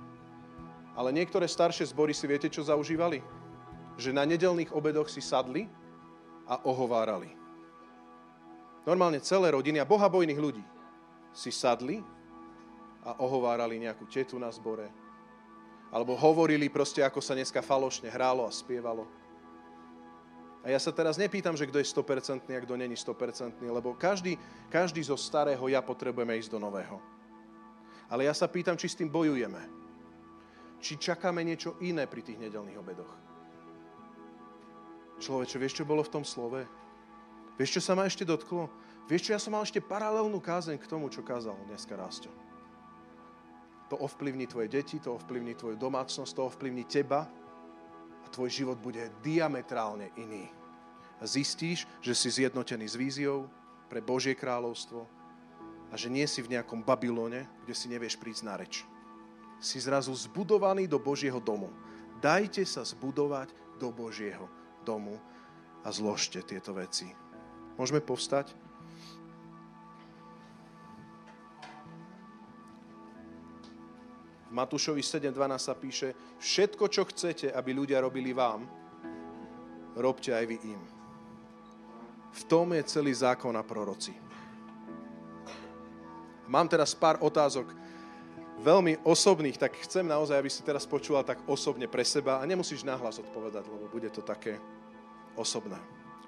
Ale 0.98 1.14
niektoré 1.14 1.46
staršie 1.46 1.94
zbory 1.94 2.16
si 2.16 2.26
viete, 2.26 2.50
čo 2.50 2.66
zaužívali? 2.66 3.22
Že 4.02 4.18
na 4.18 4.26
nedelných 4.26 4.74
obedoch 4.74 5.12
si 5.12 5.22
sadli 5.22 5.70
a 6.50 6.58
ohovárali. 6.66 7.30
Normálne 8.88 9.20
celé 9.22 9.52
rodiny 9.52 9.84
a 9.84 9.86
bohabojných 9.86 10.40
ľudí 10.40 10.64
si 11.36 11.52
sadli 11.52 12.02
a 13.04 13.20
ohovárali 13.20 13.78
nejakú 13.78 14.08
tetu 14.10 14.40
na 14.40 14.50
zbore. 14.50 14.90
Alebo 15.92 16.16
hovorili 16.16 16.72
proste, 16.72 17.04
ako 17.04 17.20
sa 17.20 17.36
dneska 17.36 17.60
falošne 17.60 18.08
hrálo 18.10 18.48
a 18.48 18.52
spievalo. 18.52 19.06
A 20.68 20.76
ja 20.76 20.84
sa 20.84 20.92
teraz 20.92 21.16
nepýtam, 21.16 21.56
že 21.56 21.64
kto 21.64 21.80
je 21.80 21.88
100% 21.88 22.44
a 22.52 22.60
kto 22.60 22.76
není 22.76 22.92
100%, 22.92 23.64
lebo 23.64 23.96
každý, 23.96 24.36
každý 24.68 25.00
zo 25.00 25.16
starého 25.16 25.64
ja 25.72 25.80
potrebujeme 25.80 26.36
ísť 26.36 26.52
do 26.52 26.60
nového. 26.60 27.00
Ale 28.12 28.28
ja 28.28 28.36
sa 28.36 28.52
pýtam, 28.52 28.76
či 28.76 28.92
s 28.92 29.00
tým 29.00 29.08
bojujeme. 29.08 29.64
Či 30.84 31.00
čakáme 31.00 31.40
niečo 31.48 31.80
iné 31.80 32.04
pri 32.04 32.20
tých 32.20 32.36
nedelných 32.36 32.84
obedoch. 32.84 33.14
Človeče, 35.24 35.56
vieš, 35.56 35.80
čo 35.80 35.88
bolo 35.88 36.04
v 36.04 36.14
tom 36.20 36.28
slove? 36.28 36.68
Vieš, 37.56 37.80
čo 37.80 37.82
sa 37.88 37.96
ma 37.96 38.04
ešte 38.04 38.28
dotklo? 38.28 38.68
Vieš, 39.08 39.24
čo 39.24 39.34
ja 39.34 39.40
som 39.40 39.56
mal 39.56 39.64
ešte 39.64 39.80
paralelnú 39.80 40.44
kázeň 40.44 40.84
k 40.84 40.90
tomu, 40.92 41.08
čo 41.08 41.24
kázal 41.24 41.56
dneska 41.64 41.96
Rásto. 41.96 42.28
To 43.88 44.04
ovplyvní 44.04 44.52
tvoje 44.52 44.68
deti, 44.68 45.00
to 45.00 45.16
ovplyvní 45.16 45.56
tvoju 45.56 45.80
domácnosť, 45.80 46.36
to 46.36 46.44
ovplyvní 46.44 46.84
teba, 46.84 47.24
a 48.20 48.28
tvoj 48.28 48.52
život 48.52 48.78
bude 48.84 49.08
diametrálne 49.24 50.12
iný. 50.20 50.57
Zistíš, 51.26 51.90
že 51.98 52.14
si 52.14 52.30
zjednotený 52.30 52.86
s 52.86 52.94
víziou 52.94 53.50
pre 53.90 54.04
Božie 54.04 54.38
kráľovstvo 54.38 55.08
a 55.90 55.96
že 55.98 56.12
nie 56.12 56.28
si 56.30 56.44
v 56.46 56.54
nejakom 56.54 56.86
Babylone, 56.86 57.48
kde 57.66 57.74
si 57.74 57.90
nevieš 57.90 58.20
prísť 58.20 58.44
na 58.46 58.54
reč. 58.60 58.86
Si 59.58 59.82
zrazu 59.82 60.14
zbudovaný 60.14 60.86
do 60.86 61.02
Božieho 61.02 61.42
domu. 61.42 61.74
Dajte 62.22 62.62
sa 62.70 62.86
zbudovať 62.86 63.50
do 63.82 63.90
Božieho 63.90 64.46
domu 64.86 65.18
a 65.82 65.90
zložte 65.90 66.46
tieto 66.46 66.76
veci. 66.78 67.10
Môžeme 67.78 68.02
povstať? 68.02 68.54
V 74.48 74.54
Matúšovi 74.56 75.04
7.12 75.04 75.34
sa 75.60 75.74
píše, 75.76 76.16
všetko, 76.40 76.88
čo 76.88 77.04
chcete, 77.10 77.52
aby 77.52 77.76
ľudia 77.76 78.00
robili 78.00 78.32
vám, 78.32 78.64
robte 80.00 80.32
aj 80.32 80.46
vy 80.48 80.58
im. 80.72 80.97
V 82.38 82.44
tom 82.46 82.70
je 82.78 82.86
celý 82.86 83.10
zákon 83.18 83.50
a 83.58 83.66
proroci. 83.66 84.14
Mám 86.48 86.70
teraz 86.70 86.94
pár 86.94 87.18
otázok, 87.20 87.74
veľmi 88.62 89.02
osobných, 89.04 89.58
tak 89.58 89.76
chcem 89.84 90.06
naozaj, 90.06 90.38
aby 90.38 90.50
si 90.50 90.62
teraz 90.62 90.86
počula 90.86 91.26
tak 91.26 91.42
osobne 91.50 91.90
pre 91.90 92.06
seba 92.06 92.40
a 92.40 92.48
nemusíš 92.48 92.86
nahlas 92.86 93.20
odpovedať, 93.20 93.66
lebo 93.68 93.90
bude 93.90 94.08
to 94.14 94.22
také 94.22 94.62
osobné. 95.36 95.78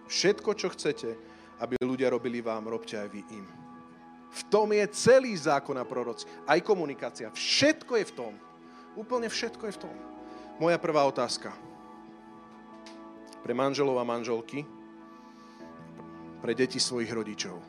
Všetko, 0.10 0.58
čo 0.58 0.74
chcete, 0.74 1.14
aby 1.62 1.78
ľudia 1.86 2.10
robili 2.10 2.42
vám, 2.42 2.66
robte 2.66 2.98
aj 2.98 3.10
vy 3.14 3.22
im. 3.30 3.46
V 4.30 4.42
tom 4.50 4.70
je 4.74 4.86
celý 4.94 5.34
zákon 5.34 5.74
a 5.78 5.86
proroci. 5.86 6.26
Aj 6.46 6.58
komunikácia. 6.62 7.34
Všetko 7.34 7.98
je 7.98 8.06
v 8.10 8.14
tom. 8.14 8.34
Úplne 8.94 9.26
všetko 9.26 9.64
je 9.70 9.74
v 9.74 9.82
tom. 9.90 9.96
Moja 10.62 10.78
prvá 10.78 11.02
otázka. 11.06 11.50
Pre 13.42 13.54
manželov 13.56 13.98
a 13.98 14.06
manželky, 14.06 14.68
pre 16.40 16.56
deti 16.56 16.80
svojich 16.80 17.12
rodičov. 17.12 17.60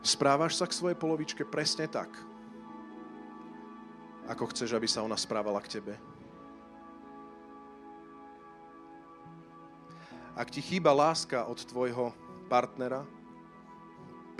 Správaš 0.00 0.58
sa 0.58 0.66
k 0.66 0.74
svojej 0.74 0.98
polovičke 0.98 1.44
presne 1.44 1.86
tak, 1.86 2.10
ako 4.26 4.48
chceš, 4.50 4.72
aby 4.74 4.88
sa 4.88 5.04
ona 5.04 5.14
správala 5.14 5.60
k 5.60 5.78
tebe? 5.78 5.94
Ak 10.34 10.48
ti 10.48 10.64
chýba 10.64 10.96
láska 10.96 11.44
od 11.44 11.60
tvojho 11.68 12.16
partnera, 12.48 13.04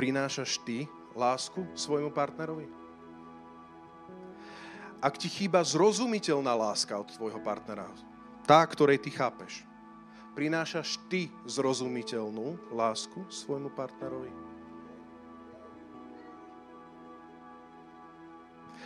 prinášaš 0.00 0.62
ty 0.64 0.88
lásku 1.12 1.60
svojmu 1.76 2.08
partnerovi? 2.08 2.64
Ak 5.00 5.20
ti 5.20 5.28
chýba 5.28 5.60
zrozumiteľná 5.60 6.56
láska 6.56 6.96
od 6.96 7.08
tvojho 7.12 7.40
partnera, 7.44 7.84
tá, 8.50 8.66
ktorej 8.66 8.98
ty 8.98 9.14
chápeš, 9.14 9.62
prinášaš 10.34 10.98
ty 11.06 11.30
zrozumiteľnú 11.46 12.74
lásku 12.74 13.22
svojmu 13.30 13.70
partnerovi? 13.70 14.26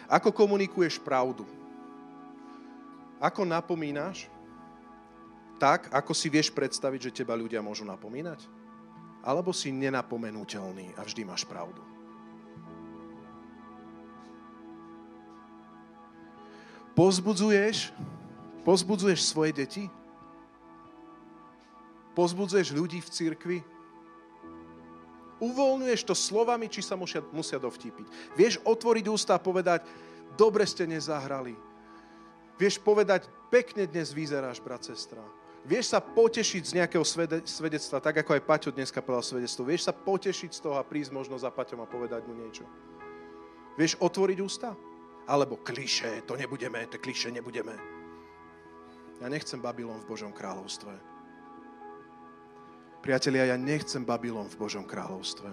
Ako 0.04 0.28
komunikuješ 0.36 1.00
pravdu? 1.00 1.48
Ako 3.16 3.48
napomínaš? 3.48 4.28
Tak, 5.56 5.88
ako 5.88 6.12
si 6.12 6.28
vieš 6.28 6.52
predstaviť, 6.52 7.08
že 7.08 7.24
teba 7.24 7.32
ľudia 7.32 7.64
môžu 7.64 7.88
napomínať? 7.88 8.44
Alebo 9.24 9.48
si 9.56 9.72
nenapomenutelný 9.72 10.92
a 10.92 11.08
vždy 11.08 11.24
máš 11.24 11.48
pravdu? 11.48 11.80
Pozbudzuješ, 16.92 17.96
pozbudzuješ 18.64 19.20
svoje 19.22 19.52
deti? 19.52 19.84
Pozbudzuješ 22.16 22.72
ľudí 22.72 22.98
v 22.98 23.12
cirkvi? 23.12 23.58
Uvoľňuješ 25.42 26.02
to 26.06 26.14
slovami, 26.14 26.70
či 26.70 26.80
sa 26.80 26.94
musia, 26.94 27.20
musia 27.34 27.58
dovtípiť. 27.58 28.38
Vieš 28.38 28.62
otvoriť 28.62 29.04
ústa 29.10 29.34
a 29.36 29.42
povedať, 29.42 29.84
dobre 30.38 30.64
ste 30.64 30.86
nezahrali. 30.86 31.58
Vieš 32.54 32.78
povedať, 32.78 33.26
pekne 33.50 33.84
dnes 33.90 34.14
vyzeráš, 34.14 34.62
brat, 34.62 34.86
sestra. 34.86 35.20
Vieš 35.66 35.96
sa 35.96 35.98
potešiť 35.98 36.62
z 36.62 36.76
nejakého 36.76 37.02
svedectva, 37.42 37.98
tak 37.98 38.20
ako 38.20 38.36
aj 38.36 38.46
Paťo 38.46 38.70
dneska 38.70 39.00
povedal 39.02 39.24
svedectvo. 39.24 39.64
Vieš 39.66 39.90
sa 39.90 39.96
potešiť 39.96 40.50
z 40.54 40.60
toho 40.60 40.76
a 40.78 40.86
prísť 40.86 41.10
možno 41.10 41.34
za 41.40 41.50
Paťom 41.50 41.82
a 41.82 41.88
povedať 41.88 42.22
mu 42.28 42.36
niečo. 42.36 42.68
Vieš 43.74 43.98
otvoriť 43.98 44.38
ústa? 44.44 44.76
Alebo 45.24 45.56
kliše, 45.64 46.22
to 46.28 46.36
nebudeme, 46.36 46.84
to 46.86 47.00
kliše 47.00 47.32
nebudeme. 47.32 48.03
Ja 49.22 49.26
nechcem 49.30 49.62
Babylon 49.62 50.02
v 50.02 50.08
Božom 50.10 50.32
kráľovstve. 50.34 50.94
Priatelia, 53.04 53.52
ja 53.52 53.56
nechcem 53.60 54.00
Babylon 54.00 54.48
v 54.48 54.58
Božom 54.58 54.88
kráľovstve. 54.88 55.50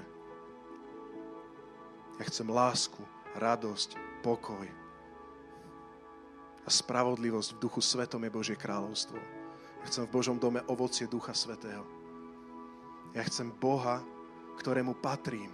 Ja 2.18 2.24
chcem 2.30 2.48
lásku, 2.48 3.02
radosť, 3.36 3.98
pokoj 4.22 4.82
a 6.62 6.70
spravodlivosť 6.70 7.58
v 7.58 7.62
duchu 7.62 7.82
svetom 7.82 8.22
je 8.22 8.32
Božie 8.32 8.58
kráľovstvo. 8.58 9.18
Ja 9.82 9.86
chcem 9.90 10.06
v 10.06 10.14
Božom 10.14 10.38
dome 10.38 10.62
ovocie 10.70 11.10
Ducha 11.10 11.34
Svetého. 11.34 11.82
Ja 13.18 13.26
chcem 13.26 13.50
Boha, 13.50 14.06
ktorému 14.62 14.94
patrím, 15.02 15.50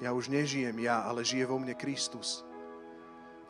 ja 0.00 0.16
už 0.16 0.32
nežijem 0.32 0.76
ja, 0.80 1.04
ale 1.04 1.20
žije 1.20 1.44
vo 1.44 1.60
mne 1.60 1.76
Kristus. 1.76 2.40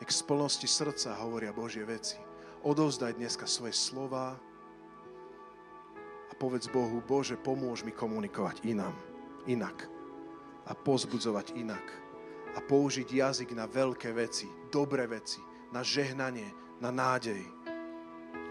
Nech 0.02 0.10
z 0.10 0.22
plnosti 0.26 0.66
srdca 0.66 1.14
hovoria 1.22 1.54
Božie 1.54 1.86
veci. 1.86 2.29
Odovzdaj 2.60 3.16
dneska 3.16 3.48
svoje 3.48 3.72
slova 3.72 4.36
a 6.28 6.32
povedz 6.36 6.68
Bohu, 6.68 7.00
Bože, 7.00 7.40
pomôž 7.40 7.80
mi 7.80 7.88
komunikovať 7.88 8.68
inám, 8.68 8.92
inak 9.48 9.88
a 10.68 10.76
pozbudzovať 10.76 11.56
inak 11.56 11.86
a 12.52 12.60
použiť 12.60 13.08
jazyk 13.08 13.56
na 13.56 13.64
veľké 13.64 14.12
veci, 14.12 14.44
dobré 14.68 15.08
veci, 15.08 15.40
na 15.72 15.80
žehnanie, 15.80 16.52
na 16.84 16.92
nádej. 16.92 17.40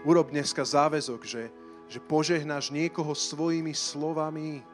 Urob 0.02 0.34
dneska 0.34 0.66
záväzok, 0.66 1.22
že, 1.22 1.54
že 1.86 2.02
požehnáš 2.02 2.74
niekoho 2.74 3.14
svojimi 3.14 3.70
slovami, 3.78 4.66